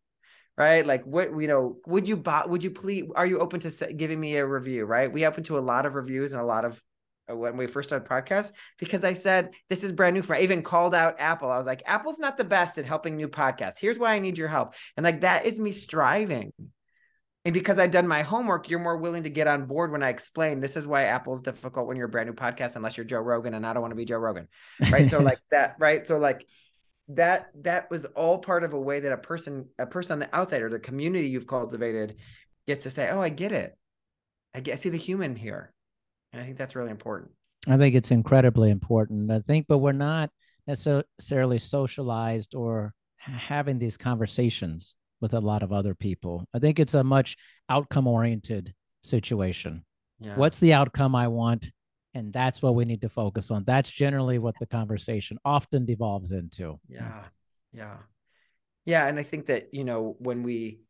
Right? 0.57 0.85
Like 0.85 1.03
what, 1.05 1.29
you 1.39 1.47
know, 1.47 1.77
would 1.85 2.07
you 2.07 2.17
buy, 2.17 2.43
would 2.45 2.63
you 2.63 2.71
please, 2.71 3.05
are 3.15 3.25
you 3.25 3.39
open 3.39 3.59
to 3.61 3.93
giving 3.93 4.19
me 4.19 4.35
a 4.35 4.45
review? 4.45 4.85
Right? 4.85 5.11
We 5.11 5.25
open 5.25 5.43
to 5.45 5.57
a 5.57 5.59
lot 5.59 5.85
of 5.85 5.95
reviews 5.95 6.33
and 6.33 6.41
a 6.41 6.45
lot 6.45 6.65
of 6.65 6.83
Uh, 7.29 7.35
when 7.35 7.57
we 7.57 7.67
first 7.67 7.89
started 7.89 8.07
podcast 8.07 8.51
because 8.77 9.03
I 9.03 9.13
said 9.13 9.53
this 9.69 9.83
is 9.83 9.91
brand 9.91 10.15
new 10.15 10.21
for 10.21 10.33
me. 10.33 10.39
I 10.39 10.41
even 10.43 10.61
called 10.61 10.95
out 10.95 11.19
Apple. 11.19 11.49
I 11.49 11.57
was 11.57 11.65
like, 11.65 11.83
Apple's 11.85 12.19
not 12.19 12.37
the 12.37 12.43
best 12.43 12.77
at 12.77 12.85
helping 12.85 13.15
new 13.15 13.27
podcasts. 13.27 13.79
Here's 13.79 13.99
why 13.99 14.13
I 14.13 14.19
need 14.19 14.37
your 14.37 14.47
help. 14.47 14.73
And 14.97 15.03
like 15.03 15.21
that 15.21 15.45
is 15.45 15.59
me 15.59 15.71
striving. 15.71 16.53
And 17.45 17.53
because 17.53 17.79
I've 17.79 17.91
done 17.91 18.07
my 18.07 18.21
homework, 18.21 18.69
you're 18.69 18.79
more 18.79 18.97
willing 18.97 19.23
to 19.23 19.29
get 19.29 19.47
on 19.47 19.65
board 19.65 19.91
when 19.91 20.03
I 20.03 20.09
explain 20.09 20.59
this 20.59 20.75
is 20.75 20.85
why 20.85 21.03
Apple's 21.03 21.41
difficult 21.41 21.87
when 21.87 21.95
you're 21.95 22.07
a 22.07 22.09
brand 22.09 22.27
new 22.27 22.35
podcast, 22.35 22.75
unless 22.75 22.97
you're 22.97 23.05
Joe 23.05 23.21
Rogan, 23.21 23.53
and 23.53 23.65
I 23.65 23.73
don't 23.73 23.81
want 23.81 23.91
to 23.91 23.95
be 23.95 24.05
Joe 24.05 24.17
Rogan. 24.17 24.47
Right. 24.91 25.09
so 25.09 25.19
like 25.19 25.39
that, 25.51 25.75
right. 25.79 26.05
So 26.05 26.17
like 26.17 26.45
that 27.07 27.49
that 27.61 27.89
was 27.89 28.05
all 28.05 28.39
part 28.39 28.63
of 28.63 28.73
a 28.73 28.79
way 28.79 28.99
that 28.99 29.11
a 29.11 29.17
person, 29.17 29.69
a 29.79 29.85
person 29.85 30.13
on 30.13 30.19
the 30.19 30.35
outside 30.35 30.61
or 30.61 30.69
the 30.69 30.79
community 30.79 31.29
you've 31.29 31.47
cultivated 31.47 32.17
gets 32.67 32.83
to 32.83 32.89
say, 32.89 33.09
Oh, 33.09 33.21
I 33.21 33.29
get 33.29 33.51
it. 33.51 33.75
I 34.53 34.59
get 34.59 34.73
I 34.73 34.75
see 34.75 34.89
the 34.89 34.97
human 34.97 35.35
here. 35.35 35.73
And 36.31 36.41
I 36.41 36.45
think 36.45 36.57
that's 36.57 36.75
really 36.75 36.91
important. 36.91 37.31
I 37.67 37.77
think 37.77 37.95
it's 37.95 38.11
incredibly 38.11 38.69
important. 38.69 39.31
I 39.31 39.39
think, 39.39 39.65
but 39.67 39.79
we're 39.79 39.91
not 39.91 40.29
necessarily 40.67 41.59
socialized 41.59 42.55
or 42.55 42.93
having 43.17 43.79
these 43.79 43.97
conversations 43.97 44.95
with 45.21 45.33
a 45.33 45.39
lot 45.39 45.63
of 45.63 45.73
other 45.73 45.93
people. 45.93 46.45
I 46.53 46.59
think 46.59 46.79
it's 46.79 46.93
a 46.93 47.03
much 47.03 47.35
outcome 47.67 48.07
oriented 48.07 48.73
situation. 49.01 49.83
Yeah. 50.19 50.35
What's 50.35 50.59
the 50.59 50.73
outcome 50.73 51.15
I 51.15 51.27
want? 51.27 51.71
And 52.13 52.31
that's 52.33 52.61
what 52.61 52.75
we 52.75 52.85
need 52.85 53.01
to 53.01 53.09
focus 53.09 53.51
on. 53.51 53.63
That's 53.65 53.89
generally 53.89 54.39
what 54.39 54.55
the 54.59 54.65
conversation 54.65 55.37
often 55.43 55.85
devolves 55.85 56.31
into. 56.31 56.79
Yeah. 56.87 57.23
Yeah. 57.73 57.97
Yeah. 58.85 59.07
And 59.07 59.19
I 59.19 59.23
think 59.23 59.47
that, 59.47 59.73
you 59.73 59.83
know, 59.83 60.15
when 60.19 60.43
we, 60.43 60.81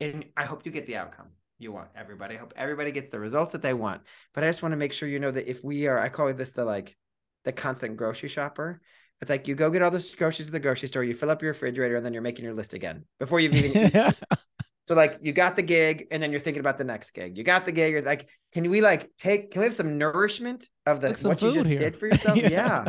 and 0.00 0.26
I 0.36 0.44
hope 0.44 0.66
you 0.66 0.72
get 0.72 0.86
the 0.86 0.96
outcome 0.96 1.28
you 1.62 1.72
want 1.72 1.88
everybody. 1.96 2.34
I 2.34 2.38
hope 2.38 2.52
everybody 2.56 2.90
gets 2.90 3.08
the 3.10 3.20
results 3.20 3.52
that 3.52 3.62
they 3.62 3.74
want. 3.74 4.02
But 4.34 4.44
I 4.44 4.48
just 4.48 4.62
want 4.62 4.72
to 4.72 4.76
make 4.76 4.92
sure 4.92 5.08
you 5.08 5.20
know 5.20 5.30
that 5.30 5.48
if 5.48 5.62
we 5.62 5.86
are, 5.86 5.98
I 5.98 6.08
call 6.08 6.32
this 6.34 6.52
the 6.52 6.64
like 6.64 6.96
the 7.44 7.52
constant 7.52 7.96
grocery 7.96 8.28
shopper. 8.28 8.80
It's 9.20 9.30
like 9.30 9.46
you 9.46 9.54
go 9.54 9.70
get 9.70 9.82
all 9.82 9.90
the 9.90 10.14
groceries 10.18 10.48
at 10.48 10.52
the 10.52 10.60
grocery 10.60 10.88
store, 10.88 11.04
you 11.04 11.14
fill 11.14 11.30
up 11.30 11.42
your 11.42 11.52
refrigerator, 11.52 11.94
and 11.94 12.04
then 12.04 12.12
you're 12.12 12.22
making 12.22 12.44
your 12.44 12.54
list 12.54 12.74
again 12.74 13.04
before 13.20 13.38
you've 13.38 13.54
even. 13.54 14.14
so 14.88 14.94
like 14.96 15.18
you 15.22 15.32
got 15.32 15.54
the 15.54 15.62
gig, 15.62 16.08
and 16.10 16.20
then 16.20 16.32
you're 16.32 16.40
thinking 16.40 16.60
about 16.60 16.76
the 16.76 16.84
next 16.84 17.12
gig. 17.12 17.38
You 17.38 17.44
got 17.44 17.64
the 17.64 17.72
gig. 17.72 17.92
You're 17.92 18.02
like, 18.02 18.28
can 18.52 18.68
we 18.68 18.80
like 18.80 19.10
take? 19.16 19.52
Can 19.52 19.60
we 19.60 19.66
have 19.66 19.74
some 19.74 19.96
nourishment 19.96 20.68
of 20.86 21.00
the 21.00 21.12
what 21.22 21.40
you 21.40 21.52
just 21.52 21.68
here. 21.68 21.78
did 21.78 21.96
for 21.96 22.08
yourself? 22.08 22.36
yeah. 22.36 22.48
yeah, 22.48 22.84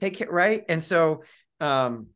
take 0.00 0.20
it 0.20 0.32
right. 0.32 0.64
And 0.68 0.82
so, 0.82 1.22
um, 1.60 2.08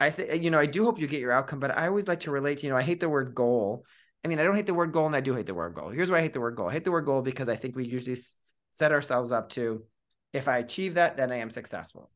I 0.00 0.10
think 0.10 0.42
you 0.42 0.50
know 0.50 0.58
I 0.58 0.66
do 0.66 0.84
hope 0.84 0.98
you 0.98 1.06
get 1.06 1.20
your 1.20 1.32
outcome, 1.32 1.60
but 1.60 1.76
I 1.76 1.86
always 1.86 2.08
like 2.08 2.20
to 2.20 2.32
relate 2.32 2.58
to 2.58 2.66
you 2.66 2.72
know 2.72 2.78
I 2.78 2.82
hate 2.82 2.98
the 2.98 3.08
word 3.08 3.34
goal 3.36 3.84
I 4.26 4.28
mean, 4.28 4.40
I 4.40 4.42
don't 4.42 4.56
hate 4.56 4.66
the 4.66 4.74
word 4.74 4.90
goal 4.90 5.06
and 5.06 5.14
I 5.14 5.20
do 5.20 5.36
hate 5.36 5.46
the 5.46 5.54
word 5.54 5.74
goal. 5.76 5.88
Here's 5.90 6.10
why 6.10 6.18
I 6.18 6.22
hate 6.22 6.32
the 6.32 6.40
word 6.40 6.56
goal. 6.56 6.68
I 6.68 6.72
hate 6.72 6.82
the 6.82 6.90
word 6.90 7.06
goal 7.06 7.22
because 7.22 7.48
I 7.48 7.54
think 7.54 7.76
we 7.76 7.86
usually 7.86 8.16
set 8.72 8.90
ourselves 8.90 9.30
up 9.30 9.50
to, 9.50 9.84
if 10.32 10.48
I 10.48 10.58
achieve 10.58 10.94
that, 10.94 11.16
then 11.16 11.30
I 11.30 11.36
am 11.36 11.48
successful. 11.48 12.10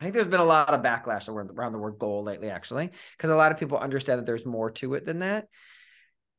I 0.00 0.04
think 0.04 0.14
there's 0.14 0.26
been 0.26 0.40
a 0.40 0.44
lot 0.44 0.70
of 0.70 0.80
backlash 0.80 1.28
around 1.28 1.72
the 1.72 1.78
word 1.78 1.98
goal 1.98 2.22
lately, 2.22 2.48
actually, 2.48 2.92
because 3.14 3.28
a 3.28 3.36
lot 3.36 3.52
of 3.52 3.58
people 3.58 3.76
understand 3.76 4.20
that 4.20 4.24
there's 4.24 4.46
more 4.46 4.70
to 4.70 4.94
it 4.94 5.04
than 5.04 5.18
that. 5.18 5.48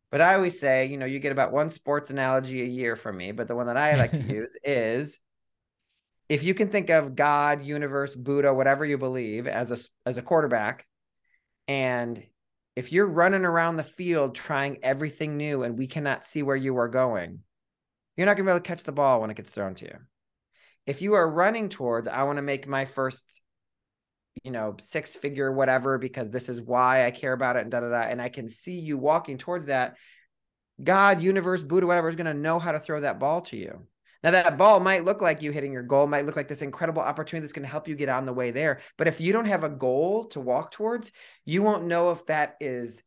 But 0.09 0.21
I 0.21 0.33
always 0.33 0.59
say, 0.59 0.87
you 0.87 0.97
know, 0.97 1.05
you 1.05 1.19
get 1.19 1.31
about 1.31 1.51
one 1.51 1.69
sports 1.69 2.09
analogy 2.09 2.63
a 2.63 2.65
year 2.65 2.95
from 2.95 3.15
me, 3.15 3.31
but 3.31 3.47
the 3.47 3.55
one 3.55 3.67
that 3.67 3.77
I 3.77 3.95
like 3.95 4.13
to 4.13 4.23
use 4.33 4.57
is 4.63 5.19
if 6.29 6.43
you 6.43 6.55
can 6.55 6.69
think 6.69 6.89
of 6.89 7.13
God, 7.13 7.63
universe, 7.63 8.15
Buddha, 8.15 8.51
whatever 8.51 8.85
you 8.85 8.97
believe 8.97 9.45
as 9.45 9.71
a 9.71 9.77
as 10.07 10.17
a 10.17 10.23
quarterback, 10.23 10.87
and 11.67 12.25
if 12.75 12.91
you're 12.91 13.07
running 13.07 13.45
around 13.45 13.75
the 13.75 13.83
field 13.83 14.35
trying 14.35 14.79
everything 14.83 15.37
new 15.37 15.63
and 15.63 15.77
we 15.77 15.87
cannot 15.87 16.25
see 16.25 16.41
where 16.41 16.55
you 16.55 16.77
are 16.77 16.87
going, 16.87 17.39
you're 18.17 18.25
not 18.25 18.35
going 18.35 18.45
to 18.45 18.51
be 18.51 18.55
able 18.55 18.63
to 18.63 18.67
catch 18.67 18.83
the 18.83 18.91
ball 18.91 19.21
when 19.21 19.29
it 19.29 19.37
gets 19.37 19.51
thrown 19.51 19.75
to 19.75 19.85
you. 19.85 19.97
If 20.85 21.01
you 21.01 21.13
are 21.13 21.29
running 21.29 21.69
towards, 21.69 22.07
I 22.07 22.23
want 22.23 22.37
to 22.37 22.41
make 22.41 22.67
my 22.67 22.85
first, 22.85 23.41
you 24.43 24.51
know, 24.51 24.75
six 24.81 25.15
figure 25.15 25.51
whatever 25.51 25.97
because 25.97 26.29
this 26.29 26.49
is 26.49 26.61
why 26.61 27.05
I 27.05 27.11
care 27.11 27.33
about 27.33 27.55
it 27.55 27.61
and 27.61 27.71
da 27.71 27.79
da 27.79 27.89
da, 27.89 28.01
and 28.01 28.21
I 28.21 28.29
can 28.29 28.49
see 28.49 28.79
you 28.79 28.97
walking 28.97 29.37
towards 29.37 29.67
that, 29.67 29.95
God, 30.83 31.21
universe, 31.21 31.61
Buddha, 31.63 31.85
whatever 31.85 32.09
is 32.09 32.15
going 32.15 32.25
to 32.25 32.33
know 32.33 32.59
how 32.59 32.71
to 32.71 32.79
throw 32.79 33.01
that 33.01 33.19
ball 33.19 33.41
to 33.41 33.57
you. 33.57 33.87
Now 34.23 34.31
that 34.31 34.57
ball 34.57 34.79
might 34.79 35.03
look 35.03 35.21
like 35.21 35.41
you 35.41 35.51
hitting 35.51 35.73
your 35.73 35.83
goal, 35.83 36.07
might 36.07 36.25
look 36.25 36.35
like 36.35 36.47
this 36.47 36.61
incredible 36.61 37.01
opportunity 37.01 37.41
that's 37.41 37.53
going 37.53 37.65
to 37.65 37.71
help 37.71 37.87
you 37.87 37.95
get 37.95 38.09
on 38.09 38.25
the 38.25 38.33
way 38.33 38.51
there. 38.51 38.79
But 38.97 39.07
if 39.07 39.19
you 39.19 39.33
don't 39.33 39.45
have 39.45 39.63
a 39.63 39.69
goal 39.69 40.25
to 40.25 40.39
walk 40.39 40.71
towards, 40.71 41.11
you 41.45 41.61
won't 41.61 41.85
know 41.85 42.11
if 42.11 42.25
that 42.27 42.55
is 42.61 43.03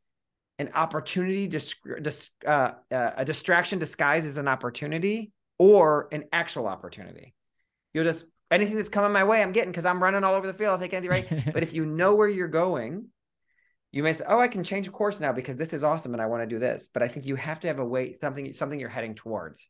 an 0.59 0.70
opportunity, 0.74 1.50
uh, 2.46 2.72
uh, 2.90 3.11
a 3.16 3.24
distraction 3.24 3.79
disguised 3.79 4.26
as 4.26 4.37
an 4.37 4.48
opportunity 4.48 5.33
or 5.59 6.09
an 6.12 6.24
actual 6.33 6.66
opportunity. 6.66 7.35
You'll 7.94 8.05
just 8.05 8.26
anything 8.50 8.76
that's 8.76 8.88
coming 8.88 9.12
my 9.12 9.24
way, 9.24 9.42
I'm 9.42 9.52
getting 9.52 9.70
because 9.70 9.85
I'm 9.85 10.02
running 10.02 10.24
all 10.24 10.35
over 10.35 10.46
the 10.46 10.55
field. 10.55 10.72
I'll 10.72 10.79
take 10.79 10.94
anything 10.94 11.11
right. 11.11 11.52
but 11.52 11.62
if 11.62 11.72
you 11.72 11.87
know 11.87 12.14
where 12.14 12.29
you're 12.29 12.48
going, 12.48 13.07
you 13.92 14.02
may 14.02 14.12
say, 14.12 14.24
"Oh, 14.26 14.38
I 14.38 14.48
can 14.48 14.64
change 14.64 14.90
course 14.92 15.20
now 15.20 15.33
because 15.33 15.57
this 15.57 15.72
is 15.72 15.83
awesome 15.83 16.12
and 16.12 16.22
I 16.22 16.26
want 16.26 16.42
to 16.42 16.46
do 16.46 16.59
this." 16.59 16.88
But 16.92 17.02
I 17.02 17.09
think 17.09 17.26
you 17.26 17.37
have 17.37 17.61
to 17.61 17.68
have 17.68 17.79
a 17.79 17.85
way 17.85 18.16
something 18.20 18.52
something 18.52 18.79
you're 18.79 18.88
heading 18.88 19.14
towards, 19.14 19.68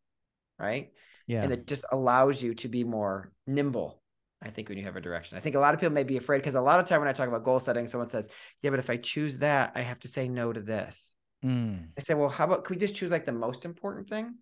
right? 0.59 0.91
Yeah. 1.27 1.43
And 1.43 1.53
it 1.53 1.67
just 1.67 1.85
allows 1.91 2.43
you 2.43 2.55
to 2.55 2.69
be 2.69 2.85
more 2.85 3.33
nimble. 3.47 4.01
I 4.43 4.51
think 4.51 4.69
when 4.69 4.79
you 4.79 4.85
have 4.85 4.97
a 4.97 5.01
direction, 5.01 5.37
I 5.39 5.41
think 5.41 5.57
a 5.57 5.61
lot 5.61 5.75
of 5.75 5.81
people 5.81 5.95
may 5.95 6.05
be 6.05 6.19
afraid 6.19 6.39
because 6.39 6.55
a 6.55 6.61
lot 6.61 6.79
of 6.79 6.87
time 6.87 7.01
when 7.01 7.09
I 7.09 7.13
talk 7.13 7.29
about 7.29 7.43
goal 7.43 7.59
setting, 7.59 7.87
someone 7.87 8.09
says, 8.09 8.29
"Yeah, 8.63 8.71
but 8.71 8.79
if 8.79 8.91
I 8.91 8.97
choose 8.97 9.39
that, 9.39 9.73
I 9.75 9.81
have 9.81 9.99
to 10.01 10.09
say 10.09 10.29
no 10.29 10.53
to 10.53 10.61
this." 10.61 11.15
Mm. 11.45 11.89
I 11.97 12.01
say, 12.01 12.15
"Well, 12.15 12.29
how 12.29 12.45
about 12.45 12.65
can 12.65 12.75
we 12.75 12.81
just 12.81 12.95
choose 12.95 13.11
like 13.11 13.25
the 13.25 13.33
most 13.33 13.65
important 13.65 14.09
thing?" 14.09 14.35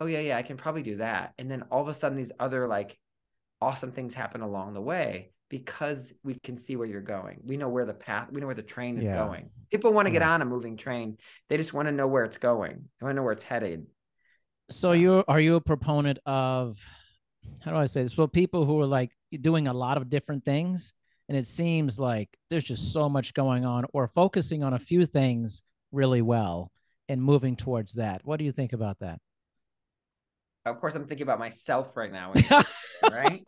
Oh 0.00 0.06
yeah, 0.06 0.20
yeah, 0.20 0.36
I 0.38 0.42
can 0.42 0.56
probably 0.56 0.82
do 0.82 0.96
that. 0.96 1.34
And 1.38 1.50
then 1.50 1.62
all 1.70 1.82
of 1.82 1.88
a 1.88 1.94
sudden, 1.94 2.16
these 2.16 2.32
other 2.40 2.66
like 2.66 2.98
awesome 3.60 3.92
things 3.92 4.14
happen 4.14 4.40
along 4.40 4.74
the 4.74 4.80
way 4.80 5.32
because 5.48 6.14
we 6.24 6.34
can 6.42 6.56
see 6.56 6.76
where 6.76 6.88
you're 6.88 7.02
going. 7.02 7.38
We 7.44 7.58
know 7.58 7.68
where 7.68 7.84
the 7.84 7.94
path, 7.94 8.32
we 8.32 8.40
know 8.40 8.46
where 8.46 8.54
the 8.54 8.62
train 8.62 8.96
is 8.96 9.06
yeah. 9.06 9.14
going. 9.14 9.50
People 9.70 9.92
want 9.92 10.06
to 10.06 10.10
yeah. 10.12 10.20
get 10.20 10.28
on 10.28 10.40
a 10.40 10.46
moving 10.46 10.78
train. 10.78 11.18
They 11.50 11.58
just 11.58 11.74
want 11.74 11.86
to 11.88 11.92
know 11.92 12.06
where 12.06 12.24
it's 12.24 12.38
going. 12.38 12.72
They 12.72 13.04
want 13.04 13.12
to 13.12 13.16
know 13.16 13.22
where 13.22 13.34
it's 13.34 13.42
headed. 13.42 13.86
So 14.72 14.92
you 14.92 15.24
are 15.28 15.40
you 15.40 15.56
a 15.56 15.60
proponent 15.60 16.18
of 16.26 16.78
how 17.60 17.72
do 17.72 17.76
I 17.76 17.86
say 17.86 18.04
this? 18.04 18.14
So 18.14 18.26
people 18.26 18.64
who 18.64 18.80
are 18.80 18.86
like 18.86 19.10
doing 19.40 19.68
a 19.68 19.72
lot 19.72 19.96
of 19.96 20.08
different 20.08 20.44
things, 20.44 20.92
and 21.28 21.36
it 21.36 21.46
seems 21.46 21.98
like 21.98 22.28
there's 22.50 22.64
just 22.64 22.92
so 22.92 23.08
much 23.08 23.34
going 23.34 23.64
on, 23.64 23.84
or 23.92 24.08
focusing 24.08 24.62
on 24.62 24.74
a 24.74 24.78
few 24.78 25.06
things 25.06 25.62
really 25.92 26.22
well 26.22 26.70
and 27.08 27.22
moving 27.22 27.56
towards 27.56 27.94
that. 27.94 28.22
What 28.24 28.38
do 28.38 28.44
you 28.44 28.52
think 28.52 28.72
about 28.72 28.98
that? 29.00 29.18
Of 30.64 30.80
course, 30.80 30.94
I'm 30.94 31.06
thinking 31.06 31.24
about 31.24 31.38
myself 31.38 31.96
right 31.96 32.12
now, 32.12 32.32
right? 33.10 33.42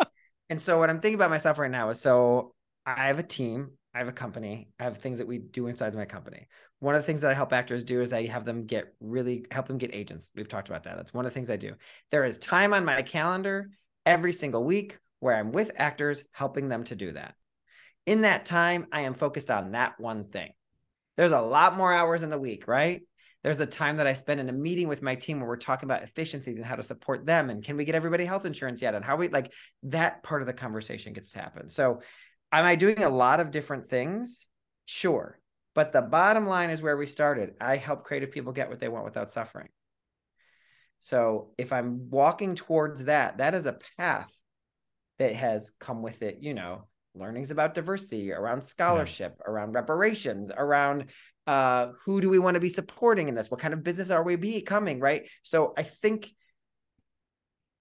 And 0.50 0.60
so 0.60 0.78
what 0.78 0.90
I'm 0.90 1.00
thinking 1.00 1.14
about 1.14 1.30
myself 1.30 1.58
right 1.58 1.70
now 1.70 1.90
is 1.90 2.00
so 2.00 2.54
I 2.84 3.06
have 3.06 3.18
a 3.18 3.22
team, 3.22 3.70
I 3.94 3.98
have 3.98 4.08
a 4.08 4.12
company, 4.12 4.68
I 4.78 4.84
have 4.84 4.98
things 4.98 5.18
that 5.18 5.26
we 5.26 5.38
do 5.38 5.68
inside 5.68 5.94
my 5.94 6.04
company 6.04 6.48
one 6.84 6.94
of 6.94 7.00
the 7.00 7.06
things 7.06 7.22
that 7.22 7.30
I 7.30 7.34
help 7.34 7.54
actors 7.54 7.82
do 7.82 8.02
is 8.02 8.12
I 8.12 8.26
have 8.26 8.44
them 8.44 8.66
get 8.66 8.94
really 9.00 9.46
help 9.50 9.66
them 9.66 9.78
get 9.78 9.94
agents. 9.94 10.30
We've 10.36 10.46
talked 10.46 10.68
about 10.68 10.84
that. 10.84 10.96
That's 10.96 11.14
one 11.14 11.24
of 11.24 11.32
the 11.32 11.34
things 11.34 11.48
I 11.48 11.56
do. 11.56 11.72
There 12.10 12.26
is 12.26 12.36
time 12.36 12.74
on 12.74 12.84
my 12.84 13.00
calendar 13.00 13.70
every 14.04 14.34
single 14.34 14.62
week 14.62 14.98
where 15.20 15.34
I'm 15.34 15.50
with 15.50 15.72
actors 15.76 16.24
helping 16.32 16.68
them 16.68 16.84
to 16.84 16.94
do 16.94 17.12
that. 17.12 17.36
In 18.04 18.20
that 18.20 18.44
time, 18.44 18.86
I 18.92 19.02
am 19.02 19.14
focused 19.14 19.50
on 19.50 19.72
that 19.72 19.98
one 19.98 20.24
thing. 20.24 20.50
There's 21.16 21.32
a 21.32 21.40
lot 21.40 21.74
more 21.74 21.90
hours 21.90 22.22
in 22.22 22.28
the 22.28 22.38
week, 22.38 22.68
right? 22.68 23.00
There's 23.42 23.56
the 23.56 23.64
time 23.64 23.96
that 23.96 24.06
I 24.06 24.12
spend 24.12 24.40
in 24.40 24.50
a 24.50 24.52
meeting 24.52 24.88
with 24.88 25.00
my 25.00 25.14
team 25.14 25.38
where 25.38 25.48
we're 25.48 25.56
talking 25.56 25.86
about 25.86 26.02
efficiencies 26.02 26.58
and 26.58 26.66
how 26.66 26.76
to 26.76 26.82
support 26.82 27.24
them 27.24 27.48
and 27.48 27.64
can 27.64 27.78
we 27.78 27.86
get 27.86 27.94
everybody 27.94 28.26
health 28.26 28.44
insurance 28.44 28.82
yet 28.82 28.94
and 28.94 29.02
how 29.02 29.16
we 29.16 29.28
like 29.28 29.52
that 29.84 30.22
part 30.22 30.42
of 30.42 30.46
the 30.46 30.52
conversation 30.52 31.14
gets 31.14 31.30
to 31.32 31.38
happen. 31.38 31.70
So, 31.70 32.02
am 32.52 32.66
I 32.66 32.74
doing 32.74 33.02
a 33.02 33.08
lot 33.08 33.40
of 33.40 33.50
different 33.50 33.88
things? 33.88 34.46
Sure. 34.84 35.38
But 35.74 35.92
the 35.92 36.02
bottom 36.02 36.46
line 36.46 36.70
is 36.70 36.82
where 36.82 36.96
we 36.96 37.06
started. 37.06 37.54
I 37.60 37.76
help 37.76 38.04
creative 38.04 38.30
people 38.30 38.52
get 38.52 38.70
what 38.70 38.80
they 38.80 38.88
want 38.88 39.04
without 39.04 39.30
suffering. 39.30 39.68
So 41.00 41.50
if 41.58 41.72
I'm 41.72 42.08
walking 42.10 42.54
towards 42.54 43.04
that, 43.04 43.38
that 43.38 43.54
is 43.54 43.66
a 43.66 43.78
path 43.98 44.30
that 45.18 45.34
has 45.34 45.72
come 45.78 46.02
with 46.02 46.22
it, 46.22 46.38
you 46.40 46.54
know, 46.54 46.86
learnings 47.14 47.50
about 47.50 47.74
diversity, 47.74 48.32
around 48.32 48.62
scholarship, 48.62 49.36
yeah. 49.38 49.50
around 49.50 49.72
reparations, 49.72 50.50
around 50.56 51.06
uh, 51.46 51.88
who 52.04 52.20
do 52.20 52.30
we 52.30 52.38
want 52.38 52.54
to 52.54 52.60
be 52.60 52.68
supporting 52.68 53.28
in 53.28 53.34
this? 53.34 53.50
What 53.50 53.60
kind 53.60 53.74
of 53.74 53.84
business 53.84 54.10
are 54.10 54.22
we 54.22 54.36
becoming? 54.36 55.00
Right. 55.00 55.28
So 55.42 55.74
I 55.76 55.82
think 55.82 56.30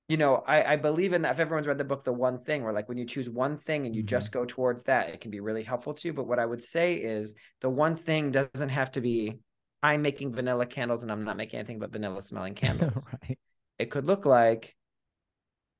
you 0.09 0.17
know, 0.17 0.43
I, 0.45 0.73
I 0.73 0.75
believe 0.75 1.13
in 1.13 1.21
that. 1.21 1.33
If 1.33 1.39
everyone's 1.39 1.67
read 1.67 1.77
the 1.77 1.85
book, 1.85 2.03
The 2.03 2.11
One 2.11 2.43
Thing, 2.43 2.63
where 2.63 2.73
like 2.73 2.89
when 2.89 2.97
you 2.97 3.05
choose 3.05 3.30
one 3.30 3.57
thing 3.57 3.86
and 3.86 3.95
you 3.95 4.01
mm-hmm. 4.01 4.07
just 4.07 4.32
go 4.32 4.45
towards 4.45 4.84
that, 4.84 5.09
it 5.09 5.21
can 5.21 5.32
be 5.32 5.39
really 5.39 5.63
helpful 5.63 5.93
to 5.93 6.07
you. 6.07 6.13
But 6.13 6.28
what 6.28 6.39
I 6.39 6.45
would 6.45 6.61
say 6.61 6.95
is 6.95 7.36
the 7.61 7.69
one 7.69 7.95
thing 7.95 8.32
doesn't 8.32 8.69
have 8.69 8.91
to 8.93 9.01
be 9.01 9.39
I'm 9.82 10.01
making 10.01 10.34
vanilla 10.34 10.65
candles 10.65 11.03
and 11.03 11.11
I'm 11.11 11.23
not 11.23 11.38
making 11.38 11.59
anything 11.59 11.80
but 11.80 11.91
vanilla 11.91 12.21
smelling 12.21 12.53
candles. 12.55 13.05
right. 13.21 13.39
It 13.80 13.91
could 13.91 14.05
look 14.05 14.25
like 14.25 14.75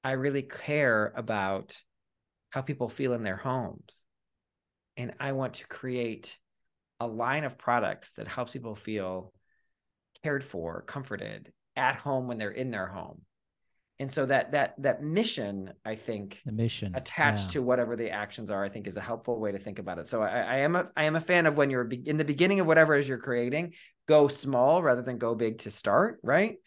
I 0.04 0.14
really 0.14 0.42
care 0.42 1.14
about 1.16 1.78
how 2.50 2.62
people 2.62 2.90
feel 2.90 3.14
in 3.14 3.24
their 3.24 3.38
homes. 3.38 4.06
And 4.96 5.14
I 5.20 5.32
want 5.32 5.56
to 5.56 5.68
create 5.68 6.38
a 7.00 7.08
line 7.08 7.46
of 7.46 7.58
products 7.58 8.14
that 8.14 8.28
helps 8.28 8.52
people 8.52 8.76
feel 8.76 9.34
cared 10.22 10.44
for, 10.44 10.82
comforted 10.82 11.52
at 11.76 11.96
home 11.96 12.28
when 12.28 12.38
they're 12.38 12.52
in 12.52 12.72
their 12.72 12.88
home 12.88 13.22
and 14.04 14.12
so 14.12 14.26
that 14.28 14.52
that 14.52 14.76
that 14.78 15.02
mission 15.02 15.74
i 15.84 15.96
think 15.96 16.42
the 16.46 16.52
mission 16.52 16.94
attached 16.96 17.48
yeah. 17.48 17.54
to 17.54 17.62
whatever 17.64 17.96
the 17.96 18.12
actions 18.12 18.52
are 18.52 18.64
i 18.64 18.70
think 18.70 18.86
is 18.86 18.98
a 18.98 19.02
helpful 19.02 19.40
way 19.40 19.52
to 19.52 19.58
think 19.58 19.80
about 19.80 19.98
it 19.98 20.08
so 20.08 20.22
I, 20.22 20.42
I, 20.42 20.58
am 20.58 20.76
a 20.76 20.86
i 20.96 21.06
am 21.06 21.16
a 21.16 21.22
fan 21.22 21.48
of 21.48 21.58
when 21.58 21.72
you're 21.72 21.86
be- 21.86 22.08
in 22.08 22.18
the 22.18 22.26
beginning 22.26 22.60
of 22.60 22.68
whatever 22.68 22.96
it 22.96 23.00
is 23.00 23.08
you're 23.08 23.18
creating 23.18 23.74
go 24.08 24.28
small 24.28 24.84
rather 24.84 25.02
than 25.02 25.18
go 25.18 25.36
big 25.36 25.60
to 25.60 25.72
start, 25.72 26.20
right? 26.24 26.58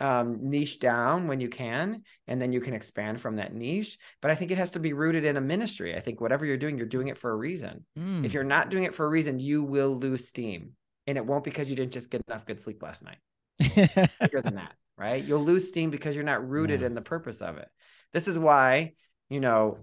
Um, 0.00 0.50
niche 0.50 0.80
down 0.80 1.28
when 1.28 1.40
you 1.40 1.48
can, 1.48 2.02
and 2.26 2.42
then 2.42 2.52
you 2.52 2.60
can 2.60 2.74
expand 2.74 3.20
from 3.20 3.36
that 3.36 3.54
niche. 3.54 3.96
But 4.20 4.30
I 4.30 4.34
think 4.34 4.50
it 4.50 4.58
has 4.58 4.72
to 4.72 4.80
be 4.80 4.92
rooted 4.92 5.24
in 5.24 5.36
a 5.36 5.40
ministry. 5.40 5.94
I 5.94 6.00
think 6.00 6.20
whatever 6.20 6.44
you're 6.44 6.56
doing, 6.56 6.76
you're 6.76 6.86
doing 6.86 7.08
it 7.08 7.18
for 7.18 7.30
a 7.30 7.36
reason. 7.36 7.84
Mm. 7.98 8.24
If 8.24 8.34
you're 8.34 8.44
not 8.44 8.70
doing 8.70 8.84
it 8.84 8.94
for 8.94 9.06
a 9.06 9.08
reason, 9.08 9.38
you 9.38 9.62
will 9.62 9.96
lose 9.96 10.28
steam. 10.28 10.72
And 11.06 11.16
it 11.16 11.24
won't 11.24 11.44
because 11.44 11.70
you 11.70 11.76
didn't 11.76 11.92
just 11.92 12.10
get 12.10 12.22
enough 12.26 12.46
good 12.46 12.60
sleep 12.60 12.82
last 12.82 13.04
night. 13.04 13.18
Bigger 13.58 14.40
than 14.42 14.56
that, 14.56 14.74
right? 14.96 15.22
You'll 15.22 15.44
lose 15.44 15.68
steam 15.68 15.90
because 15.90 16.14
you're 16.14 16.24
not 16.24 16.48
rooted 16.48 16.80
Yeah. 16.80 16.86
in 16.88 16.94
the 16.94 17.02
purpose 17.02 17.40
of 17.40 17.58
it. 17.58 17.68
This 18.12 18.28
is 18.28 18.38
why, 18.38 18.94
you 19.28 19.40
know, 19.40 19.78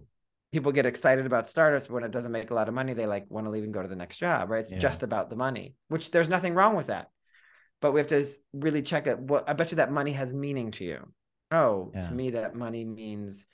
people 0.52 0.72
get 0.72 0.86
excited 0.86 1.26
about 1.26 1.48
startups, 1.48 1.88
but 1.88 1.94
when 1.94 2.04
it 2.04 2.12
doesn't 2.12 2.32
make 2.32 2.52
a 2.52 2.54
lot 2.54 2.68
of 2.68 2.74
money, 2.74 2.94
they 2.94 3.06
like 3.06 3.26
want 3.30 3.46
to 3.46 3.52
leave 3.52 3.64
and 3.64 3.74
go 3.74 3.82
to 3.82 3.88
the 3.88 3.96
next 3.96 4.18
job, 4.18 4.50
right? 4.50 4.62
It's 4.62 4.72
Yeah. 4.72 4.80
just 4.80 5.04
about 5.04 5.30
the 5.30 5.36
money, 5.36 5.76
which 5.88 6.12
there's 6.12 6.30
nothing 6.30 6.54
wrong 6.54 6.76
with 6.76 6.88
that. 6.88 7.10
But 7.82 7.94
we 7.94 8.00
have 8.00 8.08
to 8.08 8.26
really 8.54 8.82
check 8.82 9.08
it. 9.08 9.18
What 9.20 9.50
I 9.50 9.54
bet 9.54 9.72
you 9.72 9.78
that 9.78 9.92
money 9.92 10.12
has 10.14 10.34
meaning 10.34 10.72
to 10.72 10.84
you. 10.86 11.14
Oh, 11.52 11.92
Yeah. 11.94 12.02
to 12.02 12.14
me, 12.14 12.32
that 12.32 12.56
money 12.56 12.86
means 12.86 13.46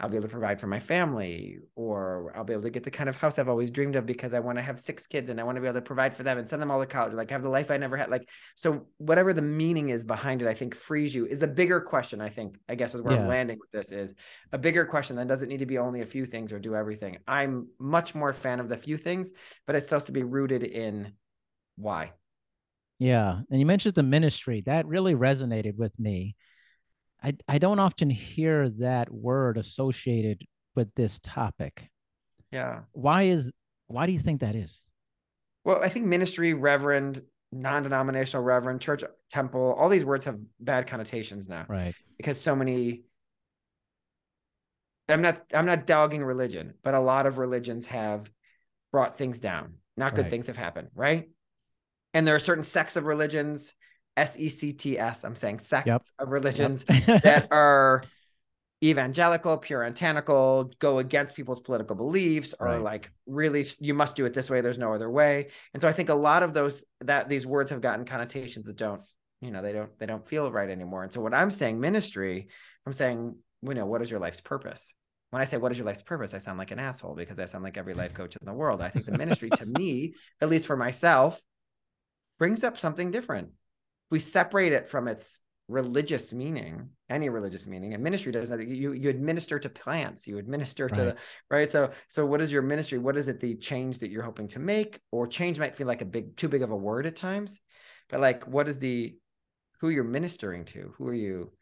I'll 0.00 0.08
be 0.08 0.16
able 0.16 0.28
to 0.28 0.32
provide 0.32 0.58
for 0.58 0.66
my 0.66 0.80
family, 0.80 1.58
or 1.74 2.32
I'll 2.34 2.44
be 2.44 2.54
able 2.54 2.62
to 2.62 2.70
get 2.70 2.84
the 2.84 2.90
kind 2.90 3.08
of 3.08 3.16
house 3.16 3.38
I've 3.38 3.50
always 3.50 3.70
dreamed 3.70 3.96
of 3.96 4.06
because 4.06 4.32
I 4.32 4.40
want 4.40 4.56
to 4.56 4.62
have 4.62 4.80
six 4.80 5.06
kids 5.06 5.28
and 5.28 5.38
I 5.38 5.44
want 5.44 5.56
to 5.56 5.60
be 5.60 5.66
able 5.66 5.78
to 5.78 5.82
provide 5.82 6.14
for 6.14 6.22
them 6.22 6.38
and 6.38 6.48
send 6.48 6.62
them 6.62 6.70
all 6.70 6.80
to 6.80 6.86
college, 6.86 7.12
like 7.12 7.30
have 7.30 7.42
the 7.42 7.50
life 7.50 7.70
I 7.70 7.76
never 7.76 7.98
had. 7.98 8.08
Like, 8.08 8.26
so 8.56 8.86
whatever 8.96 9.34
the 9.34 9.42
meaning 9.42 9.90
is 9.90 10.02
behind 10.02 10.40
it, 10.40 10.48
I 10.48 10.54
think 10.54 10.74
frees 10.74 11.14
you 11.14 11.26
is 11.26 11.38
the 11.38 11.46
bigger 11.46 11.80
question. 11.80 12.20
I 12.20 12.30
think, 12.30 12.56
I 12.68 12.74
guess 12.74 12.94
is 12.94 13.02
where 13.02 13.14
Yeah. 13.14 13.20
I'm 13.20 13.28
landing 13.28 13.58
with 13.60 13.70
this 13.72 13.92
is 13.92 14.14
a 14.52 14.58
bigger 14.58 14.86
question 14.86 15.16
that 15.16 15.28
doesn't 15.28 15.48
need 15.48 15.58
to 15.58 15.66
be 15.66 15.78
only 15.78 16.00
a 16.00 16.06
few 16.06 16.24
things 16.24 16.50
or 16.50 16.58
do 16.58 16.74
everything. 16.74 17.18
I'm 17.28 17.68
much 17.78 18.14
more 18.14 18.32
fan 18.32 18.58
of 18.58 18.68
the 18.68 18.78
few 18.78 18.96
things, 18.96 19.32
but 19.66 19.76
it 19.76 19.82
still 19.82 19.96
has 19.96 20.06
to 20.06 20.12
be 20.12 20.22
rooted 20.22 20.64
in 20.64 21.12
why. 21.76 22.12
Yeah. 22.98 23.40
And 23.50 23.60
you 23.60 23.66
mentioned 23.66 23.94
the 23.94 24.02
ministry. 24.02 24.62
That 24.66 24.86
really 24.86 25.14
resonated 25.14 25.76
with 25.76 25.98
me. 25.98 26.36
I, 27.22 27.36
I 27.48 27.58
don't 27.58 27.78
often 27.78 28.08
hear 28.10 28.68
that 28.78 29.12
word 29.12 29.58
associated 29.58 30.42
with 30.74 30.94
this 30.94 31.20
topic. 31.22 31.88
Yeah. 32.50 32.80
Why 32.92 33.24
is 33.24 33.52
why 33.88 34.06
do 34.06 34.12
you 34.12 34.18
think 34.18 34.40
that 34.40 34.54
is? 34.54 34.82
Well, 35.64 35.82
I 35.82 35.88
think 35.88 36.06
ministry, 36.06 36.54
reverend, 36.54 37.22
non-denominational 37.52 38.44
reverend, 38.44 38.80
church, 38.80 39.02
temple, 39.30 39.74
all 39.78 39.88
these 39.88 40.04
words 40.04 40.24
have 40.24 40.38
bad 40.58 40.86
connotations 40.86 41.48
now 41.48 41.66
Right. 41.68 41.94
because 42.16 42.40
so 42.40 42.54
many 42.56 43.02
I'm 45.08 45.22
not 45.22 45.42
I'm 45.52 45.66
not 45.66 45.86
dogging 45.86 46.22
religion, 46.22 46.74
but 46.82 46.94
a 46.94 47.00
lot 47.00 47.26
of 47.26 47.38
religions 47.38 47.86
have 47.86 48.30
brought 48.92 49.18
things 49.18 49.40
down. 49.40 49.74
Not 49.96 50.14
good 50.14 50.22
Right. 50.22 50.30
things 50.30 50.46
have 50.46 50.56
happened, 50.56 50.88
right? 50.94 51.28
And 52.14 52.26
there 52.26 52.34
are 52.34 52.40
certain 52.40 52.64
sects 52.64 52.96
of 52.96 53.04
religions, 53.04 53.74
S 54.20 54.38
E 54.38 54.48
C 54.48 54.72
T 54.72 54.98
S, 54.98 55.24
I'm 55.24 55.34
saying 55.36 55.58
sects 55.60 56.12
of 56.18 56.28
religions 56.28 56.84
Yep. 56.88 57.22
that 57.22 57.48
are 57.50 58.04
evangelical, 58.82 59.58
puritanical, 59.58 60.70
go 60.78 60.98
against 60.98 61.36
people's 61.36 61.60
political 61.60 61.96
beliefs, 61.96 62.54
or 62.58 62.66
Right. 62.66 62.82
like 62.82 63.12
really 63.26 63.66
you 63.78 63.94
must 63.94 64.16
do 64.16 64.24
it 64.24 64.32
this 64.34 64.48
way. 64.50 64.60
There's 64.60 64.78
no 64.78 64.92
other 64.94 65.10
way. 65.10 65.48
And 65.74 65.80
so 65.80 65.88
I 65.88 65.92
think 65.92 66.08
a 66.08 66.14
lot 66.14 66.42
of 66.42 66.54
those 66.54 66.84
that 67.00 67.28
these 67.28 67.46
words 67.46 67.70
have 67.70 67.80
gotten 67.80 68.04
connotations 68.04 68.64
that 68.66 68.76
don't, 68.76 69.02
you 69.40 69.50
know, 69.50 69.62
they 69.62 69.72
don't 69.72 69.98
they 69.98 70.06
don't 70.06 70.26
feel 70.26 70.50
right 70.50 70.68
anymore. 70.70 71.02
And 71.02 71.12
so 71.12 71.20
when 71.20 71.34
I'm 71.34 71.50
saying 71.50 71.80
ministry, 71.80 72.48
I'm 72.86 72.92
saying, 72.92 73.36
you 73.62 73.74
know, 73.74 73.86
what 73.86 74.02
is 74.02 74.10
your 74.10 74.20
life's 74.20 74.40
purpose? 74.40 74.94
When 75.30 75.42
I 75.42 75.44
say 75.44 75.58
what 75.58 75.72
is 75.72 75.78
your 75.78 75.86
life's 75.86 76.02
purpose, 76.02 76.34
I 76.34 76.38
sound 76.38 76.58
like 76.58 76.70
an 76.72 76.78
asshole 76.80 77.14
because 77.14 77.38
I 77.38 77.44
sound 77.44 77.64
like 77.64 77.76
every 77.76 77.94
life 77.94 78.14
coach 78.14 78.34
in 78.36 78.46
the 78.46 78.52
world. 78.54 78.80
I 78.80 78.88
think 78.88 79.06
the 79.06 79.12
ministry 79.12 79.50
to 79.50 79.66
me, 79.78 80.14
at 80.40 80.48
least 80.50 80.66
for 80.66 80.76
myself, 80.76 81.40
brings 82.38 82.64
up 82.64 82.78
something 82.78 83.10
different. 83.10 83.50
We 84.10 84.18
separate 84.18 84.72
it 84.72 84.88
from 84.88 85.08
its 85.08 85.40
religious 85.68 86.32
meaning, 86.32 86.90
any 87.08 87.28
religious 87.28 87.66
meaning, 87.66 87.94
and 87.94 88.02
ministry 88.02 88.32
doesn't. 88.32 88.68
You 88.68 88.92
you 88.92 89.08
administer 89.08 89.58
to 89.58 89.68
plants, 89.68 90.26
you 90.26 90.38
administer 90.38 90.88
to 90.88 90.94
Right. 90.94 91.14
the 91.14 91.16
right. 91.50 91.70
So 91.70 91.90
so 92.08 92.26
what 92.26 92.40
is 92.40 92.52
your 92.52 92.62
ministry? 92.62 92.98
What 92.98 93.16
is 93.16 93.28
it 93.28 93.40
the 93.40 93.54
change 93.56 94.00
that 94.00 94.10
you're 94.10 94.24
hoping 94.24 94.48
to 94.48 94.58
make? 94.58 95.00
Or 95.12 95.26
change 95.26 95.58
might 95.58 95.76
feel 95.76 95.86
like 95.86 96.02
a 96.02 96.06
big 96.06 96.36
too 96.36 96.48
big 96.48 96.62
of 96.62 96.70
a 96.70 96.76
word 96.76 97.06
at 97.06 97.16
times, 97.16 97.60
but 98.08 98.20
like 98.20 98.46
what 98.46 98.68
is 98.68 98.78
the 98.78 99.16
who 99.80 99.88
you're 99.90 100.04
ministering 100.04 100.64
to? 100.66 100.92
Who 100.98 101.06
are 101.08 101.14
you 101.14 101.52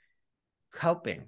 helping? 0.74 1.24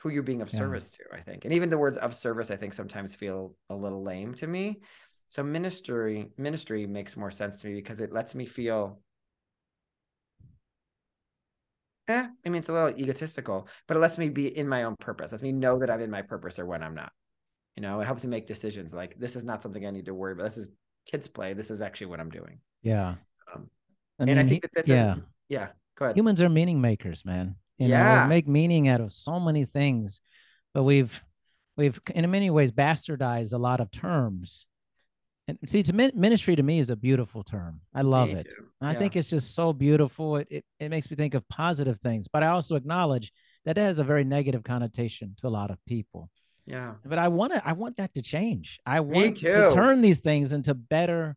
Who 0.00 0.10
you're 0.10 0.22
being 0.22 0.42
of 0.42 0.50
Yeah. 0.52 0.58
service 0.58 0.90
to? 0.92 1.04
I 1.12 1.20
think, 1.22 1.44
and 1.44 1.54
even 1.54 1.70
the 1.70 1.78
words 1.78 1.96
of 1.96 2.14
service, 2.14 2.50
I 2.50 2.56
think 2.56 2.74
sometimes 2.74 3.14
feel 3.14 3.56
a 3.68 3.74
little 3.74 4.02
lame 4.02 4.34
to 4.34 4.46
me. 4.46 4.80
So 5.28 5.42
ministry 5.42 6.30
ministry 6.36 6.86
makes 6.86 7.16
more 7.16 7.30
sense 7.30 7.58
to 7.58 7.68
me 7.68 7.74
because 7.74 8.00
it 8.00 8.12
lets 8.12 8.34
me 8.34 8.46
feel 8.46 9.00
eh, 12.08 12.26
I 12.44 12.48
mean, 12.48 12.60
it's 12.60 12.68
a 12.68 12.72
little 12.72 12.98
egotistical, 12.98 13.68
but 13.86 13.96
it 13.96 14.00
lets 14.00 14.18
me 14.18 14.28
be 14.28 14.46
in 14.56 14.68
my 14.68 14.84
own 14.84 14.96
purpose. 14.98 15.32
lets 15.32 15.42
me 15.42 15.52
know 15.52 15.78
that 15.78 15.90
I'm 15.90 16.00
in 16.00 16.10
my 16.10 16.22
purpose 16.22 16.58
or 16.58 16.66
when 16.66 16.82
I'm 16.82 16.94
not. 16.94 17.12
You 17.76 17.82
know, 17.82 18.00
it 18.00 18.06
helps 18.06 18.24
me 18.24 18.30
make 18.30 18.46
decisions. 18.46 18.92
Like 18.92 19.18
this 19.18 19.36
is 19.36 19.44
not 19.44 19.62
something 19.62 19.86
I 19.86 19.90
need 19.90 20.06
to 20.06 20.14
worry 20.14 20.32
about. 20.32 20.44
This 20.44 20.58
is 20.58 20.68
kids 21.06 21.28
play. 21.28 21.52
This 21.54 21.70
is 21.70 21.80
actually 21.80 22.08
what 22.08 22.20
I'm 22.20 22.30
doing. 22.30 22.60
yeah. 22.82 23.14
Um, 23.54 23.70
I 24.18 24.24
and 24.24 24.38
I 24.38 24.42
think 24.42 24.62
that 24.62 24.72
this 24.74 24.88
yeah. 24.88 25.14
is, 25.14 25.22
yeah, 25.48 25.68
go 25.96 26.06
ahead. 26.06 26.16
humans 26.16 26.42
are 26.42 26.48
meaning 26.48 26.80
makers, 26.80 27.24
man. 27.24 27.54
You 27.78 27.88
know, 27.88 27.94
Yeah. 27.94 28.24
we 28.24 28.28
make 28.28 28.48
meaning 28.48 28.88
out 28.88 29.00
of 29.00 29.12
so 29.12 29.38
many 29.38 29.64
things, 29.64 30.20
but 30.74 30.82
we've 30.82 31.22
we've 31.76 32.00
in 32.14 32.28
many 32.30 32.50
ways 32.50 32.72
bastardized 32.72 33.52
a 33.52 33.58
lot 33.58 33.80
of 33.80 33.90
terms. 33.90 34.66
And 35.48 35.58
see, 35.66 35.82
to 35.82 35.92
ministry 35.94 36.54
to 36.56 36.62
me 36.62 36.78
is 36.78 36.90
a 36.90 36.96
beautiful 36.96 37.42
term. 37.42 37.80
I 37.94 38.02
love 38.02 38.28
Me 38.28 38.34
it. 38.34 38.44
too. 38.44 38.66
I 38.82 38.94
think 38.94 39.16
it's 39.16 39.30
just 39.30 39.54
so 39.54 39.72
beautiful. 39.72 40.36
It, 40.36 40.46
it 40.50 40.64
it 40.78 40.88
makes 40.90 41.10
me 41.10 41.16
think 41.16 41.32
of 41.34 41.48
positive 41.48 41.98
things, 42.00 42.28
but 42.28 42.42
I 42.42 42.48
also 42.48 42.76
acknowledge 42.76 43.32
that 43.64 43.78
it 43.78 43.80
has 43.80 43.98
a 43.98 44.04
very 44.04 44.24
negative 44.24 44.62
connotation 44.62 45.34
to 45.40 45.46
a 45.46 45.48
lot 45.48 45.70
of 45.70 45.78
people. 45.86 46.28
Yeah. 46.66 46.94
But 47.04 47.18
I 47.18 47.28
want 47.28 47.54
to 47.54 47.66
I 47.66 47.72
want 47.72 47.96
that 47.96 48.12
to 48.14 48.22
change. 48.22 48.78
I 48.84 49.00
want 49.00 49.38
to 49.38 49.70
turn 49.70 50.02
these 50.02 50.20
things 50.20 50.52
into 50.52 50.74
better 50.74 51.34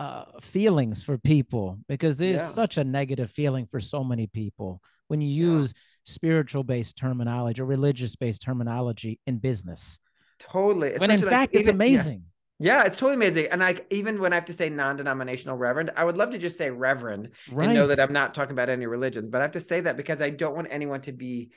uh, 0.00 0.24
feelings 0.40 1.04
for 1.04 1.16
people 1.16 1.78
because 1.88 2.18
there's 2.18 2.42
Yeah. 2.42 2.46
such 2.48 2.76
a 2.76 2.82
negative 2.82 3.30
feeling 3.30 3.66
for 3.66 3.78
so 3.78 4.02
many 4.02 4.26
people 4.26 4.80
when 5.06 5.20
you 5.20 5.28
Yeah. 5.28 5.58
use 5.58 5.74
spiritual 6.04 6.64
based 6.64 6.96
terminology 6.96 7.62
or 7.62 7.66
religious 7.66 8.16
based 8.16 8.42
terminology 8.42 9.20
in 9.28 9.38
business. 9.38 10.00
Totally. 10.40 10.94
when 10.98 11.12
in 11.12 11.20
like, 11.20 11.28
fact, 11.30 11.54
it's 11.54 11.68
even- 11.68 11.80
yeah. 11.80 11.86
amazing. 11.86 12.24
Yeah, 12.62 12.84
it's 12.84 12.98
totally 12.98 13.14
amazing. 13.14 13.46
And 13.50 13.60
like 13.60 13.86
even 13.90 14.20
when 14.20 14.32
I 14.32 14.36
have 14.36 14.44
to 14.46 14.52
say 14.52 14.68
non-denominational 14.68 15.56
reverend, 15.56 15.90
I 15.96 16.04
would 16.04 16.16
love 16.16 16.30
to 16.30 16.38
just 16.38 16.56
say 16.56 16.70
reverend 16.70 17.30
Right. 17.50 17.66
and 17.66 17.74
know 17.74 17.86
that 17.88 17.98
I'm 18.00 18.12
not 18.12 18.34
talking 18.34 18.52
about 18.52 18.68
any 18.68 18.86
religions. 18.86 19.28
But 19.28 19.40
I 19.40 19.42
have 19.42 19.52
to 19.52 19.60
say 19.60 19.80
that 19.80 19.96
because 19.96 20.22
I 20.22 20.30
don't 20.30 20.54
want 20.54 20.68
anyone 20.70 21.00
to 21.02 21.12
be 21.12 21.50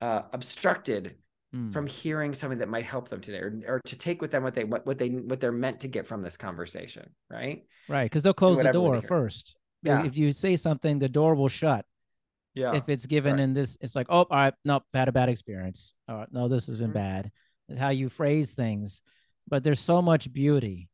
uh, 0.00 0.22
obstructed 0.32 1.16
Mm. 1.52 1.72
from 1.72 1.84
hearing 1.88 2.32
something 2.32 2.60
that 2.60 2.68
might 2.68 2.84
help 2.84 3.08
them 3.08 3.20
today, 3.20 3.38
or, 3.38 3.60
or 3.66 3.80
to 3.86 3.96
take 3.96 4.22
with 4.22 4.30
them 4.30 4.44
what 4.44 4.54
they 4.54 4.62
what, 4.62 4.86
what 4.86 4.98
they 4.98 5.08
what 5.08 5.40
they're 5.40 5.50
meant 5.50 5.80
to 5.80 5.88
get 5.88 6.06
from 6.06 6.22
this 6.22 6.36
conversation. 6.36 7.10
Right? 7.28 7.64
right. 7.88 8.04
Because 8.04 8.22
they'll 8.22 8.32
close 8.32 8.58
the 8.58 8.70
door 8.70 8.94
to 8.94 9.00
hear 9.00 9.04
it. 9.04 9.08
first. 9.08 9.56
Yeah. 9.82 10.04
If 10.04 10.16
you 10.16 10.30
say 10.30 10.54
something, 10.54 11.00
the 11.00 11.08
door 11.08 11.34
will 11.34 11.48
shut. 11.48 11.84
Yeah. 12.54 12.74
If 12.76 12.88
it's 12.88 13.04
given 13.04 13.32
right. 13.34 13.40
in 13.42 13.52
this, 13.52 13.76
it's 13.80 13.96
like, 13.96 14.06
oh, 14.10 14.18
all 14.18 14.26
right, 14.30 14.54
nope, 14.64 14.84
had 14.94 15.08
a 15.08 15.12
bad 15.12 15.28
experience. 15.28 15.92
Or 16.06 16.28
no, 16.30 16.46
this 16.46 16.68
has 16.68 16.76
been 16.78 16.90
Mhm. 16.90 16.94
bad. 16.94 17.32
It's 17.68 17.80
how 17.80 17.88
you 17.90 18.08
phrase 18.10 18.52
things. 18.54 19.02
But 19.50 19.64
there's 19.64 19.80
so 19.80 20.00
much 20.00 20.32
beauty 20.32 20.88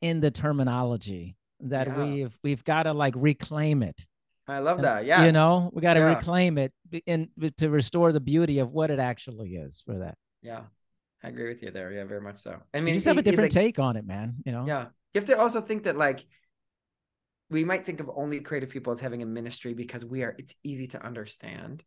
in 0.00 0.20
the 0.20 0.30
terminology 0.30 1.36
that 1.60 1.86
Yeah. 1.86 2.04
we've 2.04 2.38
we've 2.42 2.64
got 2.64 2.84
to 2.84 2.92
like 2.92 3.14
reclaim 3.16 3.82
it. 3.82 4.04
I 4.46 4.60
love 4.60 4.80
that. 4.82 5.04
Yeah. 5.04 5.26
You 5.26 5.32
know, 5.32 5.70
we 5.72 5.82
got 5.82 5.94
to 5.94 6.00
Yeah. 6.00 6.16
reclaim 6.16 6.56
it 6.58 6.72
and 7.06 7.28
to 7.58 7.68
restore 7.68 8.12
the 8.12 8.20
beauty 8.20 8.60
of 8.60 8.72
what 8.72 8.90
it 8.90 8.98
actually 8.98 9.56
is 9.56 9.82
for 9.82 9.98
that. 9.98 10.16
Yeah. 10.42 10.64
I 11.22 11.28
agree 11.28 11.48
with 11.48 11.62
you 11.62 11.70
there. 11.70 11.92
Yeah, 11.92 12.04
very 12.04 12.20
much 12.20 12.38
so. 12.38 12.62
I 12.72 12.80
mean, 12.80 12.94
just 12.94 13.06
have 13.06 13.18
a 13.18 13.22
different 13.22 13.54
like- 13.54 13.62
take 13.64 13.78
on 13.78 13.96
it, 13.96 14.06
man. 14.06 14.36
You 14.46 14.52
know? 14.52 14.66
Yeah. 14.66 14.84
You 15.12 15.20
have 15.20 15.24
to 15.26 15.38
also 15.38 15.60
think 15.60 15.82
that 15.82 15.96
like 15.98 16.24
we 17.50 17.64
might 17.64 17.84
think 17.84 18.00
of 18.00 18.10
only 18.14 18.40
creative 18.40 18.68
people 18.70 18.92
as 18.92 19.00
having 19.00 19.22
a 19.22 19.26
ministry 19.26 19.74
because 19.74 20.04
we 20.04 20.22
are 20.22 20.34
it's 20.38 20.54
easy 20.64 20.86
to 20.88 21.04
understand. 21.04 21.84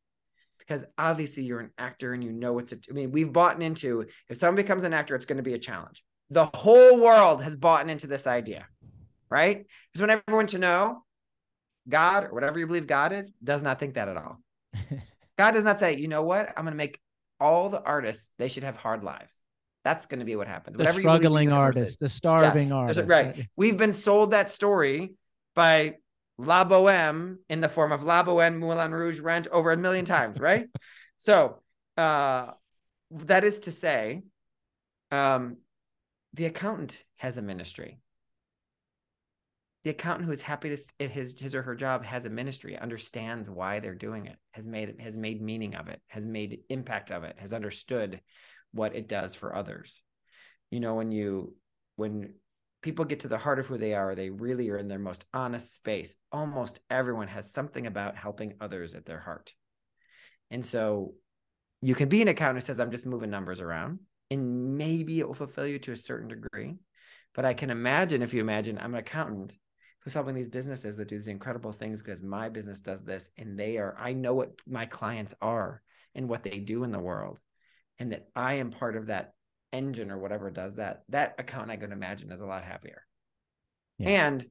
Because 0.67 0.85
obviously 0.97 1.43
you're 1.43 1.59
an 1.59 1.71
actor 1.77 2.13
and 2.13 2.23
you 2.23 2.31
know 2.31 2.53
what 2.53 2.67
to 2.67 2.75
do. 2.75 2.91
I 2.91 2.93
mean, 2.93 3.11
we've 3.11 3.31
bought 3.31 3.61
into 3.61 4.05
if 4.29 4.37
someone 4.37 4.55
becomes 4.55 4.83
an 4.83 4.93
actor, 4.93 5.15
it's 5.15 5.25
going 5.25 5.37
to 5.37 5.43
be 5.43 5.53
a 5.53 5.59
challenge. 5.59 6.03
The 6.29 6.45
whole 6.45 6.97
world 6.97 7.43
has 7.43 7.57
bought 7.57 7.89
into 7.89 8.07
this 8.07 8.27
idea, 8.27 8.65
right? 9.29 9.65
Because 9.91 10.07
want 10.07 10.23
everyone 10.27 10.47
to 10.47 10.59
know 10.59 11.03
God 11.89 12.25
or 12.25 12.33
whatever 12.33 12.59
you 12.59 12.67
believe 12.67 12.87
God 12.87 13.11
is, 13.11 13.31
does 13.43 13.63
not 13.63 13.79
think 13.79 13.95
that 13.95 14.07
at 14.07 14.17
all. 14.17 14.39
God 15.37 15.51
does 15.51 15.63
not 15.63 15.79
say, 15.79 15.97
you 15.97 16.07
know 16.07 16.23
what? 16.23 16.49
I'm 16.49 16.63
going 16.63 16.73
to 16.73 16.77
make 16.77 16.99
all 17.39 17.69
the 17.69 17.81
artists, 17.81 18.31
they 18.37 18.47
should 18.47 18.63
have 18.63 18.77
hard 18.77 19.03
lives. 19.03 19.41
That's 19.83 20.05
going 20.05 20.19
to 20.19 20.25
be 20.25 20.35
what 20.35 20.47
happens. 20.47 20.77
the 20.77 20.83
Whatever 20.83 21.01
you 21.01 21.07
believe 21.07 21.21
the 21.21 21.25
struggling 21.25 21.51
artist, 21.51 21.99
the 21.99 22.09
starving 22.09 22.69
There's 22.69 22.97
artist. 22.99 23.09
right. 23.09 23.47
We've 23.55 23.77
been 23.77 23.93
sold 23.93 24.31
that 24.31 24.51
story 24.51 25.13
by 25.55 25.95
La 26.45 26.63
Boheme 26.63 27.37
in 27.49 27.61
the 27.61 27.69
form 27.69 27.91
of 27.91 28.03
La 28.03 28.23
Boheme, 28.23 28.59
Moulin 28.59 28.91
Rouge, 28.91 29.19
Rent 29.19 29.47
over 29.51 29.71
a 29.71 29.77
million 29.77 30.05
times, 30.05 30.39
right? 30.39 30.67
so 31.17 31.61
uh, 31.97 32.47
that 33.11 33.43
is 33.43 33.59
to 33.59 33.71
say, 33.71 34.23
um, 35.11 35.57
the 36.33 36.45
accountant 36.45 37.03
has 37.17 37.37
a 37.37 37.41
ministry. 37.41 37.99
the 39.83 39.89
accountant 39.89 40.25
who 40.25 40.31
is 40.31 40.41
happy 40.41 40.69
to 40.69 40.77
at 40.99 41.09
his 41.09 41.35
his 41.39 41.55
or 41.55 41.61
her 41.63 41.75
job 41.75 42.05
has 42.05 42.25
a 42.25 42.29
ministry 42.29 42.77
understands 42.77 43.49
why 43.49 43.79
they're 43.79 43.95
doing 43.95 44.27
it 44.27 44.37
has 44.51 44.67
made 44.67 44.89
it 44.89 45.01
has 45.01 45.17
made 45.17 45.41
meaning 45.41 45.75
of 45.75 45.87
it 45.87 46.01
has 46.07 46.25
made 46.25 46.59
impact 46.69 47.11
of 47.11 47.23
it 47.23 47.35
has 47.39 47.53
understood 47.53 48.21
what 48.73 48.95
it 48.95 49.07
does 49.07 49.35
for 49.35 49.55
others 49.55 50.01
you 50.69 50.79
know 50.79 50.95
when 50.95 51.11
you 51.11 51.55
when 51.95 52.33
people 52.81 53.05
get 53.05 53.21
to 53.21 53.27
the 53.27 53.37
heart 53.37 53.59
of 53.59 53.67
who 53.67 53.77
they 53.77 53.93
are 53.93 54.15
they 54.15 54.29
really 54.29 54.69
are 54.69 54.77
in 54.77 54.87
their 54.87 54.99
most 54.99 55.25
honest 55.33 55.73
space. 55.73 56.17
Almost 56.31 56.81
everyone 56.89 57.27
has 57.27 57.51
something 57.51 57.87
about 57.87 58.15
helping 58.15 58.55
others 58.59 58.95
at 58.95 59.05
their 59.05 59.19
heart. 59.19 59.53
And 60.49 60.65
so 60.65 61.13
you 61.81 61.95
can 61.95 62.09
be 62.09 62.21
an 62.21 62.27
accountant 62.27 62.63
who 62.63 62.65
says 62.65 62.79
i'm 62.79 62.91
just 62.91 63.05
moving 63.05 63.29
numbers 63.29 63.59
around 63.59 63.99
and 64.29 64.77
maybe 64.77 65.19
it 65.19 65.27
will 65.27 65.33
fulfill 65.33 65.67
you 65.67 65.79
to 65.79 65.91
a 65.91 65.97
certain 65.97 66.27
degree. 66.27 66.75
But 67.33 67.45
i 67.45 67.53
can 67.53 67.69
imagine 67.69 68.21
if 68.21 68.33
you 68.33 68.41
imagine 68.41 68.77
i'm 68.77 68.93
an 68.93 68.99
accountant 68.99 69.55
who's 70.01 70.13
helping 70.13 70.35
these 70.35 70.49
businesses 70.49 70.95
that 70.95 71.07
do 71.07 71.15
these 71.15 71.27
incredible 71.27 71.71
things 71.71 72.01
because 72.01 72.23
my 72.23 72.49
business 72.49 72.81
does 72.81 73.03
this 73.03 73.29
and 73.37 73.57
they 73.57 73.77
are 73.77 73.95
i 73.97 74.13
know 74.13 74.33
what 74.33 74.51
my 74.67 74.85
clients 74.85 75.33
are 75.41 75.81
and 76.15 76.27
what 76.27 76.43
they 76.43 76.57
do 76.57 76.83
in 76.83 76.91
the 76.91 76.99
world 76.99 77.39
and 77.99 78.11
that 78.11 78.27
i 78.35 78.55
am 78.55 78.71
part 78.71 78.95
of 78.95 79.07
that 79.07 79.33
engine 79.73 80.11
or 80.11 80.17
whatever 80.17 80.51
does 80.51 80.75
that 80.75 81.03
that 81.09 81.33
account 81.39 81.71
i 81.71 81.77
can 81.77 81.91
imagine 81.91 82.31
is 82.31 82.41
a 82.41 82.45
lot 82.45 82.63
happier. 82.63 83.03
Yeah. 83.97 84.25
and 84.25 84.45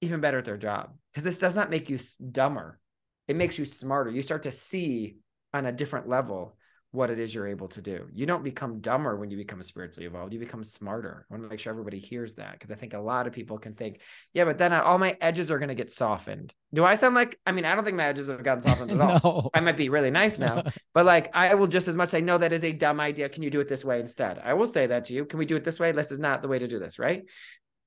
even 0.00 0.20
better 0.20 0.38
at 0.38 0.44
their 0.44 0.56
job 0.56 0.90
because 1.10 1.24
this 1.24 1.38
does 1.38 1.56
not 1.56 1.70
make 1.70 1.88
you 1.88 1.98
dumber. 2.30 2.78
It 3.26 3.36
makes 3.36 3.58
you 3.58 3.64
smarter. 3.64 4.10
You 4.10 4.22
start 4.22 4.44
to 4.44 4.50
see 4.50 5.16
on 5.52 5.66
a 5.66 5.72
different 5.72 6.08
level 6.08 6.56
what 6.90 7.10
it 7.10 7.18
is 7.18 7.34
you're 7.34 7.46
able 7.46 7.68
to 7.68 7.82
do. 7.82 8.06
You 8.14 8.24
don't 8.24 8.42
become 8.42 8.80
dumber 8.80 9.14
when 9.16 9.30
you 9.30 9.36
become 9.36 9.62
spiritually 9.62 10.06
evolved. 10.06 10.32
You 10.32 10.38
become 10.38 10.64
smarter. 10.64 11.26
I 11.28 11.34
want 11.34 11.44
to 11.44 11.48
make 11.50 11.60
sure 11.60 11.70
everybody 11.70 11.98
hears 11.98 12.36
that 12.36 12.52
because 12.52 12.70
I 12.70 12.76
think 12.76 12.94
a 12.94 12.98
lot 12.98 13.26
of 13.26 13.34
people 13.34 13.58
can 13.58 13.74
think, 13.74 14.00
yeah, 14.32 14.44
but 14.44 14.56
then 14.56 14.72
I, 14.72 14.80
all 14.80 14.96
my 14.96 15.14
edges 15.20 15.50
are 15.50 15.58
going 15.58 15.68
to 15.68 15.74
get 15.74 15.92
softened. 15.92 16.54
Do 16.72 16.84
I 16.84 16.94
sound 16.94 17.14
like, 17.14 17.38
I 17.46 17.52
mean, 17.52 17.66
I 17.66 17.74
don't 17.74 17.84
think 17.84 17.98
my 17.98 18.06
edges 18.06 18.28
have 18.28 18.42
gotten 18.42 18.62
softened 18.62 18.90
at 18.90 19.00
all. 19.24 19.42
no. 19.44 19.50
I 19.52 19.60
might 19.60 19.76
be 19.76 19.90
really 19.90 20.10
nice 20.10 20.38
now, 20.40 20.64
but 20.94 21.04
like 21.04 21.28
I 21.36 21.54
will 21.56 21.66
just 21.66 21.88
as 21.88 21.96
much 21.96 22.08
say, 22.08 22.22
no, 22.22 22.38
that 22.38 22.54
is 22.54 22.64
a 22.64 22.72
dumb 22.72 23.00
idea. 23.00 23.28
Can 23.28 23.42
you 23.42 23.50
do 23.50 23.60
it 23.60 23.68
this 23.68 23.84
way 23.84 24.00
instead? 24.00 24.38
I 24.42 24.54
will 24.54 24.66
say 24.66 24.86
that 24.86 25.04
to 25.06 25.12
you. 25.12 25.26
Can 25.26 25.38
we 25.38 25.46
do 25.46 25.56
it 25.56 25.64
this 25.64 25.78
way? 25.78 25.92
This 25.92 26.10
is 26.10 26.18
not 26.18 26.40
the 26.40 26.48
way 26.48 26.58
to 26.58 26.68
do 26.68 26.78
this, 26.78 26.98
right? 26.98 27.24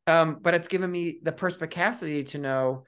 Um, 0.05 0.37
but 0.41 0.53
it's 0.53 0.67
given 0.67 0.91
me 0.91 1.19
the 1.23 1.31
perspicacity 1.31 2.23
to 2.25 2.37
know 2.37 2.83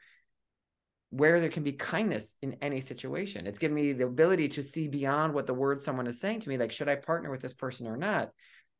where 1.14 1.40
there 1.40 1.50
can 1.50 1.62
be 1.62 1.74
kindness 1.74 2.36
in 2.42 2.58
any 2.60 2.82
situation. 2.82 3.46
It's 3.46 3.60
given 3.60 3.76
me 3.76 3.94
the 3.94 4.08
ability 4.08 4.48
to 4.50 4.64
see 4.64 4.88
beyond 4.88 5.32
what 5.34 5.46
the 5.46 5.54
word 5.54 5.80
someone 5.80 6.08
is 6.08 6.20
saying 6.20 6.40
to 6.40 6.50
me. 6.50 6.58
Like, 6.58 6.72
should 6.72 6.90
I 6.90 6.96
partner 6.96 7.30
with 7.30 7.40
this 7.40 7.54
person 7.54 7.86
or 7.86 7.96
not? 7.96 8.32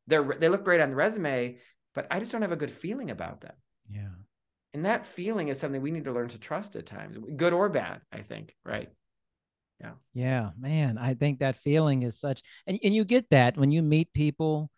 They're 0.08 0.24
they 0.24 0.50
look 0.50 0.64
great 0.64 0.82
on 0.82 0.90
the 0.90 0.96
resume, 0.96 1.60
but 1.94 2.08
I 2.10 2.20
just 2.20 2.32
don't 2.32 2.42
have 2.42 2.52
a 2.52 2.58
good 2.58 2.72
feeling 2.72 3.12
about 3.12 3.42
them. 3.42 3.54
Yeah. 3.88 4.16
And 4.74 4.88
that 4.88 5.06
feeling 5.06 5.50
is 5.50 5.60
something 5.60 5.80
we 5.80 5.92
need 5.92 6.06
to 6.06 6.12
learn 6.12 6.30
to 6.30 6.40
trust 6.40 6.76
at 6.76 6.88
times, 6.88 7.18
good 7.36 7.54
or 7.54 7.70
bad, 7.70 8.02
I 8.12 8.22
think. 8.22 8.56
Right. 8.66 8.90
Yeah. 9.80 9.92
Yeah, 10.16 10.50
man. 10.60 10.98
I 10.98 11.14
think 11.14 11.40
that 11.40 11.58
feeling 11.58 12.02
is 12.02 12.20
such 12.20 12.42
and, 12.66 12.80
and 12.84 12.96
you 12.96 13.06
get 13.06 13.30
that 13.30 13.58
when 13.58 13.72
you 13.72 13.84
meet 13.84 14.12
people, 14.12 14.72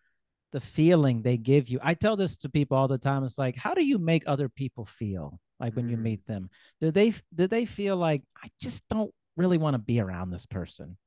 the 0.51 0.59
feeling 0.59 1.21
they 1.21 1.37
give 1.37 1.69
you. 1.69 1.79
I 1.81 1.93
tell 1.93 2.17
this 2.17 2.35
to 2.37 2.49
people 2.49 2.75
all 2.75 2.89
the 2.89 2.97
time. 2.97 3.23
It's 3.23 3.37
like, 3.37 3.55
how 3.55 3.73
do 3.73 3.85
you 3.85 3.97
make 3.97 4.23
other 4.27 4.49
people 4.49 4.85
feel? 4.85 5.39
Like 5.59 5.75
when 5.75 5.89
you 5.89 5.97
mm. 5.97 6.01
meet 6.01 6.25
them. 6.27 6.49
Do 6.81 6.91
they 6.91 7.13
do 7.33 7.47
they 7.47 7.65
feel 7.65 7.97
like 7.97 8.23
i 8.43 8.47
just 8.61 8.83
don't 8.89 9.11
really 9.37 9.57
want 9.57 9.73
to 9.73 9.79
be 9.79 9.99
around 9.99 10.31
this 10.31 10.45
person 10.45 10.97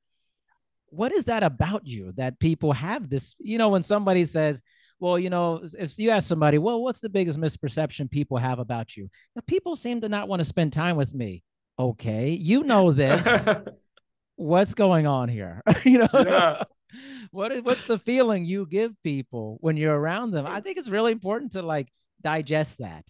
what 0.91 1.11
is 1.11 1.25
that 1.25 1.43
about 1.43 1.85
you 1.85 2.11
that 2.15 2.39
people 2.39 2.73
have 2.73 3.09
this 3.09 3.35
you 3.39 3.57
know 3.57 3.69
when 3.69 3.83
somebody 3.83 4.25
says 4.25 4.61
well 4.99 5.19
you 5.19 5.29
know 5.29 5.61
if 5.77 5.97
you 5.97 6.09
ask 6.09 6.27
somebody 6.27 6.57
well 6.57 6.81
what's 6.81 6.99
the 6.99 7.09
biggest 7.09 7.39
misperception 7.39 8.09
people 8.09 8.37
have 8.37 8.59
about 8.59 8.95
you? 8.95 9.09
Now, 9.35 9.43
people 9.47 9.75
seem 9.75 10.01
to 10.01 10.09
not 10.09 10.27
want 10.27 10.39
to 10.39 10.45
spend 10.45 10.73
time 10.73 10.95
with 10.95 11.13
me. 11.13 11.43
Okay 11.77 12.31
you 12.31 12.63
know 12.63 12.91
this. 12.91 13.27
What's 14.35 14.73
going 14.73 15.05
on 15.05 15.27
here? 15.27 15.61
You 15.83 15.99
know? 15.99 16.07
Yeah. 16.13 16.63
what 17.31 17.51
is 17.51 17.61
what's 17.61 17.83
the 17.83 17.97
feeling 17.97 18.45
you 18.45 18.65
give 18.65 18.93
people 19.03 19.57
when 19.61 19.77
you're 19.77 19.97
around 19.97 20.31
them? 20.31 20.45
I 20.45 20.61
think 20.61 20.77
it's 20.77 20.89
really 20.89 21.11
important 21.11 21.53
to 21.53 21.61
like 21.61 21.89
digest 22.21 22.77
that 22.79 23.05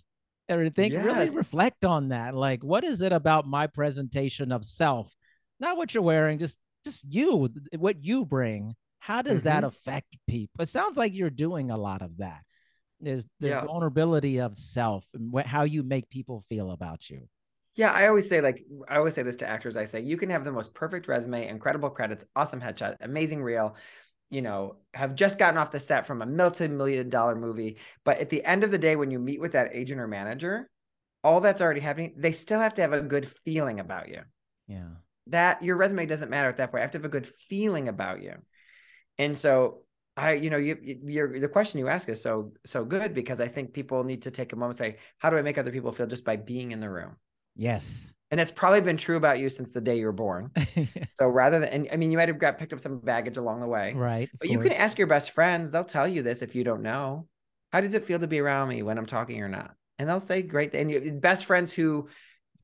or 0.49 0.69
think 0.69 0.93
yes. 0.93 1.05
really 1.05 1.37
reflect 1.37 1.85
on 1.85 2.09
that 2.09 2.35
like 2.35 2.63
what 2.63 2.83
is 2.83 3.01
it 3.01 3.11
about 3.11 3.47
my 3.47 3.67
presentation 3.67 4.51
of 4.51 4.65
self 4.65 5.13
not 5.59 5.77
what 5.77 5.93
you're 5.93 6.03
wearing 6.03 6.39
just 6.39 6.57
just 6.85 7.03
you 7.07 7.49
what 7.77 8.03
you 8.03 8.25
bring 8.25 8.75
how 8.99 9.21
does 9.21 9.39
mm-hmm. 9.39 9.49
that 9.49 9.63
affect 9.63 10.17
people 10.27 10.61
it 10.61 10.67
sounds 10.67 10.97
like 10.97 11.13
you're 11.13 11.29
doing 11.29 11.69
a 11.69 11.77
lot 11.77 12.01
of 12.01 12.17
that 12.17 12.41
is 13.01 13.25
the 13.39 13.49
yeah. 13.49 13.63
vulnerability 13.63 14.39
of 14.41 14.59
self 14.59 15.05
and 15.13 15.31
what, 15.31 15.45
how 15.45 15.63
you 15.63 15.83
make 15.83 16.09
people 16.09 16.41
feel 16.49 16.71
about 16.71 17.09
you 17.09 17.27
yeah 17.75 17.91
i 17.91 18.07
always 18.07 18.27
say 18.27 18.41
like 18.41 18.63
i 18.87 18.97
always 18.97 19.13
say 19.13 19.21
this 19.21 19.37
to 19.37 19.47
actors 19.47 19.77
i 19.77 19.85
say 19.85 20.01
you 20.01 20.17
can 20.17 20.29
have 20.29 20.43
the 20.43 20.51
most 20.51 20.73
perfect 20.73 21.07
resume 21.07 21.47
incredible 21.47 21.89
credits 21.89 22.25
awesome 22.35 22.59
headshot 22.59 22.95
amazing 23.01 23.41
reel 23.41 23.75
you 24.29 24.41
know, 24.41 24.75
have 24.93 25.15
just 25.15 25.39
gotten 25.39 25.57
off 25.57 25.71
the 25.71 25.79
set 25.79 26.05
from 26.05 26.21
a 26.21 26.25
multi-million 26.25 27.09
dollar 27.09 27.35
movie. 27.35 27.77
But 28.03 28.19
at 28.19 28.29
the 28.29 28.43
end 28.43 28.63
of 28.63 28.71
the 28.71 28.77
day, 28.77 28.95
when 28.95 29.11
you 29.11 29.19
meet 29.19 29.41
with 29.41 29.53
that 29.53 29.71
agent 29.73 29.99
or 29.99 30.07
manager, 30.07 30.69
all 31.23 31.41
that's 31.41 31.61
already 31.61 31.79
happening, 31.79 32.13
they 32.17 32.31
still 32.31 32.59
have 32.59 32.75
to 32.75 32.81
have 32.81 32.93
a 32.93 33.01
good 33.01 33.29
feeling 33.45 33.79
about 33.79 34.09
you. 34.09 34.21
Yeah. 34.67 34.89
That 35.27 35.63
your 35.63 35.77
resume 35.77 36.05
doesn't 36.05 36.29
matter 36.29 36.49
at 36.49 36.57
that 36.57 36.71
point. 36.71 36.81
I 36.81 36.83
have 36.83 36.91
to 36.91 36.97
have 36.99 37.05
a 37.05 37.09
good 37.09 37.27
feeling 37.27 37.87
about 37.87 38.21
you. 38.21 38.35
And 39.17 39.37
so 39.37 39.83
I, 40.15 40.33
you 40.33 40.49
know, 40.49 40.57
you, 40.57 40.77
you're, 40.81 41.39
the 41.39 41.47
question 41.47 41.79
you 41.79 41.87
ask 41.87 42.07
is 42.09 42.21
so, 42.21 42.53
so 42.65 42.85
good 42.85 43.13
because 43.13 43.39
I 43.39 43.47
think 43.47 43.73
people 43.73 44.03
need 44.03 44.23
to 44.23 44.31
take 44.31 44.53
a 44.53 44.55
moment 44.55 44.79
and 44.79 44.93
say, 44.93 44.97
how 45.17 45.29
do 45.29 45.37
I 45.37 45.41
make 45.41 45.57
other 45.57 45.71
people 45.71 45.91
feel 45.91 46.07
just 46.07 46.25
by 46.25 46.35
being 46.35 46.71
in 46.71 46.79
the 46.79 46.89
room? 46.89 47.17
Yes 47.55 48.13
and 48.31 48.39
it's 48.39 48.51
probably 48.51 48.81
been 48.81 48.97
true 48.97 49.15
about 49.15 49.39
you 49.39 49.49
since 49.49 49.71
the 49.71 49.81
day 49.81 49.97
you 49.97 50.05
were 50.05 50.11
born. 50.11 50.51
so 51.11 51.27
rather 51.27 51.59
than, 51.59 51.69
and 51.69 51.87
I 51.91 51.95
mean, 51.95 52.11
you 52.11 52.17
might 52.17 52.27
have 52.27 52.37
got 52.37 52.59
picked 52.59 52.73
up 52.73 52.79
some 52.79 52.99
baggage 52.99 53.37
along 53.37 53.59
the 53.59 53.67
way, 53.67 53.93
right? 53.93 54.29
But 54.39 54.49
you 54.49 54.59
can 54.59 54.71
ask 54.71 54.97
your 54.97 55.07
best 55.07 55.31
friends; 55.31 55.71
they'll 55.71 55.83
tell 55.83 56.07
you 56.07 56.21
this 56.21 56.41
if 56.41 56.55
you 56.55 56.63
don't 56.63 56.81
know. 56.81 57.27
How 57.71 57.81
does 57.81 57.93
it 57.93 58.05
feel 58.05 58.19
to 58.19 58.27
be 58.27 58.39
around 58.39 58.69
me 58.69 58.83
when 58.83 58.97
I'm 58.97 59.05
talking 59.05 59.41
or 59.41 59.49
not? 59.49 59.73
And 59.97 60.07
they'll 60.07 60.19
say, 60.19 60.41
"Great." 60.41 60.75
And 60.75 60.91
you, 60.91 61.11
best 61.13 61.45
friends 61.45 61.71
who 61.71 62.07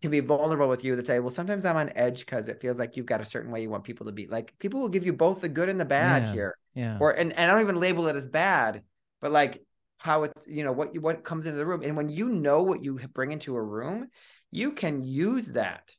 can 0.01 0.11
be 0.11 0.19
vulnerable 0.19 0.67
with 0.67 0.83
you 0.83 0.95
that 0.95 1.05
say, 1.07 1.19
"Well, 1.19 1.31
sometimes 1.31 1.65
I'm 1.65 1.77
on 1.77 1.91
edge 1.95 2.19
because 2.19 2.47
it 2.47 2.61
feels 2.61 2.77
like 2.77 2.95
you've 2.95 3.05
got 3.05 3.21
a 3.21 3.25
certain 3.25 3.51
way 3.51 3.61
you 3.61 3.69
want 3.69 3.83
people 3.83 4.05
to 4.05 4.11
be." 4.11 4.27
Like 4.27 4.57
people 4.59 4.81
will 4.81 4.89
give 4.89 5.05
you 5.05 5.13
both 5.13 5.41
the 5.41 5.49
good 5.49 5.69
and 5.69 5.79
the 5.79 5.85
bad 5.85 6.23
yeah. 6.23 6.33
here, 6.33 6.57
yeah. 6.75 6.97
Or 6.99 7.11
and, 7.11 7.33
and 7.33 7.49
I 7.49 7.53
don't 7.53 7.63
even 7.63 7.79
label 7.79 8.07
it 8.07 8.15
as 8.15 8.27
bad, 8.27 8.83
but 9.21 9.31
like 9.31 9.63
how 9.97 10.23
it's 10.23 10.45
you 10.47 10.63
know 10.63 10.71
what 10.71 10.95
what 10.99 11.23
comes 11.23 11.47
into 11.47 11.57
the 11.57 11.65
room, 11.65 11.81
and 11.81 11.97
when 11.97 12.09
you 12.09 12.29
know 12.29 12.61
what 12.61 12.83
you 12.83 12.99
bring 13.13 13.31
into 13.31 13.55
a 13.55 13.63
room, 13.63 14.09
you 14.55 14.71
can 14.71 15.03
use 15.03 15.49
that 15.49 15.93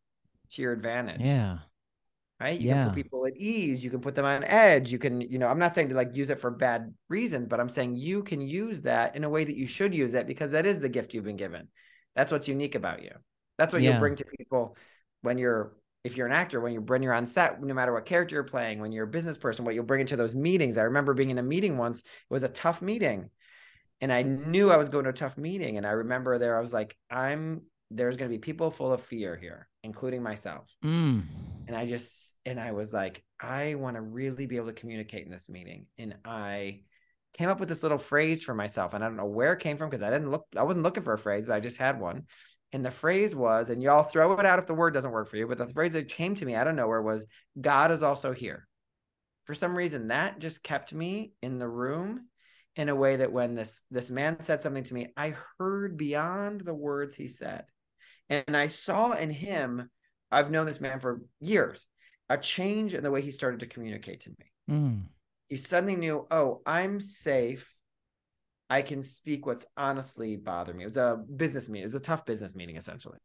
to 0.53 0.63
your 0.63 0.73
advantage. 0.73 1.21
Yeah. 1.21 1.59
Right. 2.41 2.59
You 2.61 2.69
yeah. 2.69 2.75
can 2.75 2.89
put 2.89 2.97
people 2.97 3.27
at 3.27 3.37
ease. 3.37 3.83
You 3.83 3.91
can 3.91 4.01
put 4.01 4.15
them 4.15 4.25
on 4.25 4.45
edge. 4.45 4.93
You 4.93 4.99
can, 4.99 5.21
you 5.21 5.39
know, 5.39 5.49
I'm 5.49 5.59
not 5.59 5.75
saying 5.75 5.89
to 5.91 5.95
like 5.95 6.17
use 6.17 6.31
it 6.31 6.39
for 6.39 6.51
bad 6.51 6.93
reasons, 7.09 7.47
but 7.47 7.61
I'm 7.61 7.69
saying 7.69 7.95
you 7.95 8.23
can 8.23 8.41
use 8.41 8.83
that 8.83 9.17
in 9.17 9.25
a 9.25 9.29
way 9.29 9.45
that 9.45 9.57
you 9.57 9.67
should 9.67 9.95
use 9.95 10.15
it 10.15 10.27
because 10.27 10.51
that 10.51 10.67
is 10.67 10.81
the 10.81 10.89
gift 10.89 11.15
you've 11.15 11.25
been 11.25 11.37
given. 11.37 11.69
That's 12.15 12.33
what's 12.33 12.49
unique 12.49 12.75
about 12.75 13.03
you. 13.03 13.13
That's 13.59 13.73
what 13.73 13.83
yeah. 13.83 13.91
you'll 13.91 14.01
bring 14.01 14.17
to 14.17 14.25
people 14.39 14.77
when 15.23 15.39
you're, 15.39 15.73
if 16.05 16.17
you're 16.17 16.27
an 16.27 16.33
actor, 16.33 16.61
when 16.61 16.73
you're 16.73 16.83
when 16.83 17.03
you're 17.03 17.15
on 17.15 17.27
set, 17.27 17.63
no 17.63 17.75
matter 17.75 17.93
what 17.93 18.05
character 18.05 18.37
you're 18.37 18.45
playing, 18.45 18.81
when 18.81 18.93
you're 18.93 19.05
a 19.05 19.09
business 19.09 19.39
person, 19.39 19.65
what 19.65 19.75
you'll 19.75 19.85
bring 19.85 20.03
into 20.03 20.17
those 20.17 20.35
meetings. 20.35 20.79
I 20.79 20.83
remember 20.83 21.15
being 21.15 21.31
in 21.31 21.39
a 21.39 21.43
meeting 21.43 21.79
once. 21.79 22.01
It 22.01 22.05
was 22.31 22.43
a 22.43 22.49
tough 22.49 22.81
meeting, 22.81 23.31
and 24.01 24.13
I 24.13 24.23
knew 24.23 24.71
I 24.71 24.77
was 24.77 24.89
going 24.89 25.05
to 25.05 25.11
a 25.11 25.15
tough 25.15 25.37
meeting. 25.37 25.79
And 25.79 25.87
I 25.87 25.93
remember 25.93 26.39
there, 26.39 26.57
I 26.57 26.61
was 26.61 26.73
like, 26.73 26.97
I'm 27.11 27.63
there's 27.91 28.17
going 28.17 28.31
to 28.31 28.37
be 28.37 28.41
people 28.41 28.71
full 28.71 28.93
of 28.93 29.01
fear 29.01 29.37
here, 29.37 29.69
including 29.85 30.23
myself. 30.23 30.69
Mm. 30.85 31.25
And 31.67 31.77
I 31.77 31.87
just, 31.87 32.37
and 32.45 32.59
I 32.59 32.73
was 32.73 32.93
like, 32.93 33.23
I 33.41 33.75
want 33.75 33.97
to 33.97 34.01
really 34.01 34.47
be 34.47 34.57
able 34.57 34.69
to 34.69 34.73
communicate 34.73 35.25
in 35.25 35.33
this 35.33 35.49
meeting. 35.49 35.87
And 35.99 36.17
I 36.25 36.81
came 37.39 37.49
up 37.49 37.61
with 37.61 37.69
this 37.69 37.83
little 37.83 37.99
phrase 37.99 38.43
for 38.43 38.55
myself. 38.55 38.95
And 38.95 39.05
I 39.05 39.09
don't 39.09 39.17
know 39.17 39.27
where 39.27 39.53
it 39.53 39.61
came 39.61 39.77
from 39.77 39.89
because 39.89 40.03
I 40.03 40.11
didn't 40.11 40.31
look, 40.31 40.47
I 40.57 40.63
wasn't 40.63 40.85
looking 40.85 41.03
for 41.03 41.13
a 41.13 41.19
phrase, 41.19 41.47
but 41.47 41.55
I 41.55 41.61
just 41.61 41.77
had 41.77 42.01
one. 42.01 42.25
And 42.73 42.85
the 42.85 42.91
phrase 42.91 43.35
was, 43.35 43.71
and 43.71 43.83
y'all 43.83 44.03
throw 44.03 44.33
it 44.35 44.47
out 44.47 44.59
if 44.59 44.67
the 44.67 44.75
word 44.75 44.93
doesn't 44.93 45.13
work 45.13 45.29
for 45.29 45.37
you, 45.37 45.47
but 45.47 45.59
the 45.59 45.69
phrase 45.69 45.93
that 45.93 46.09
came 46.09 46.35
to 46.35 46.45
me 46.45 46.55
out 46.55 46.67
of 46.67 46.75
nowhere 46.75 47.03
was, 47.03 47.25
God 47.61 47.93
is 47.93 48.03
also 48.03 48.33
here. 48.33 48.67
For 49.45 49.55
some 49.55 49.77
reason, 49.77 50.09
that 50.09 50.41
just 50.41 50.65
kept 50.65 50.93
me 50.93 51.33
in 51.41 51.59
the 51.59 51.69
room 51.69 52.27
in 52.75 52.89
a 52.89 52.95
way 52.95 53.17
that 53.17 53.33
when 53.33 53.55
this 53.55 53.83
this 53.91 54.11
man 54.11 54.43
said 54.43 54.61
something 54.61 54.83
to 54.85 54.95
me, 54.95 55.13
I 55.17 55.35
heard 55.59 55.97
beyond 55.97 56.61
the 56.61 56.75
words 56.75 57.15
he 57.15 57.29
said. 57.29 57.65
And 58.29 58.57
I 58.57 58.69
saw 58.69 59.13
in 59.13 59.31
him, 59.31 59.91
I've 60.31 60.51
known 60.51 60.67
this 60.67 60.81
man 60.81 61.01
for 61.01 61.23
years, 61.41 61.87
a 62.29 62.37
change 62.37 62.95
in 62.95 63.03
the 63.03 63.11
way 63.11 63.23
he 63.23 63.31
started 63.31 63.61
to 63.61 63.67
communicate 63.67 64.23
to 64.23 64.31
me. 64.31 64.53
Mm. 64.71 65.03
He 65.49 65.57
suddenly 65.57 65.97
knew, 65.97 66.27
oh, 66.31 66.61
I'm 66.67 67.01
safe. 67.01 67.73
I 68.69 68.83
can 68.83 69.01
speak 69.03 69.47
what's 69.47 69.65
honestly 69.77 70.37
bothering 70.37 70.79
me. 70.79 70.85
It 70.85 70.89
was 70.89 70.97
a 70.97 71.23
business 71.37 71.69
meeting. 71.69 71.83
It 71.83 71.87
was 71.87 71.95
a 71.95 72.01
tough 72.01 72.27
business 72.27 72.57
meeting, 72.57 72.77
essentially. 72.77 73.19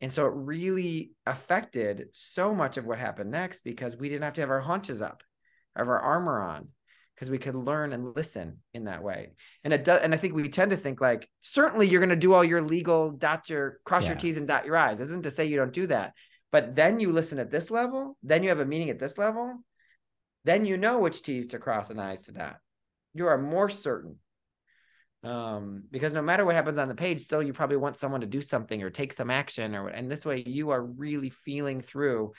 And 0.00 0.10
so 0.10 0.26
it 0.26 0.32
really 0.34 1.12
affected 1.26 2.08
so 2.14 2.54
much 2.54 2.78
of 2.78 2.86
what 2.86 2.98
happened 2.98 3.30
next 3.30 3.64
because 3.64 3.98
we 3.98 4.08
didn't 4.08 4.24
have 4.24 4.32
to 4.34 4.40
have 4.40 4.50
our 4.50 4.60
haunches 4.60 5.02
up, 5.02 5.22
have 5.76 5.88
our 5.88 6.00
armor 6.00 6.40
on. 6.40 6.68
Because 7.14 7.30
we 7.30 7.38
could 7.38 7.54
learn 7.54 7.92
and 7.92 8.16
listen 8.16 8.58
in 8.74 8.84
that 8.84 9.02
way. 9.02 9.32
And 9.64 9.72
it 9.72 9.84
does, 9.84 10.02
and 10.02 10.14
I 10.14 10.16
think 10.16 10.34
we 10.34 10.48
tend 10.48 10.70
to 10.70 10.76
think 10.76 11.00
like 11.00 11.28
certainly 11.40 11.86
you're 11.86 12.00
going 12.00 12.10
to 12.10 12.16
do 12.16 12.32
all 12.32 12.44
your 12.44 12.62
legal 12.62 13.10
dot 13.10 13.48
your 13.50 13.78
cross 13.84 14.04
Yeah. 14.04 14.10
your 14.10 14.18
T's 14.18 14.36
and 14.36 14.46
dot 14.48 14.66
your 14.66 14.76
I's. 14.76 14.98
This 14.98 15.08
isn't 15.08 15.24
to 15.24 15.30
say 15.30 15.46
you 15.46 15.56
don't 15.56 15.72
do 15.72 15.86
that, 15.88 16.14
but 16.50 16.74
then 16.74 17.00
you 17.00 17.12
listen 17.12 17.38
at 17.38 17.50
this 17.50 17.70
level, 17.70 18.16
then 18.22 18.42
you 18.42 18.48
have 18.48 18.60
a 18.60 18.64
meeting 18.64 18.90
at 18.90 18.98
this 18.98 19.18
level, 19.18 19.62
then 20.44 20.64
you 20.64 20.76
know 20.76 20.98
which 20.98 21.22
T's 21.22 21.48
to 21.48 21.58
cross 21.58 21.90
and 21.90 22.00
I's 22.00 22.22
to 22.22 22.32
dot. 22.32 22.56
You 23.14 23.26
are 23.26 23.38
more 23.38 23.68
certain. 23.68 24.16
Um, 25.24 25.84
because 25.92 26.12
no 26.12 26.22
matter 26.22 26.44
what 26.44 26.56
happens 26.56 26.78
on 26.78 26.88
the 26.88 26.96
page, 26.96 27.20
still 27.20 27.42
you 27.44 27.52
probably 27.52 27.76
want 27.76 27.96
someone 27.96 28.22
to 28.22 28.26
do 28.26 28.42
something 28.42 28.82
or 28.82 28.90
take 28.90 29.12
some 29.12 29.30
action 29.30 29.76
or 29.76 29.86
and 29.86 30.10
this 30.10 30.26
way 30.26 30.42
you 30.44 30.70
are 30.70 30.82
really 30.82 31.30
feeling 31.30 31.80
through 31.80 32.32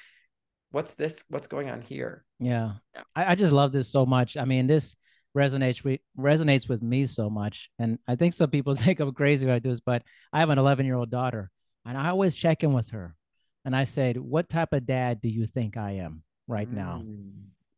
what's 0.74 0.93
this, 0.93 1.24
what's 1.30 1.47
going 1.47 1.69
on 1.69 1.82
here. 1.82 2.26
Yeah. 2.39 2.74
Yeah. 2.95 3.03
I, 3.15 3.32
I 3.32 3.36
just 3.36 3.53
love 3.53 3.71
this 3.71 3.91
so 3.91 4.05
much. 4.05 4.36
I 4.36 4.43
mean, 4.43 4.65
this 4.65 4.95
resonates 5.38 5.84
with 5.84 6.01
resonates 6.17 6.67
with 6.67 6.82
me 6.82 7.05
so 7.05 7.30
much. 7.30 7.69
And 7.80 7.99
I 8.07 8.15
think 8.15 8.34
some 8.34 8.49
people 8.49 8.76
think 8.76 8.99
I'm 8.99 9.13
crazy 9.13 9.45
when 9.45 9.55
I 9.55 9.59
do 9.59 9.69
this, 9.69 9.80
but 9.80 10.01
I 10.34 10.39
have 10.39 10.49
an 10.49 10.57
11 10.57 10.86
year 10.86 10.95
old 10.95 11.11
daughter 11.11 11.51
and 11.86 11.97
I 11.97 12.09
always 12.09 12.36
check 12.36 12.63
in 12.63 12.74
with 12.74 12.89
her. 12.89 13.15
And 13.65 13.76
I 13.76 13.84
said, 13.84 14.17
What 14.17 14.49
type 14.49 14.74
of 14.74 14.86
dad 14.86 15.21
do 15.21 15.30
you 15.30 15.45
think 15.45 15.78
I 15.78 15.91
am 15.91 16.24
right 16.47 16.69
now? 16.69 17.03
Mm. 17.05 17.32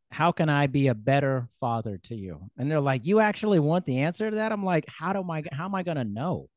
How 0.09 0.31
can 0.31 0.47
I 0.47 0.67
be 0.67 0.87
a 0.87 0.95
better 0.95 1.49
father 1.59 1.99
to 2.05 2.15
you? 2.15 2.39
And 2.57 2.71
they're 2.71 2.79
like, 2.79 3.05
You 3.05 3.19
actually 3.19 3.59
want 3.59 3.85
the 3.85 3.99
answer 3.99 4.29
to 4.29 4.37
that? 4.37 4.53
I'm 4.53 4.63
like, 4.63 4.85
How 4.87 5.11
do 5.11 5.23
I 5.29 5.43
how 5.51 5.65
am 5.65 5.75
I 5.75 5.83
gonna 5.83 6.05
know? 6.05 6.47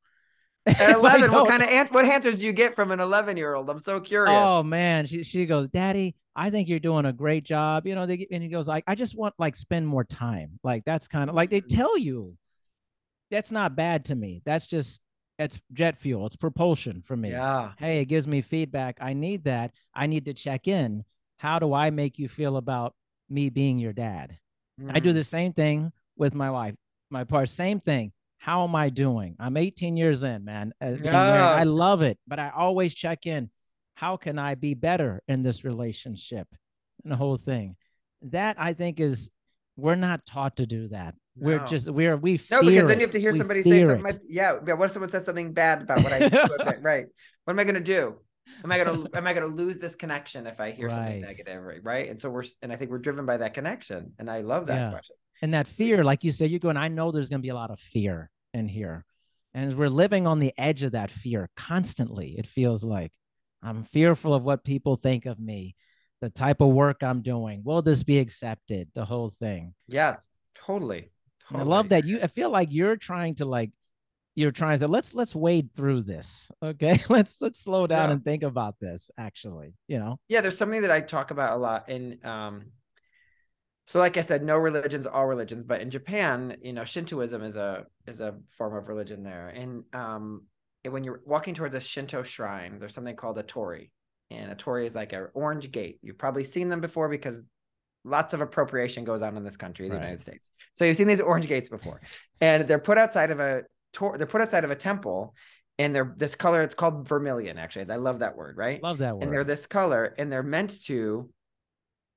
At 0.66 0.90
11, 0.96 1.32
what 1.32 1.48
kind 1.48 1.62
of 1.62 1.68
an- 1.68 1.86
what 1.88 2.04
answers 2.04 2.38
do 2.38 2.46
you 2.46 2.52
get 2.52 2.74
from 2.74 2.90
an 2.90 3.00
11 3.00 3.36
year 3.36 3.54
old? 3.54 3.70
I'm 3.70 3.80
so 3.80 4.00
curious. 4.00 4.34
Oh 4.36 4.62
man, 4.62 5.06
she 5.06 5.22
she 5.22 5.46
goes, 5.46 5.68
Daddy, 5.68 6.14
I 6.36 6.50
think 6.50 6.68
you're 6.68 6.78
doing 6.78 7.06
a 7.06 7.12
great 7.12 7.44
job. 7.44 7.86
You 7.86 7.94
know, 7.94 8.06
they 8.06 8.26
and 8.30 8.42
he 8.42 8.48
goes 8.48 8.68
like, 8.68 8.84
I 8.86 8.94
just 8.94 9.16
want 9.16 9.34
like 9.38 9.56
spend 9.56 9.86
more 9.86 10.04
time. 10.04 10.58
Like 10.62 10.84
that's 10.84 11.08
kind 11.08 11.30
of 11.30 11.36
like 11.36 11.50
they 11.50 11.60
Mhm. 11.62 11.74
tell 11.74 11.96
you. 11.98 12.36
That's 13.30 13.52
not 13.52 13.76
bad 13.76 14.06
to 14.06 14.14
me. 14.14 14.40
That's 14.46 14.66
just 14.66 15.00
it's 15.38 15.60
jet 15.72 15.98
fuel. 15.98 16.26
It's 16.26 16.34
propulsion 16.36 17.02
for 17.06 17.16
me. 17.16 17.30
yeah. 17.30 17.72
Hey, 17.78 18.00
it 18.00 18.06
gives 18.06 18.26
me 18.26 18.40
feedback. 18.42 18.98
I 19.00 19.12
need 19.12 19.44
that. 19.44 19.72
I 19.94 20.06
need 20.06 20.24
to 20.24 20.34
check 20.34 20.66
in. 20.66 21.04
How 21.38 21.58
do 21.58 21.72
I 21.74 21.90
make 21.90 22.18
you 22.18 22.28
feel 22.28 22.56
about 22.56 22.94
me 23.28 23.48
being 23.50 23.78
your 23.78 23.92
dad? 23.92 24.38
I 24.88 24.98
do 25.00 25.10
Mm. 25.10 25.14
the 25.14 25.24
same 25.24 25.52
thing 25.52 25.92
with 26.16 26.34
my 26.34 26.50
wife. 26.50 26.74
My 27.10 27.24
part, 27.24 27.48
same 27.50 27.80
thing. 27.80 28.12
How 28.38 28.64
am 28.64 28.74
I 28.74 28.88
doing? 28.88 29.36
I'm 29.38 29.56
18 29.56 29.96
years 29.96 30.22
in, 30.22 30.44
man. 30.44 30.72
uh. 30.80 30.96
Yeah. 31.02 31.54
I 31.54 31.64
love 31.64 32.02
it, 32.02 32.18
but 32.26 32.38
I 32.38 32.50
always 32.50 32.94
check 32.94 33.26
in. 33.26 33.50
How 33.94 34.16
can 34.16 34.38
I 34.38 34.54
be 34.54 34.74
better 34.74 35.22
in 35.26 35.42
this 35.42 35.64
relationship 35.64 36.46
and 37.02 37.12
the 37.12 37.16
whole 37.16 37.36
thing? 37.36 37.76
That 38.22 38.56
I 38.58 38.72
think 38.72 39.00
is 39.00 39.30
we're 39.76 39.96
not 39.96 40.24
taught 40.24 40.56
to 40.56 40.66
do 40.66 40.88
that. 40.88 41.14
We're 41.36 41.64
just 41.66 41.88
we're 41.88 42.16
we 42.16 42.40
No, 42.50 42.60
because 42.62 42.88
then 42.88 42.98
you 42.98 43.06
have 43.06 43.12
to 43.12 43.20
hear 43.20 43.32
somebody 43.32 43.62
say 43.62 43.84
something 43.84 44.02
like, 44.04 44.20
yeah, 44.24 44.56
yeah, 44.66 44.74
what 44.74 44.86
if 44.86 44.92
someone 44.92 45.08
says 45.08 45.24
something 45.24 45.52
bad 45.52 45.82
about 45.82 46.02
what 46.02 46.12
I 46.12 46.28
do? 46.28 46.38
Right. 46.80 47.06
What 47.44 47.52
am 47.52 47.58
I 47.60 47.64
gonna 47.64 47.80
do? 47.80 48.18
Am 48.64 48.72
I 48.72 48.78
gonna 48.78 49.04
am 49.14 49.26
I 49.26 49.34
gonna 49.34 49.46
lose 49.46 49.78
this 49.78 49.94
connection 49.94 50.46
if 50.46 50.58
I 50.60 50.70
hear 50.72 50.90
something 50.90 51.20
negative? 51.20 51.62
Right. 51.62 51.78
Right. 51.82 52.08
And 52.08 52.20
so 52.20 52.28
we're 52.30 52.44
and 52.62 52.72
I 52.72 52.76
think 52.76 52.90
we're 52.90 52.98
driven 52.98 53.24
by 53.26 53.36
that 53.36 53.54
connection. 53.54 54.14
And 54.18 54.28
I 54.30 54.40
love 54.40 54.66
that 54.66 54.78
Yeah. 54.80 54.90
question. 54.90 55.16
And 55.42 55.54
that 55.54 55.66
fear, 55.68 56.04
like 56.04 56.24
you 56.24 56.32
said, 56.32 56.50
you're 56.50 56.60
going. 56.60 56.76
I 56.76 56.88
know 56.88 57.10
there's 57.10 57.28
going 57.28 57.40
to 57.40 57.46
be 57.46 57.50
a 57.50 57.54
lot 57.54 57.70
of 57.70 57.78
fear 57.80 58.30
in 58.54 58.68
here, 58.68 59.04
and 59.54 59.74
we're 59.76 59.88
living 59.88 60.26
on 60.26 60.38
the 60.38 60.52
edge 60.58 60.82
of 60.82 60.92
that 60.92 61.10
fear 61.10 61.48
constantly. 61.56 62.34
It 62.38 62.46
feels 62.46 62.84
like 62.84 63.12
I'm 63.62 63.82
fearful 63.84 64.34
of 64.34 64.42
what 64.42 64.64
people 64.64 64.96
think 64.96 65.26
of 65.26 65.38
me, 65.38 65.74
the 66.20 66.30
type 66.30 66.60
of 66.60 66.68
work 66.68 67.02
I'm 67.02 67.22
doing. 67.22 67.62
Will 67.64 67.82
this 67.82 68.02
be 68.02 68.18
accepted? 68.18 68.88
The 68.94 69.04
whole 69.04 69.30
thing. 69.30 69.74
Yes, 69.86 70.28
totally. 70.54 71.10
And 71.50 71.60
I 71.60 71.64
love 71.64 71.88
that 71.90 72.04
you. 72.04 72.20
I 72.22 72.26
feel 72.26 72.50
like 72.50 72.68
you're 72.72 72.96
trying 72.96 73.36
to 73.36 73.44
like. 73.44 73.70
You're 74.34 74.52
trying 74.52 74.74
to 74.74 74.78
say, 74.78 74.86
let's 74.86 75.14
let's 75.14 75.34
wade 75.34 75.70
through 75.74 76.02
this. 76.02 76.48
Okay, 76.62 77.02
let's 77.08 77.40
let's 77.40 77.58
slow 77.58 77.86
down 77.88 78.08
Yeah. 78.08 78.12
and 78.14 78.24
think 78.24 78.42
about 78.44 78.76
this. 78.80 79.10
Actually, 79.18 79.74
you 79.88 79.98
know. 79.98 80.20
Yeah, 80.28 80.40
there's 80.42 80.56
something 80.56 80.82
that 80.82 80.92
I 80.92 81.00
talk 81.00 81.30
about 81.32 81.56
a 81.56 81.60
lot 81.60 81.88
in 81.88 82.18
um 82.24 82.66
so 83.88 83.98
like 83.98 84.18
I 84.18 84.20
said, 84.20 84.42
no 84.44 84.58
religions, 84.58 85.06
all 85.06 85.26
religions, 85.26 85.64
but 85.64 85.80
in 85.80 85.88
Japan, 85.90 86.58
you 86.62 86.74
know, 86.74 86.84
Shintoism 86.84 87.42
is 87.42 87.56
a 87.56 87.86
is 88.06 88.20
a 88.20 88.36
form 88.50 88.76
of 88.76 88.86
religion 88.88 89.22
there. 89.22 89.48
And 89.48 89.84
um 89.94 90.42
when 90.88 91.04
you're 91.04 91.22
walking 91.24 91.54
towards 91.54 91.74
a 91.74 91.80
Shinto 91.80 92.22
shrine, 92.22 92.78
there's 92.78 92.94
something 92.94 93.16
called 93.16 93.38
a 93.38 93.42
torii. 93.42 93.90
And 94.30 94.52
a 94.52 94.54
torii 94.54 94.86
is 94.86 94.94
like 94.94 95.12
an 95.14 95.28
orange 95.34 95.70
gate. 95.70 95.98
You've 96.02 96.18
probably 96.18 96.44
seen 96.44 96.68
them 96.68 96.80
before 96.82 97.08
because 97.08 97.40
lots 98.04 98.34
of 98.34 98.40
appropriation 98.42 99.04
goes 99.04 99.22
on 99.22 99.36
in 99.38 99.42
this 99.42 99.56
country, 99.56 99.88
the 99.88 99.94
Right. 99.96 100.02
United 100.02 100.22
States. 100.22 100.50
So 100.74 100.84
you've 100.84 100.96
seen 100.96 101.08
these 101.08 101.20
orange 101.20 101.46
gates 101.48 101.68
before. 101.70 102.00
And 102.40 102.68
they're 102.68 102.78
put 102.78 102.98
outside 102.98 103.30
of 103.30 103.40
a 103.40 103.64
tor- 103.94 104.16
they're 104.18 104.26
put 104.26 104.40
outside 104.42 104.64
of 104.64 104.70
a 104.70 104.76
temple 104.76 105.34
and 105.78 105.94
they're 105.94 106.12
this 106.16 106.34
color, 106.34 106.60
it's 106.62 106.74
called 106.74 107.08
vermilion, 107.08 107.56
actually. 107.58 107.90
I 107.90 107.96
love 107.96 108.18
that 108.20 108.36
word, 108.36 108.56
right? 108.58 108.82
Love 108.82 108.98
that 108.98 109.14
word. 109.14 109.22
and 109.24 109.32
they're 109.32 109.44
this 109.44 109.66
color 109.66 110.14
and 110.18 110.30
they're 110.30 110.42
meant 110.42 110.84
to 110.84 111.30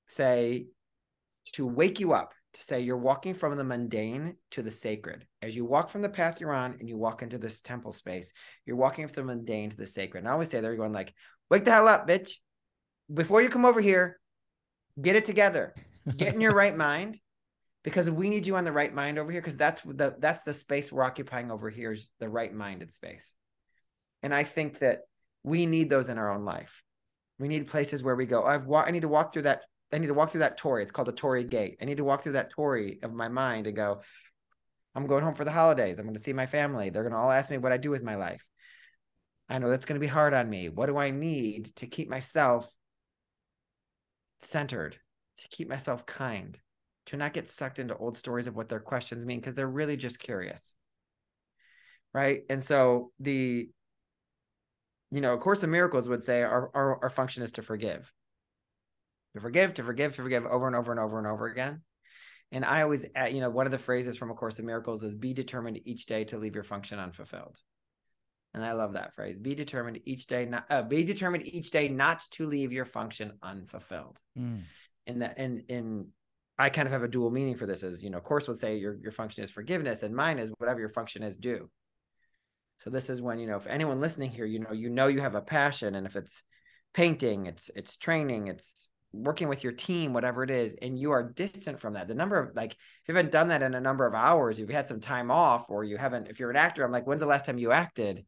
say 0.08 0.68
to 1.54 1.66
wake 1.66 2.00
you 2.00 2.14
up 2.14 2.34
to 2.54 2.64
say 2.64 2.82
you're 2.82 2.98
walking 2.98 3.34
from 3.34 3.56
the 3.56 3.64
mundane 3.64 4.36
to 4.52 4.62
the 4.62 4.72
sacred. 4.72 5.26
As 5.42 5.56
you 5.56 5.66
walk 5.66 5.90
from 5.90 6.02
the 6.02 6.10
path 6.10 6.42
you're 6.42 6.54
on 6.54 6.76
and 6.80 6.88
you 6.88 6.98
walk 6.98 7.22
into 7.22 7.38
this 7.38 7.62
temple 7.62 7.94
space 7.94 8.34
you're 8.66 8.76
walking 8.76 9.08
from 9.08 9.28
the 9.28 9.36
mundane 9.36 9.70
to 9.70 9.78
the 9.78 9.88
sacred. 9.88 10.22
And 10.22 10.28
i 10.28 10.32
always 10.32 10.50
say 10.50 10.60
they're 10.60 10.76
going 10.76 10.94
like 10.94 11.14
wake 11.50 11.66
the 11.66 11.72
hell 11.72 11.88
up 11.88 12.08
bitch. 12.08 12.34
Before 13.14 13.42
you 13.42 13.50
come 13.50 13.66
over 13.66 13.82
here 13.82 14.20
get 15.02 15.16
it 15.16 15.26
together. 15.26 15.74
Get 16.18 16.34
in 16.34 16.42
your 16.42 16.54
right 16.56 16.76
mind 16.76 17.20
because 17.84 18.10
we 18.10 18.30
need 18.30 18.46
you 18.46 18.56
on 18.56 18.66
the 18.66 18.72
right 18.72 18.94
mind 18.94 19.18
over 19.18 19.32
here 19.32 19.42
because 19.42 19.58
that's 19.58 19.82
the 19.82 20.16
that's 20.20 20.42
the 20.42 20.54
space 20.54 20.92
we're 20.92 21.04
occupying 21.04 21.52
over 21.52 21.70
here 21.70 21.92
is 21.94 22.08
the 22.20 22.30
right 22.30 22.54
minded 22.54 22.94
space. 22.94 23.34
And 24.24 24.34
i 24.34 24.44
think 24.44 24.80
that 24.80 25.02
we 25.44 25.66
need 25.66 25.90
those 25.90 26.10
in 26.10 26.18
our 26.18 26.32
own 26.32 26.46
life. 26.46 26.84
We 27.40 27.48
need 27.48 27.68
places 27.68 28.04
where 28.04 28.16
we 28.16 28.28
go 28.28 28.44
i've 28.44 28.68
wa- 28.68 28.84
i 28.86 28.92
need 28.92 29.02
to 29.02 29.08
walk 29.08 29.34
through 29.34 29.44
that 29.44 29.62
i 29.94 29.98
need 29.98 30.08
to 30.08 30.14
walk 30.14 30.32
through 30.32 30.40
that 30.40 30.58
torii. 30.58 30.84
It's 30.84 30.92
called 30.92 31.10
a 31.10 31.14
torii 31.14 31.44
gate. 31.44 31.78
I 31.82 31.86
need 31.86 31.98
to 31.98 32.04
walk 32.04 32.24
through 32.24 32.34
that 32.34 32.52
torii 32.52 33.00
of 33.04 33.14
my 33.14 33.28
mind 33.28 33.68
and 33.68 33.76
go 33.76 34.02
i'm 34.96 35.08
going 35.08 35.24
home 35.24 35.36
for 35.36 35.46
the 35.46 35.52
holidays. 35.52 36.00
I'm 36.00 36.06
going 36.06 36.16
to 36.16 36.22
see 36.22 36.34
my 36.34 36.48
family. 36.48 36.90
They're 36.90 37.04
going 37.04 37.14
to 37.14 37.20
all 37.20 37.32
ask 37.32 37.50
me 37.52 37.58
what 37.58 37.72
i 37.72 37.78
do 37.78 37.90
with 37.90 38.04
my 38.04 38.16
life. 38.16 38.46
I 39.50 39.60
know 39.60 39.70
that's 39.70 39.86
going 39.86 40.00
to 40.00 40.06
be 40.06 40.08
hard 40.08 40.34
on 40.34 40.50
me. 40.50 40.70
What 40.70 40.88
do 40.88 40.98
i 40.98 41.12
need 41.12 41.76
to 41.78 41.88
keep 41.88 42.10
myself 42.10 42.70
centered 44.40 44.98
to 45.38 45.48
keep 45.50 45.70
myself 45.70 46.06
kind 46.06 46.60
to 47.08 47.18
not 47.18 47.34
get 47.34 47.50
sucked 47.50 47.80
into 47.80 47.96
old 47.96 48.16
stories 48.16 48.48
of 48.48 48.56
what 48.56 48.70
their 48.70 48.80
questions 48.80 49.26
mean 49.26 49.40
because 49.40 49.56
they're 49.56 49.68
really 49.68 49.98
just 49.98 50.20
curious. 50.20 50.76
Right? 52.14 52.42
And 52.50 52.64
so 52.64 53.12
the 53.20 53.70
you 55.12 55.22
know 55.22 55.34
a 55.34 55.38
course 55.38 55.64
of 55.64 55.70
miracles 55.70 56.08
would 56.08 56.24
say 56.24 56.42
our, 56.42 56.72
our, 56.74 57.04
our 57.04 57.10
function 57.10 57.44
is 57.44 57.54
to 57.54 57.62
forgive 57.62 58.12
to 59.34 59.40
forgive 59.40 59.74
to 59.76 59.84
forgive 59.84 60.16
to 60.16 60.22
forgive 60.22 60.46
over 60.46 60.68
and 60.68 60.76
over 60.76 60.92
and 60.92 61.00
over 61.00 61.18
and 61.18 61.28
over 61.28 61.48
again 61.48 61.82
and 62.52 62.66
i 62.66 62.82
always 62.82 63.06
add, 63.16 63.34
you 63.34 63.40
know 63.40 63.50
one 63.50 63.66
of 63.66 63.72
the 63.72 63.78
phrases 63.78 64.18
from 64.18 64.32
a 64.32 64.36
course 64.36 64.60
of 64.60 64.66
miracles 64.66 65.04
is 65.04 65.16
be 65.16 65.34
determined 65.34 65.80
each 65.86 66.06
day 66.06 66.24
to 66.24 66.38
leave 66.38 66.56
your 66.56 66.64
function 66.64 67.00
unfulfilled 67.00 67.60
and 68.54 68.64
i 68.64 68.74
love 68.74 68.94
that 68.94 69.14
phrase 69.14 69.40
be 69.40 69.56
determined 69.56 70.00
each 70.06 70.28
day 70.28 70.46
not 70.46 70.66
uh, 70.70 70.82
be 70.82 71.04
determined 71.04 71.46
each 71.48 71.72
day 71.72 71.88
not 71.88 72.22
to 72.32 72.46
leave 72.46 72.72
your 72.72 72.86
function 72.86 73.34
unfulfilled 73.44 74.20
Mm. 74.38 74.62
and 75.08 75.22
that 75.22 75.36
and 75.38 75.64
and 75.70 76.06
I 76.58 76.70
kind 76.70 76.86
of 76.86 76.92
have 76.92 77.02
a 77.02 77.08
dual 77.08 77.32
meaning 77.32 77.56
for 77.56 77.66
this 77.66 77.82
is, 77.82 78.04
you 78.04 78.12
know, 78.12 78.20
course 78.20 78.48
would 78.48 78.58
say 78.58 78.78
your 78.78 78.96
your 79.02 79.12
function 79.12 79.44
is 79.44 79.50
forgiveness 79.50 80.04
and 80.04 80.16
mine 80.16 80.38
is 80.38 80.52
whatever 80.60 80.80
your 80.80 80.90
function 80.90 81.24
is 81.24 81.36
do. 81.36 81.72
So 82.78 82.92
this 82.92 83.10
is 83.10 83.20
when, 83.20 83.40
you 83.40 83.48
know, 83.48 83.56
if 83.56 83.66
anyone 83.66 84.00
listening 84.00 84.30
here, 84.30 84.46
you 84.46 84.60
know, 84.60 84.72
you 84.72 84.90
know 84.90 85.08
you 85.08 85.22
have 85.22 85.34
a 85.34 85.42
passion 85.42 85.96
and 85.96 86.06
if 86.06 86.16
it's 86.16 86.44
painting, 86.94 87.48
it's 87.48 87.72
it's 87.76 87.98
training, 87.98 88.46
it's 88.46 88.90
working 89.14 89.48
with 89.50 89.64
your 89.64 89.74
team, 89.74 90.14
whatever 90.14 90.44
it 90.44 90.50
is, 90.50 90.76
and 90.82 90.98
you 90.98 91.12
are 91.12 91.24
distant 91.24 91.80
from 91.80 91.94
that. 91.94 92.08
The 92.08 92.16
number 92.16 92.40
of 92.40 92.56
like 92.56 92.72
if 92.74 92.78
you 93.08 93.16
haven't 93.16 93.32
done 93.32 93.50
that 93.50 93.62
in 93.64 93.74
a 93.74 93.82
number 93.82 94.06
of 94.06 94.14
hours, 94.14 94.60
you've 94.60 94.70
had 94.70 94.88
some 94.88 95.00
time 95.02 95.32
off 95.32 95.70
or 95.70 95.84
you 95.84 95.98
haven't 95.98 96.28
if 96.30 96.40
you're 96.40 96.50
an 96.50 96.56
actor, 96.58 96.84
I'm 96.84 96.92
like, 96.92 97.06
when's 97.06 97.22
the 97.22 97.28
last 97.28 97.46
time 97.46 97.58
you 97.58 97.72
acted? 97.72 98.26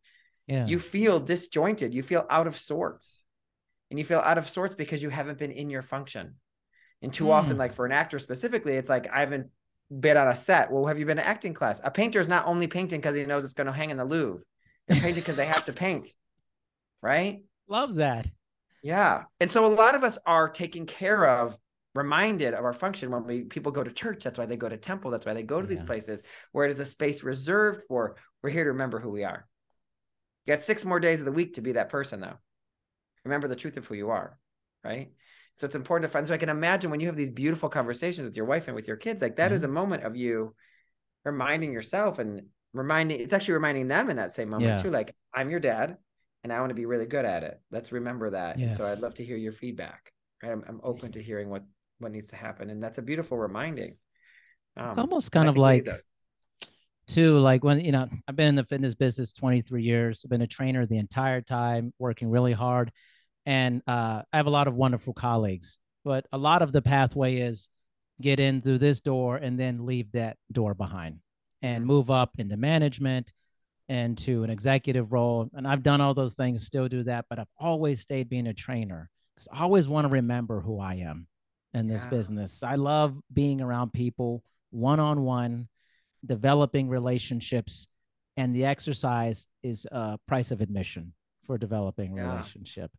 Yeah. 0.47 0.65
You 0.65 0.79
feel 0.79 1.19
disjointed, 1.19 1.93
you 1.93 2.03
feel 2.03 2.25
out 2.29 2.47
of 2.47 2.57
sorts. 2.57 3.23
And 3.89 3.99
you 3.99 4.05
feel 4.05 4.19
out 4.19 4.37
of 4.39 4.49
sorts 4.49 4.73
because 4.75 5.03
you 5.03 5.09
haven't 5.09 5.37
been 5.37 5.51
in 5.51 5.69
your 5.69 5.83
function. 5.83 6.35
And 7.03 7.13
too 7.13 7.31
often, 7.31 7.57
Mm. 7.57 7.59
like 7.59 7.73
for 7.73 7.85
an 7.85 7.91
actor 7.91 8.17
specifically, 8.17 8.75
it's 8.75 8.89
like 8.89 9.07
I 9.13 9.19
haven't 9.19 9.51
been 9.91 10.17
on 10.17 10.27
a 10.27 10.35
set. 10.35 10.71
Well, 10.71 10.87
have 10.87 10.97
you 10.97 11.05
been 11.05 11.17
to 11.17 11.27
acting 11.27 11.53
class? 11.53 11.79
A 11.83 11.91
painter 11.91 12.19
is 12.19 12.27
not 12.27 12.47
only 12.47 12.65
painting 12.67 12.99
because 12.99 13.15
he 13.15 13.25
knows 13.25 13.43
it's 13.43 13.53
going 13.53 13.67
to 13.67 13.73
hang 13.73 13.91
in 13.91 13.97
the 13.97 14.05
Louvre. 14.05 14.41
They're 14.87 14.97
painting 14.99 15.15
because 15.21 15.35
they 15.35 15.45
have 15.45 15.65
to 15.65 15.73
paint, 15.73 16.07
right? 17.01 17.43
Love 17.67 17.95
that. 17.95 18.27
Yeah. 18.83 19.23
And 19.39 19.49
so 19.49 19.65
a 19.65 19.73
lot 19.73 19.95
of 19.95 20.03
us 20.03 20.19
are 20.25 20.49
taken 20.49 20.85
care 20.85 21.25
of, 21.25 21.57
reminded 21.95 22.53
of 22.53 22.65
our 22.65 22.73
function 22.73 23.11
when 23.11 23.23
we 23.25 23.41
people 23.43 23.71
go 23.71 23.83
to 23.83 23.91
church. 23.91 24.23
That's 24.23 24.37
why 24.37 24.45
they 24.45 24.57
go 24.57 24.69
to 24.69 24.77
temple. 24.77 25.09
That's 25.09 25.25
why 25.25 25.33
they 25.33 25.43
go 25.43 25.61
to 25.61 25.67
these 25.67 25.83
places 25.83 26.21
where 26.51 26.65
it 26.65 26.71
is 26.71 26.79
a 26.79 26.85
space 26.85 27.23
reserved 27.23 27.83
for 27.87 28.17
we're 28.41 28.49
here 28.49 28.65
to 28.65 28.71
remember 28.71 28.99
who 28.99 29.09
we 29.09 29.23
are. 29.23 29.47
You 30.45 30.53
got 30.53 30.63
six 30.63 30.83
more 30.83 30.99
days 30.99 31.21
of 31.21 31.25
the 31.25 31.31
week 31.31 31.53
to 31.53 31.61
be 31.61 31.73
that 31.73 31.89
person, 31.89 32.19
though. 32.19 32.37
Remember 33.23 33.47
the 33.47 33.55
truth 33.55 33.77
of 33.77 33.85
who 33.85 33.95
you 33.95 34.09
are, 34.09 34.37
right? 34.83 35.11
So 35.59 35.65
it's 35.65 35.75
important 35.75 36.09
to 36.09 36.11
find. 36.11 36.27
So 36.27 36.33
I 36.33 36.37
can 36.37 36.49
imagine 36.49 36.91
when 36.91 36.99
you 36.99 37.07
have 37.07 37.15
these 37.15 37.29
beautiful 37.29 37.69
conversations 37.69 38.25
with 38.25 38.35
your 38.35 38.45
wife 38.45 38.67
and 38.67 38.75
with 38.75 38.87
your 38.87 38.97
kids, 38.97 39.21
like 39.21 39.37
that 39.37 39.53
is 39.53 39.61
Mhm. 39.61 39.65
a 39.65 39.71
moment 39.71 40.03
of 40.03 40.17
you 40.17 40.55
reminding 41.23 41.71
yourself 41.71 42.19
and 42.19 42.49
reminding. 42.73 43.21
It's 43.21 43.33
actually 43.33 43.53
reminding 43.53 43.87
them 43.87 44.09
in 44.09 44.17
that 44.17 44.33
same 44.33 44.49
moment 44.49 44.77
Yeah. 44.77 44.83
too. 44.83 44.89
Like 44.89 45.15
I'm 45.33 45.49
your 45.49 45.61
dad, 45.61 45.97
and 46.43 46.51
I 46.51 46.59
want 46.59 46.69
to 46.69 46.75
be 46.75 46.85
really 46.85 47.05
good 47.05 47.25
at 47.25 47.43
it. 47.43 47.59
Let's 47.71 47.91
remember 47.91 48.29
that. 48.31 48.57
And 48.57 48.73
so 48.73 48.85
I'd 48.85 48.99
love 48.99 49.13
to 49.15 49.23
hear 49.23 49.37
your 49.37 49.51
feedback. 49.51 50.11
Right? 50.41 50.51
I'm, 50.51 50.63
I'm 50.67 50.81
open 50.83 51.11
to 51.13 51.21
hearing 51.21 51.49
what 51.49 51.63
what 51.99 52.11
needs 52.11 52.31
to 52.31 52.35
happen, 52.35 52.69
and 52.69 52.83
that's 52.83 52.97
a 52.97 53.01
beautiful 53.01 53.37
reminding. 53.37 53.95
Um, 54.75 54.99
almost 54.99 55.31
kind 55.31 55.47
of 55.47 55.55
think 55.55 55.65
we 55.65 55.71
need 55.73 55.87
like 55.87 56.01
too 57.05 57.37
like 57.39 57.63
when 57.63 57.79
you 57.81 57.91
know 57.91 58.07
i've 58.27 58.35
been 58.35 58.47
in 58.47 58.55
the 58.55 58.63
fitness 58.63 58.95
business 58.95 59.33
23 59.33 59.83
years 59.83 60.21
i've 60.23 60.29
been 60.29 60.41
a 60.41 60.47
trainer 60.47 60.85
the 60.85 60.97
entire 60.97 61.41
time 61.41 61.93
working 61.99 62.29
really 62.29 62.53
hard 62.53 62.91
and 63.45 63.81
uh, 63.87 64.21
i 64.31 64.37
have 64.37 64.45
a 64.45 64.49
lot 64.49 64.67
of 64.67 64.75
wonderful 64.75 65.13
colleagues 65.13 65.77
but 66.05 66.25
a 66.31 66.37
lot 66.37 66.61
of 66.61 66.71
the 66.71 66.81
pathway 66.81 67.37
is 67.37 67.67
get 68.21 68.39
in 68.39 68.61
through 68.61 68.77
this 68.77 69.01
door 69.01 69.35
and 69.35 69.59
then 69.59 69.85
leave 69.85 70.11
that 70.13 70.37
door 70.51 70.73
behind 70.73 71.19
and 71.61 71.83
Mhm. 71.83 71.87
move 71.87 72.09
up 72.09 72.31
into 72.37 72.55
management 72.55 73.31
and 73.89 74.17
to 74.17 74.43
an 74.43 74.49
executive 74.49 75.11
role 75.11 75.49
and 75.53 75.67
i've 75.67 75.83
done 75.83 75.99
all 76.01 76.13
those 76.13 76.35
things 76.35 76.65
still 76.65 76.87
do 76.87 77.03
that 77.03 77.25
but 77.29 77.39
i've 77.39 77.47
always 77.59 77.99
stayed 77.99 78.29
being 78.29 78.47
a 78.47 78.53
trainer 78.53 79.09
because 79.35 79.47
i 79.51 79.61
always 79.61 79.87
want 79.87 80.05
to 80.05 80.09
remember 80.11 80.61
who 80.61 80.79
i 80.79 80.95
am 80.95 81.27
in 81.73 81.87
this 81.87 82.03
Yeah. 82.03 82.09
business 82.11 82.63
i 82.63 82.75
love 82.75 83.15
being 83.33 83.61
around 83.61 83.91
people 83.93 84.43
one-on-one 84.71 85.67
developing 86.25 86.87
relationships 86.87 87.87
and 88.37 88.55
the 88.55 88.65
exercise 88.65 89.47
is 89.61 89.85
a 89.91 90.17
price 90.27 90.51
of 90.51 90.61
admission 90.61 91.13
for 91.45 91.57
developing 91.57 92.15
Yeah. 92.15 92.31
relationship 92.31 92.91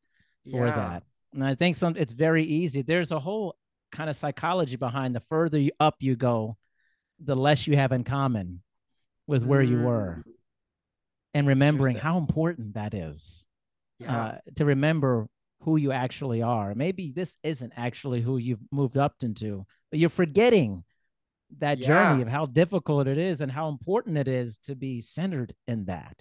for 0.51 0.67
Yeah. 0.67 0.75
that 0.77 1.03
and 1.33 1.43
i 1.43 1.55
think 1.55 1.77
some 1.77 1.97
it's 1.97 2.13
very 2.13 2.45
easy 2.45 2.83
there's 2.83 3.11
a 3.13 3.19
whole 3.19 3.57
kind 3.91 4.11
of 4.11 4.17
psychology 4.17 4.77
behind 4.77 5.15
the 5.15 5.21
further 5.21 5.59
you, 5.59 5.71
up 5.81 5.97
you 6.01 6.15
go 6.15 6.57
the 7.21 7.35
less 7.37 7.67
you 7.67 7.77
have 7.77 7.93
in 7.93 8.05
common 8.05 8.61
with 9.27 9.45
where 9.47 9.63
you 9.63 9.79
were 9.81 10.23
Mm, 10.27 10.34
and 11.35 11.47
remembering 11.47 11.97
how 11.97 12.19
important 12.19 12.75
that 12.75 12.95
is 12.95 13.45
Yeah. 13.99 14.17
uh, 14.17 14.39
to 14.57 14.65
remember 14.65 15.27
who 15.61 15.77
you 15.77 15.93
actually 15.93 16.43
are 16.43 16.75
maybe 16.75 17.13
this 17.13 17.39
isn't 17.43 17.73
actually 17.77 18.21
who 18.21 18.37
you've 18.37 18.61
moved 18.71 18.97
up 18.97 19.15
into 19.23 19.65
but 19.91 19.99
you're 19.99 20.11
forgetting 20.11 20.85
that 21.59 21.79
journey 21.79 22.21
of 22.23 22.29
how 22.29 22.47
difficult 22.47 23.07
it 23.07 23.17
is 23.19 23.41
and 23.41 23.51
how 23.53 23.69
important 23.69 24.19
it 24.19 24.29
is 24.29 24.59
to 24.59 24.75
be 24.75 25.01
centered 25.01 25.55
in 25.69 25.85
that 25.85 26.17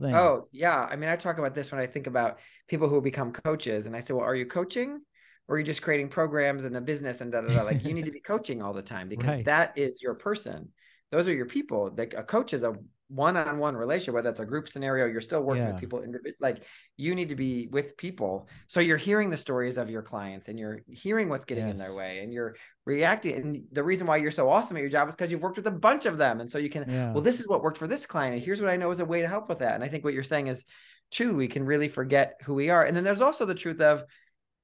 thing. 0.00 0.14
Oh, 0.14 0.48
yeah. 0.50 0.86
I 0.90 0.96
mean, 0.96 1.10
I 1.10 1.16
talk 1.16 1.36
about 1.38 1.54
this 1.54 1.70
when 1.70 1.78
I 1.80 1.86
think 1.86 2.06
about 2.06 2.38
people 2.68 2.88
who 2.88 3.02
become 3.02 3.32
coaches, 3.32 3.84
and 3.84 3.94
I 3.94 4.00
say, 4.00 4.14
"Well, 4.14 4.24
are 4.24 4.34
you 4.34 4.46
coaching, 4.46 5.00
or 5.46 5.56
are 5.56 5.58
you 5.58 5.64
just 5.64 5.82
creating 5.82 6.08
programs 6.08 6.64
and 6.64 6.74
a 6.74 6.80
business 6.80 7.20
and 7.20 7.30
da 7.30 7.42
da 7.42 7.48
da?" 7.54 7.62
Like, 7.64 7.84
you 7.84 7.92
need 7.92 8.06
to 8.06 8.12
be 8.12 8.20
coaching 8.32 8.62
all 8.62 8.72
the 8.72 8.80
time 8.82 9.08
because 9.10 9.28
Right. 9.34 9.44
that 9.44 9.76
is 9.76 10.00
your 10.00 10.14
person. 10.14 10.72
Those 11.10 11.28
are 11.28 11.34
your 11.34 11.46
people. 11.46 11.92
Like 11.94 12.14
a 12.14 12.22
coach 12.22 12.54
is 12.54 12.62
a 12.64 12.74
one-on-one 13.14 13.76
relationship, 13.76 14.14
whether 14.14 14.30
it's 14.30 14.40
a 14.40 14.46
group 14.46 14.68
scenario, 14.68 15.06
you're 15.06 15.20
still 15.20 15.42
working 15.42 15.64
Yeah. 15.64 15.72
with 15.72 15.80
people. 15.80 16.00
individ- 16.00 16.34
Like 16.40 16.64
you 16.96 17.14
need 17.14 17.28
to 17.28 17.36
be 17.36 17.68
with 17.70 17.96
people, 17.96 18.48
so 18.68 18.80
you're 18.80 18.96
hearing 18.96 19.28
the 19.28 19.36
stories 19.36 19.76
of 19.76 19.90
your 19.90 20.02
clients 20.02 20.48
and 20.48 20.58
you're 20.58 20.80
hearing 20.86 21.28
what's 21.28 21.44
getting 21.44 21.68
in 21.68 21.76
their 21.76 21.94
way, 21.94 22.20
and 22.20 22.32
you're 22.32 22.56
reacting. 22.86 23.34
And 23.34 23.64
the 23.70 23.84
reason 23.84 24.06
why 24.06 24.16
you're 24.16 24.30
so 24.30 24.48
awesome 24.48 24.76
at 24.76 24.80
your 24.80 24.88
job 24.88 25.08
is 25.08 25.14
because 25.14 25.30
you've 25.30 25.42
worked 25.42 25.56
with 25.56 25.66
a 25.66 25.70
bunch 25.72 26.06
of 26.06 26.16
them, 26.16 26.40
and 26.40 26.50
so 26.50 26.58
you 26.58 26.70
can 26.70 26.88
yeah. 26.88 27.12
well, 27.12 27.22
this 27.22 27.38
is 27.38 27.46
what 27.46 27.62
worked 27.62 27.78
for 27.78 27.86
this 27.86 28.06
client, 28.06 28.34
and 28.34 28.42
here's 28.42 28.60
what 28.60 28.70
I 28.70 28.76
know 28.76 28.90
is 28.90 29.00
a 29.00 29.04
way 29.04 29.20
to 29.20 29.28
help 29.28 29.48
with 29.48 29.58
that. 29.58 29.74
And 29.74 29.84
I 29.84 29.88
think 29.88 30.04
what 30.04 30.14
you're 30.14 30.22
saying 30.22 30.46
is 30.46 30.64
true. 31.10 31.34
We 31.34 31.48
can 31.48 31.64
really 31.64 31.88
forget 31.88 32.40
who 32.44 32.54
we 32.54 32.70
are. 32.70 32.82
And 32.82 32.96
then 32.96 33.04
there's 33.04 33.20
also 33.20 33.44
the 33.44 33.54
truth 33.54 33.82
of, 33.82 34.02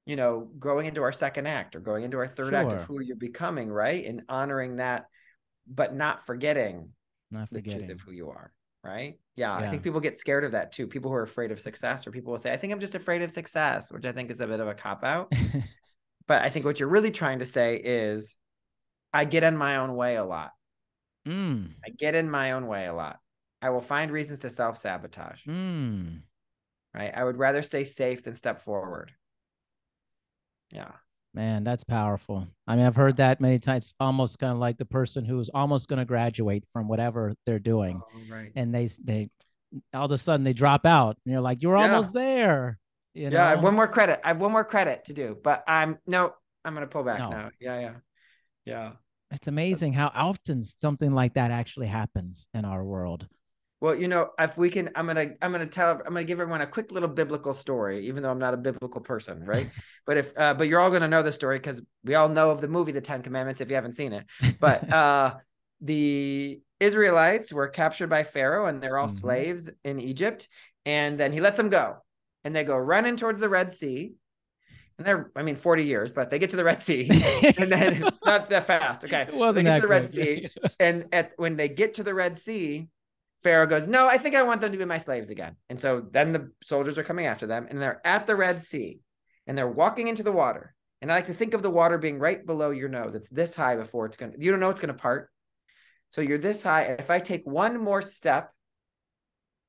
you 0.07 0.15
know, 0.15 0.49
growing 0.57 0.87
into 0.87 1.03
our 1.03 1.11
second 1.11 1.45
act 1.45 1.75
or 1.75 1.79
going 1.79 2.03
into 2.03 2.17
our 2.17 2.27
third 2.27 2.55
act 2.55 2.71
of 2.71 2.81
who 2.81 2.99
you're 3.01 3.15
becoming, 3.15 3.69
right? 3.69 4.03
And 4.03 4.23
honoring 4.27 4.77
that, 4.77 5.05
but 5.67 5.93
not 5.93 6.25
forgetting 6.25 6.89
not 7.31 7.49
the 7.51 7.61
truth 7.61 7.89
of 7.89 8.01
who 8.01 8.11
you 8.11 8.29
are. 8.29 8.51
Right. 8.83 9.19
Yeah, 9.35 9.53
I 9.53 9.69
think 9.69 9.83
people 9.83 9.99
get 9.99 10.17
scared 10.17 10.45
of 10.45 10.53
that 10.53 10.71
too. 10.71 10.87
People 10.87 11.11
who 11.11 11.17
are 11.17 11.23
afraid 11.23 11.51
of 11.51 11.59
success, 11.59 12.07
or 12.07 12.11
people 12.11 12.31
will 12.31 12.37
say, 12.37 12.53
I 12.53 12.57
think 12.57 12.71
I'm 12.71 12.79
just 12.79 12.95
afraid 12.95 13.21
of 13.21 13.29
success, 13.29 13.91
which 13.91 14.05
I 14.05 14.13
think 14.13 14.31
is 14.31 14.39
a 14.39 14.47
bit 14.47 14.61
of 14.61 14.67
a 14.67 14.73
cop 14.73 15.03
out. 15.03 15.33
but 16.27 16.41
I 16.41 16.49
think 16.49 16.65
what 16.65 16.79
you're 16.79 16.87
really 16.87 17.11
trying 17.11 17.39
to 17.39 17.45
say 17.45 17.75
is, 17.75 18.37
I 19.13 19.25
get 19.25 19.43
in 19.43 19.57
my 19.57 19.77
own 19.77 19.95
way 19.95 20.15
a 20.15 20.23
lot. 20.23 20.51
mm, 21.27 21.71
I 21.85 21.89
get 21.89 22.15
in 22.15 22.31
my 22.31 22.53
own 22.53 22.67
way 22.67 22.85
a 22.85 22.93
lot. 22.93 23.19
I 23.61 23.71
will 23.71 23.81
find 23.81 24.11
reasons 24.11 24.39
to 24.39 24.49
self 24.49 24.77
sabotage, 24.77 25.43
mm. 25.45 26.21
right? 26.93 27.11
I 27.13 27.23
would 27.23 27.37
rather 27.37 27.61
stay 27.61 27.83
safe 27.83 28.23
than 28.23 28.35
step 28.35 28.61
forward. 28.61 29.11
Yeah. 30.71 30.91
Man, 31.33 31.63
that's 31.63 31.83
powerful. 31.83 32.47
I 32.67 32.75
mean, 32.75 32.85
I've 32.85 32.95
heard 32.95 33.17
that 33.17 33.39
many 33.39 33.59
times. 33.59 33.93
Almost 33.99 34.39
kind 34.39 34.51
of 34.53 34.57
like 34.57 34.77
the 34.77 34.85
person 34.85 35.25
who's 35.25 35.49
almost 35.49 35.87
going 35.87 35.99
to 35.99 36.05
graduate 36.05 36.63
from 36.73 36.87
whatever 36.87 37.35
they're 37.45 37.59
doing, 37.59 38.01
Oh, 38.03 38.19
right. 38.29 38.51
and 38.55 38.73
they 38.73 38.87
they 39.03 39.29
all 39.93 40.05
of 40.05 40.11
a 40.11 40.17
sudden 40.17 40.43
they 40.43 40.53
drop 40.53 40.85
out, 40.87 41.17
and 41.25 41.31
you're 41.31 41.41
like, 41.41 41.61
you're 41.61 41.77
Yeah. 41.77 41.91
almost 41.91 42.13
there. 42.13 42.79
You 43.13 43.29
yeah, 43.29 43.45
I 43.45 43.49
have 43.51 43.63
one 43.63 43.75
more 43.75 43.87
credit. 43.87 44.19
I 44.23 44.29
have 44.29 44.41
one 44.41 44.51
more 44.51 44.63
credit 44.63 45.05
to 45.05 45.13
do, 45.13 45.37
but 45.43 45.63
I'm 45.67 45.99
no, 46.07 46.33
I'm 46.65 46.73
gonna 46.73 46.87
pull 46.87 47.03
back 47.03 47.19
No. 47.19 47.29
now. 47.29 47.51
Yeah, 47.59 47.79
yeah. 47.79 47.93
Yeah. 48.65 48.91
It's 49.31 49.47
amazing 49.47 49.93
how 49.93 50.11
often 50.15 50.63
something 50.63 51.11
like 51.13 51.35
that 51.35 51.51
actually 51.51 51.87
happens 51.87 52.47
in 52.55 52.65
our 52.65 52.83
world. 52.83 53.27
Well, 53.81 53.95
you 53.95 54.09
know, 54.09 54.31
if 54.37 54.57
we 54.57 54.69
can, 54.69 54.89
I'm 54.95 55.07
gonna, 55.07 55.31
I'm 55.41 55.51
gonna 55.51 55.65
tell, 55.65 55.91
I'm 55.91 56.13
gonna 56.13 56.25
give 56.25 56.41
everyone 56.41 56.61
a 56.61 56.67
quick 56.67 56.91
little 56.91 57.07
biblical 57.07 57.53
story, 57.53 58.07
even 58.07 58.23
though 58.23 58.31
I'm 58.31 58.39
not 58.39 58.53
a 58.53 58.57
biblical 58.57 58.99
person, 58.99 59.45
right? 59.45 59.67
but 60.05 60.17
if, 60.17 60.37
uh, 60.37 60.53
but 60.53 60.67
you're 60.67 60.81
all 60.81 60.91
gonna 60.91 61.07
know 61.07 61.23
the 61.23 61.31
story 61.31 61.59
because 61.59 61.81
we 62.03 62.15
all 62.15 62.27
know 62.27 62.51
of 62.51 62.59
the 62.59 62.67
movie, 62.67 62.91
The 62.91 63.01
Ten 63.01 63.21
Commandments, 63.21 63.61
if 63.61 63.69
you 63.69 63.75
haven't 63.75 63.95
seen 63.95 64.11
it. 64.11 64.25
But 64.59 64.91
uh, 64.93 65.35
the 65.79 66.59
Israelites 66.81 67.53
were 67.53 67.69
captured 67.69 68.07
by 68.09 68.23
Pharaoh, 68.23 68.65
and 68.65 68.81
they're 68.81 68.97
all 68.97 69.07
Mhm. 69.07 69.11
slaves 69.11 69.69
in 69.85 69.99
Egypt, 69.99 70.49
and 70.85 71.17
then 71.17 71.31
he 71.31 71.39
lets 71.39 71.55
them 71.57 71.69
go, 71.69 71.97
and 72.43 72.53
they 72.53 72.65
go 72.65 72.75
running 72.75 73.15
towards 73.15 73.39
the 73.39 73.49
Red 73.49 73.71
Sea, 73.71 74.13
and 74.97 75.07
they're, 75.07 75.31
I 75.37 75.43
mean, 75.43 75.55
40 75.55 75.85
years, 75.85 76.11
but 76.11 76.29
they 76.29 76.39
get 76.39 76.49
to 76.49 76.57
the 76.57 76.65
Red 76.65 76.81
Sea, 76.81 77.09
and 77.57 77.71
then 77.71 77.93
it's 77.93 78.25
not 78.25 78.49
that 78.49 78.67
fast. 78.67 79.05
Okay, 79.05 79.21
it 79.21 79.33
wasn't 79.33 79.65
they 79.65 79.71
get 79.71 79.75
that 79.75 79.75
to 79.75 79.81
the 79.81 79.87
Red 79.87 80.01
quick. 80.01 80.11
Sea, 80.11 80.49
and 80.81 81.05
at 81.13 81.33
when 81.37 81.55
they 81.55 81.69
get 81.69 81.93
to 81.95 82.03
the 82.03 82.13
Red 82.13 82.37
Sea, 82.37 82.89
Pharaoh 83.41 83.67
goes, 83.67 83.87
"No, 83.87 84.07
I 84.07 84.17
think 84.17 84.35
I 84.35 84.43
want 84.43 84.61
them 84.61 84.71
to 84.71 84.77
be 84.77 84.85
my 84.85 84.97
slaves 84.97 85.29
again." 85.29 85.55
And 85.69 85.79
so 85.79 86.01
then 86.11 86.33
the 86.33 86.51
soldiers 86.61 86.97
are 86.97 87.03
coming 87.03 87.25
after 87.25 87.47
them, 87.47 87.67
and 87.69 87.81
they're 87.81 88.01
at 88.05 88.27
the 88.27 88.35
Red 88.35 88.61
Sea, 88.61 88.99
and 89.47 89.57
they're 89.57 89.67
walking 89.67 90.07
into 90.07 90.23
the 90.23 90.31
water. 90.31 90.75
And 91.01 91.11
I 91.11 91.15
like 91.15 91.27
to 91.27 91.33
think 91.33 91.53
of 91.53 91.63
the 91.63 91.69
water 91.69 91.97
being 91.97 92.19
right 92.19 92.45
below 92.45 92.71
your 92.71 92.89
nose. 92.89 93.15
It's 93.15 93.29
this 93.29 93.55
high 93.55 93.77
before 93.77 94.05
it's 94.05 94.17
going 94.17 94.33
to, 94.33 94.37
you 94.43 94.51
don't 94.51 94.59
know 94.59 94.69
it's 94.69 94.81
going 94.81 94.93
to 94.93 95.01
part. 95.01 95.29
So 96.09 96.19
you're 96.19 96.37
this 96.37 96.61
high. 96.61 96.83
If 96.83 97.09
I 97.09 97.19
take 97.19 97.43
one 97.45 97.81
more 97.81 98.01
step, 98.01 98.51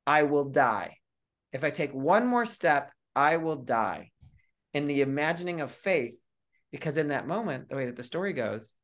I 0.06 0.24
will 0.24 0.46
die. 0.46 0.96
If 1.52 1.62
I 1.62 1.70
take 1.70 1.92
one 1.92 2.26
more 2.26 2.46
step, 2.46 2.90
I 3.14 3.36
will 3.36 3.56
die. 3.56 4.10
In 4.74 4.88
the 4.88 5.02
imagining 5.02 5.60
of 5.60 5.70
faith, 5.70 6.16
because 6.72 6.96
in 6.96 7.08
that 7.08 7.28
moment, 7.28 7.68
the 7.68 7.76
way 7.76 7.86
that 7.86 7.96
the 7.96 8.02
story 8.02 8.32
goes, 8.32 8.74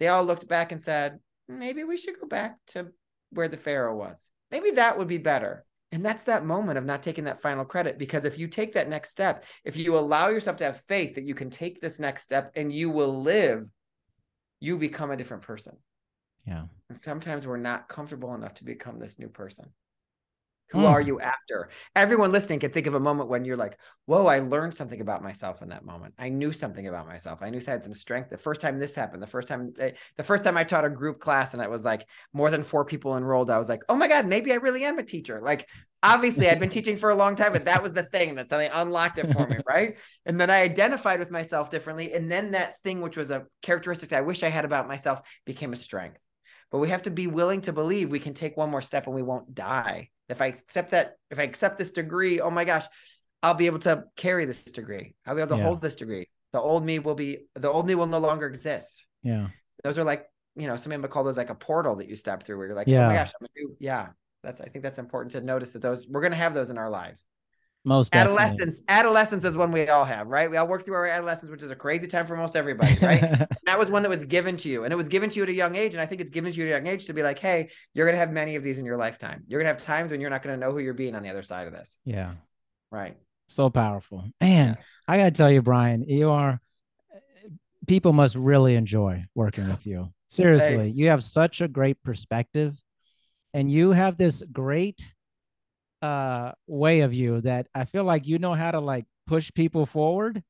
they 0.00 0.08
all 0.08 0.24
looked 0.24 0.48
back 0.48 0.72
and 0.72 0.82
said, 0.82 1.20
maybe 1.48 1.84
we 1.84 1.96
should 1.96 2.18
go 2.18 2.26
back 2.26 2.56
to 2.68 2.88
where 3.30 3.48
the 3.48 3.56
Pharaoh 3.56 3.96
was. 3.96 4.31
Maybe 4.52 4.70
that 4.72 4.98
would 4.98 5.08
be 5.08 5.18
better. 5.18 5.64
And 5.90 6.04
that's 6.04 6.22
that 6.24 6.44
moment 6.44 6.78
of 6.78 6.84
not 6.84 7.02
taking 7.02 7.24
that 7.24 7.42
final 7.42 7.64
credit. 7.64 7.98
Because 7.98 8.24
if 8.24 8.38
you 8.38 8.48
take 8.48 8.74
that 8.74 8.88
next 8.88 9.10
step, 9.10 9.44
if 9.64 9.76
you 9.76 9.96
allow 9.96 10.28
yourself 10.28 10.58
to 10.58 10.64
have 10.64 10.80
faith 10.82 11.16
that 11.16 11.24
you 11.24 11.34
can 11.34 11.50
take 11.50 11.80
this 11.80 11.98
next 11.98 12.22
step 12.22 12.52
and 12.54 12.72
you 12.72 12.90
will 12.90 13.20
live, 13.22 13.66
you 14.60 14.76
become 14.78 15.10
a 15.10 15.16
different 15.16 15.42
person. 15.42 15.76
Yeah. 16.46 16.64
And 16.88 16.98
sometimes 16.98 17.46
we're 17.46 17.56
not 17.56 17.88
comfortable 17.88 18.34
enough 18.34 18.54
to 18.54 18.64
become 18.64 18.98
this 18.98 19.18
new 19.18 19.28
person. 19.28 19.66
Who 20.72 20.82
Mm. 20.82 20.88
are 20.88 21.00
you 21.00 21.20
after? 21.20 21.70
Everyone 21.94 22.32
listening 22.32 22.60
can 22.60 22.70
think 22.72 22.86
of 22.86 22.94
a 22.94 23.00
moment 23.00 23.28
when 23.28 23.44
you're 23.44 23.56
like, 23.56 23.78
whoa, 24.06 24.26
I 24.26 24.40
learned 24.40 24.74
something 24.74 25.00
about 25.00 25.22
myself 25.22 25.62
in 25.62 25.68
that 25.68 25.84
moment. 25.84 26.14
I 26.18 26.28
knew 26.30 26.52
something 26.52 26.86
about 26.88 27.06
myself. 27.06 27.40
I 27.42 27.50
knew 27.50 27.60
I 27.66 27.70
had 27.70 27.84
some 27.84 27.94
strength. 27.94 28.30
The 28.30 28.38
first 28.38 28.60
time 28.60 28.78
this 28.78 28.94
happened, 28.94 29.22
the 29.22 29.26
first 29.26 29.48
time, 29.48 29.72
eh, 29.78 29.92
the 30.16 30.22
first 30.22 30.44
time 30.44 30.56
I 30.56 30.64
taught 30.64 30.84
a 30.84 30.90
group 30.90 31.20
class 31.20 31.54
and 31.54 31.62
it 31.62 31.70
was 31.70 31.84
like 31.84 32.06
more 32.32 32.50
than 32.50 32.62
four 32.62 32.84
people 32.84 33.16
enrolled, 33.16 33.50
I 33.50 33.58
was 33.58 33.68
like, 33.68 33.82
oh 33.88 33.96
my 33.96 34.08
God, 34.08 34.26
maybe 34.26 34.52
I 34.52 34.56
really 34.56 34.84
am 34.84 34.98
a 34.98 35.02
teacher. 35.04 35.40
Like, 35.40 35.68
obviously, 36.02 36.48
I'd 36.48 36.60
been 36.60 36.68
teaching 36.78 36.96
for 36.96 37.10
a 37.10 37.14
long 37.14 37.34
time, 37.36 37.52
but 37.52 37.66
that 37.66 37.82
was 37.82 37.92
the 37.92 38.02
thing 38.04 38.34
that 38.36 38.48
suddenly 38.48 38.70
unlocked 38.72 39.18
it 39.18 39.30
for 39.30 39.46
me. 39.46 39.56
Right. 39.66 39.96
And 40.26 40.40
then 40.40 40.50
I 40.50 40.62
identified 40.62 41.18
with 41.18 41.30
myself 41.30 41.70
differently. 41.70 42.12
And 42.12 42.30
then 42.30 42.52
that 42.52 42.80
thing, 42.82 43.00
which 43.00 43.16
was 43.16 43.30
a 43.30 43.46
characteristic 43.62 44.12
I 44.12 44.22
wish 44.22 44.42
I 44.42 44.48
had 44.48 44.64
about 44.64 44.88
myself, 44.88 45.22
became 45.44 45.72
a 45.72 45.76
strength. 45.76 46.18
But 46.72 46.78
we 46.78 46.88
have 46.88 47.02
to 47.02 47.10
be 47.10 47.26
willing 47.26 47.60
to 47.62 47.72
believe 47.72 48.10
we 48.10 48.18
can 48.18 48.34
take 48.34 48.56
one 48.56 48.70
more 48.70 48.82
step 48.82 49.06
and 49.06 49.14
we 49.14 49.22
won't 49.22 49.54
die. 49.54 50.08
If 50.30 50.40
I 50.40 50.46
accept 50.46 50.92
that, 50.92 51.16
if 51.30 51.38
I 51.38 51.42
accept 51.42 51.78
this 51.78 51.92
degree, 51.92 52.40
oh 52.40 52.50
my 52.50 52.64
gosh, 52.64 52.86
I'll 53.42 53.54
be 53.54 53.66
able 53.66 53.80
to 53.80 54.04
carry 54.16 54.46
this 54.46 54.64
degree. 54.64 55.14
I'll 55.26 55.34
be 55.34 55.42
able 55.42 55.54
to 55.56 55.60
Yeah. 55.60 55.68
hold 55.68 55.82
this 55.82 55.96
degree. 55.96 56.28
The 56.54 56.60
old 56.60 56.84
me 56.84 56.98
will 56.98 57.14
be, 57.14 57.46
the 57.54 57.70
old 57.70 57.86
me 57.86 57.94
will 57.94 58.06
no 58.06 58.18
longer 58.18 58.46
exist. 58.46 59.04
Yeah. 59.22 59.48
Those 59.84 59.98
are 59.98 60.04
like, 60.04 60.26
you 60.56 60.66
know, 60.66 60.76
some 60.76 60.90
people 60.92 61.08
call 61.08 61.24
those 61.24 61.36
like 61.36 61.50
a 61.50 61.54
portal 61.54 61.96
that 61.96 62.08
you 62.08 62.16
step 62.16 62.42
through 62.42 62.56
where 62.56 62.66
you're 62.68 62.76
like, 62.76 62.88
oh 62.88 62.92
Yeah. 62.92 63.08
my 63.08 63.14
gosh, 63.14 63.32
I'm 63.38 63.46
a 63.46 63.58
new, 63.58 63.76
yeah. 63.78 64.08
That's, 64.42 64.60
I 64.60 64.66
think 64.66 64.82
that's 64.82 64.98
important 64.98 65.32
to 65.32 65.40
notice 65.42 65.72
that 65.72 65.82
those, 65.82 66.06
we're 66.08 66.20
going 66.22 66.32
to 66.32 66.38
have 66.38 66.54
those 66.54 66.70
in 66.70 66.78
our 66.78 66.90
lives. 66.90 67.26
Most 67.84 68.12
definitely. 68.12 68.42
adolescence 68.42 68.82
adolescence 68.88 69.44
is 69.44 69.56
one 69.56 69.72
we 69.72 69.88
all 69.88 70.04
have 70.04 70.28
right 70.28 70.48
we 70.48 70.56
all 70.56 70.68
work 70.68 70.84
through 70.84 70.94
our 70.94 71.06
adolescence 71.06 71.50
which 71.50 71.64
is 71.64 71.70
a 71.72 71.76
crazy 71.76 72.06
time 72.06 72.26
for 72.26 72.36
most 72.36 72.54
everybody 72.54 72.96
right 73.02 73.20
that 73.66 73.76
was 73.78 73.90
one 73.90 74.02
that 74.04 74.08
was 74.08 74.24
given 74.24 74.56
to 74.58 74.68
you 74.68 74.84
and 74.84 74.92
it 74.92 74.96
was 74.96 75.08
given 75.08 75.28
to 75.28 75.38
you 75.38 75.42
at 75.42 75.48
a 75.48 75.52
young 75.52 75.74
age 75.74 75.92
and 75.92 76.00
i 76.00 76.06
think 76.06 76.20
it's 76.20 76.30
given 76.30 76.52
to 76.52 76.58
you 76.58 76.66
at 76.66 76.68
a 76.68 76.70
young 76.76 76.86
age 76.86 77.06
to 77.06 77.12
be 77.12 77.24
like 77.24 77.40
hey 77.40 77.68
you're 77.92 78.06
going 78.06 78.14
to 78.14 78.20
have 78.20 78.30
many 78.30 78.54
of 78.54 78.62
these 78.62 78.78
in 78.78 78.86
your 78.86 78.96
lifetime 78.96 79.42
you're 79.48 79.58
going 79.60 79.66
to 79.66 79.72
have 79.72 79.82
times 79.84 80.12
when 80.12 80.20
you're 80.20 80.30
not 80.30 80.42
going 80.42 80.54
to 80.54 80.64
know 80.64 80.72
who 80.72 80.78
you're 80.78 80.94
being 80.94 81.16
on 81.16 81.24
the 81.24 81.28
other 81.28 81.42
side 81.42 81.66
of 81.66 81.72
this 81.72 81.98
yeah. 82.04 82.34
right 82.92 83.16
So 83.48 83.68
powerful. 83.68 84.24
Man. 84.40 84.78
I 85.06 85.18
got 85.18 85.24
to 85.24 85.30
tell 85.30 85.50
you, 85.50 85.60
Brian, 85.60 86.04
you 86.08 86.30
are, 86.30 86.58
people 87.86 88.14
must 88.14 88.34
really 88.34 88.76
enjoy 88.76 89.26
working 89.34 89.68
with 89.68 89.86
you. 89.86 90.08
Seriously, 90.28 90.76
Thanks. 90.76 90.96
you 90.96 91.08
have 91.08 91.22
such 91.22 91.60
a 91.60 91.68
great 91.68 92.02
perspective 92.02 92.80
and 93.52 93.70
you 93.70 93.90
have 93.90 94.16
this 94.16 94.42
great 94.50 95.04
uh 96.02 96.52
way 96.66 97.00
of 97.00 97.14
you 97.14 97.40
that 97.42 97.68
I 97.74 97.84
feel 97.84 98.04
like 98.04 98.26
you 98.26 98.38
know 98.38 98.54
how 98.54 98.70
to 98.72 98.80
like 98.80 99.06
push 99.26 99.50
people 99.54 99.86
forward 99.86 100.42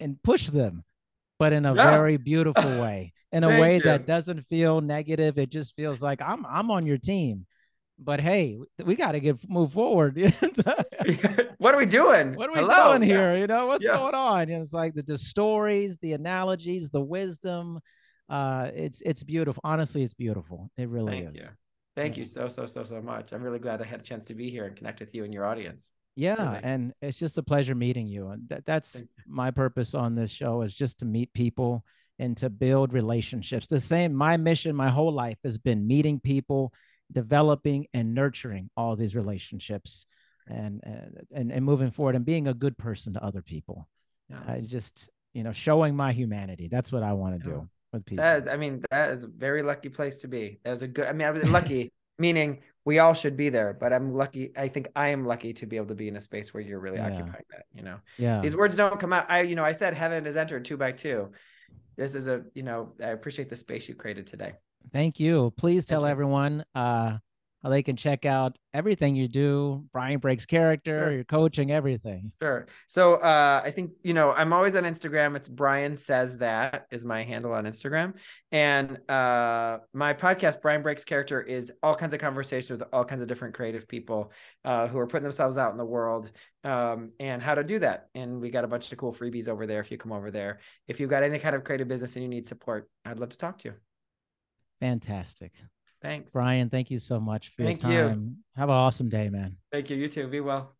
and 0.00 0.22
push 0.22 0.48
them, 0.48 0.84
but 1.38 1.52
in 1.52 1.64
a 1.66 1.74
Yeah. 1.74 1.90
very 1.90 2.16
beautiful 2.18 2.76
way, 2.84 3.12
in 3.32 3.42
a 3.44 3.48
way 3.58 3.74
you. 3.76 3.80
that 3.80 4.06
doesn't 4.06 4.42
feel 4.46 4.80
negative. 4.80 5.38
It 5.38 5.50
just 5.50 5.74
feels 5.76 6.02
like 6.02 6.20
I'm 6.22 6.44
I'm 6.46 6.70
on 6.70 6.86
your 6.86 6.98
team. 6.98 7.46
But 7.98 8.20
hey, 8.20 8.58
we 8.84 8.94
got 8.94 9.12
to 9.12 9.20
get 9.20 9.36
move 9.48 9.72
forward. 9.72 10.16
what 11.58 11.74
are 11.74 11.78
we 11.78 11.86
doing 11.86 12.34
what 12.34 12.48
are 12.48 12.52
we 12.52 12.60
Hello? 12.60 12.92
doing 12.98 13.08
Yeah. 13.08 13.16
here? 13.16 13.36
You 13.36 13.46
know, 13.46 13.66
what's 13.66 13.84
Yeah. 13.84 13.96
going 13.96 14.14
on? 14.14 14.42
And 14.42 14.62
it's 14.62 14.72
like 14.72 14.94
the, 14.94 15.02
the 15.02 15.18
stories, 15.18 15.98
the 15.98 16.12
analogies, 16.12 16.90
the 16.90 17.00
wisdom. 17.00 17.80
Uh, 18.28 18.70
it's 18.74 19.00
it's 19.02 19.22
beautiful. 19.22 19.60
Honestly, 19.64 20.02
it's 20.02 20.14
beautiful. 20.14 20.70
It 20.76 20.88
really 20.88 21.12
thank 21.12 21.34
is. 21.34 21.42
you 21.42 21.48
thank 21.98 22.16
you 22.16 22.24
so 22.24 22.48
so 22.48 22.64
so 22.66 22.84
so 22.84 23.00
much 23.02 23.32
i'm 23.32 23.42
really 23.42 23.58
glad 23.58 23.80
i 23.82 23.84
had 23.84 24.00
a 24.00 24.02
chance 24.10 24.24
to 24.24 24.34
be 24.34 24.46
here 24.50 24.64
and 24.66 24.74
connect 24.76 25.00
with 25.00 25.14
you 25.14 25.24
and 25.24 25.32
your 25.36 25.44
audience 25.52 25.92
Yeah, 26.16 26.42
Really. 26.52 26.64
and 26.64 26.80
it's 27.06 27.18
just 27.24 27.38
a 27.38 27.42
pleasure 27.52 27.76
meeting 27.86 28.06
you. 28.14 28.22
And 28.32 28.48
that, 28.50 28.66
that's 28.66 28.90
my 29.42 29.50
purpose 29.52 29.94
on 29.94 30.14
this 30.16 30.32
show 30.40 30.62
is 30.66 30.74
just 30.74 30.98
to 31.00 31.04
meet 31.04 31.30
people 31.32 31.84
and 32.18 32.36
to 32.38 32.48
build 32.50 32.92
relationships. 32.92 33.68
The 33.68 33.78
same, 33.94 34.10
my 34.26 34.36
mission, 34.36 34.74
my 34.74 34.90
whole 34.90 35.12
life 35.12 35.38
has 35.44 35.58
been 35.58 35.86
meeting 35.86 36.18
people, 36.18 36.72
developing 37.12 37.86
and 37.94 38.14
nurturing 38.14 38.68
all 38.76 38.96
these 38.96 39.14
relationships, 39.22 40.06
and 40.48 40.80
and 40.82 41.10
and, 41.38 41.52
and 41.52 41.62
moving 41.64 41.90
forward 41.92 42.16
and 42.16 42.24
being 42.24 42.48
a 42.48 42.54
good 42.64 42.76
person 42.76 43.12
to 43.14 43.20
other 43.28 43.42
people. 43.42 43.78
yeah. 44.28 44.42
I 44.54 44.60
just, 44.76 45.08
you 45.36 45.42
know, 45.44 45.52
showing 45.52 45.94
my 45.94 46.10
humanity. 46.12 46.66
That's 46.68 46.90
what 46.90 47.04
I 47.04 47.12
want 47.12 47.32
to 47.40 47.48
Yeah. 47.48 47.54
do 47.56 47.68
with 47.92 48.04
people. 48.06 48.22
That 48.22 48.38
is, 48.40 48.46
I 48.46 48.56
mean, 48.56 48.82
that 48.90 49.10
is 49.10 49.24
a 49.24 49.28
very 49.28 49.62
lucky 49.62 49.88
place 49.88 50.18
to 50.18 50.28
be. 50.28 50.58
That 50.64 50.70
was 50.70 50.82
a 50.82 50.88
good, 50.88 51.06
I 51.06 51.12
mean, 51.12 51.26
I 51.26 51.30
was 51.30 51.44
lucky, 51.44 51.92
meaning 52.18 52.60
we 52.84 52.98
all 52.98 53.14
should 53.14 53.36
be 53.36 53.48
there, 53.48 53.76
but 53.78 53.92
I'm 53.92 54.12
lucky. 54.14 54.52
I 54.56 54.68
think 54.68 54.88
I 54.96 55.10
am 55.10 55.26
lucky 55.26 55.52
to 55.54 55.66
be 55.66 55.76
able 55.76 55.86
to 55.88 55.94
be 55.94 56.08
in 56.08 56.16
a 56.16 56.20
space 56.20 56.54
where 56.54 56.62
you're 56.62 56.80
really 56.80 56.96
Yeah. 56.98 57.06
occupying 57.06 57.44
that, 57.50 57.64
you 57.74 57.82
know, 57.82 57.98
yeah. 58.16 58.40
these 58.40 58.56
words 58.56 58.76
don't 58.76 58.98
come 58.98 59.12
out. 59.12 59.26
I, 59.30 59.42
you 59.42 59.54
know, 59.56 59.64
I 59.64 59.72
said 59.72 59.94
heaven 59.94 60.26
is 60.26 60.36
entered 60.36 60.64
two 60.64 60.76
by 60.76 60.92
two. 60.92 61.30
This 61.96 62.14
is 62.14 62.28
a, 62.28 62.44
you 62.54 62.62
know, 62.62 62.92
I 63.02 63.08
appreciate 63.08 63.50
the 63.50 63.56
space 63.56 63.88
you 63.88 63.94
created 63.94 64.26
today. 64.26 64.52
Thank 64.92 65.20
you. 65.20 65.52
Please 65.56 65.84
tell 65.84 66.06
everyone 66.06 66.64
uh, 66.74 67.18
they 67.64 67.82
can 67.82 67.96
check 67.96 68.24
out 68.24 68.56
everything 68.72 69.16
you 69.16 69.26
do. 69.26 69.84
Brian 69.92 70.20
Breaks 70.20 70.46
character, 70.46 71.00
Sure. 71.06 71.12
your 71.12 71.24
coaching, 71.24 71.72
everything. 71.72 72.32
Sure. 72.40 72.66
So 72.86 73.14
uh, 73.14 73.60
I 73.64 73.70
think 73.72 73.92
you 74.02 74.14
know 74.14 74.30
I'm 74.30 74.52
always 74.52 74.76
on 74.76 74.84
Instagram. 74.84 75.34
It's 75.36 75.48
Brian 75.48 75.96
says 75.96 76.38
that 76.38 76.86
is 76.90 77.04
my 77.04 77.24
handle 77.24 77.52
on 77.52 77.64
Instagram, 77.64 78.14
and 78.52 78.98
uh, 79.10 79.78
my 79.92 80.14
podcast 80.14 80.62
Brian 80.62 80.82
Breaks 80.82 81.04
Character 81.04 81.40
is 81.42 81.72
all 81.82 81.94
kinds 81.94 82.14
of 82.14 82.20
conversations 82.20 82.78
with 82.78 82.88
all 82.92 83.04
kinds 83.04 83.22
of 83.22 83.28
different 83.28 83.54
creative 83.54 83.88
people 83.88 84.32
uh, 84.64 84.86
who 84.86 84.98
are 84.98 85.06
putting 85.06 85.24
themselves 85.24 85.58
out 85.58 85.72
in 85.72 85.78
the 85.78 85.84
world 85.84 86.30
um, 86.64 87.10
and 87.18 87.42
how 87.42 87.54
to 87.54 87.64
do 87.64 87.78
that. 87.80 88.08
And 88.14 88.40
we 88.40 88.50
got 88.50 88.64
a 88.64 88.68
bunch 88.68 88.92
of 88.92 88.98
cool 88.98 89.12
freebies 89.12 89.48
over 89.48 89.66
there. 89.66 89.80
If 89.80 89.90
you 89.90 89.98
come 89.98 90.12
over 90.12 90.30
there, 90.30 90.60
if 90.86 91.00
you've 91.00 91.10
got 91.10 91.22
any 91.24 91.38
kind 91.38 91.56
of 91.56 91.64
creative 91.64 91.88
business 91.88 92.14
and 92.14 92.22
you 92.22 92.28
need 92.28 92.46
support, 92.46 92.88
I'd 93.04 93.18
love 93.18 93.30
to 93.30 93.38
talk 93.38 93.58
to 93.58 93.68
you. 93.70 93.74
Fantastic. 94.80 95.52
Thanks, 96.00 96.32
Brian, 96.32 96.70
thank 96.70 96.90
you 96.90 96.98
so 96.98 97.18
much 97.18 97.48
for 97.56 97.64
Thank 97.64 97.82
your 97.82 98.10
you. 98.10 98.36
Have 98.56 98.68
an 98.68 98.74
awesome 98.74 99.08
day, 99.08 99.28
man. 99.28 99.56
Thank 99.72 99.90
you. 99.90 99.96
You 99.96 100.08
too. 100.08 100.28
Be 100.28 100.40
well. 100.40 100.77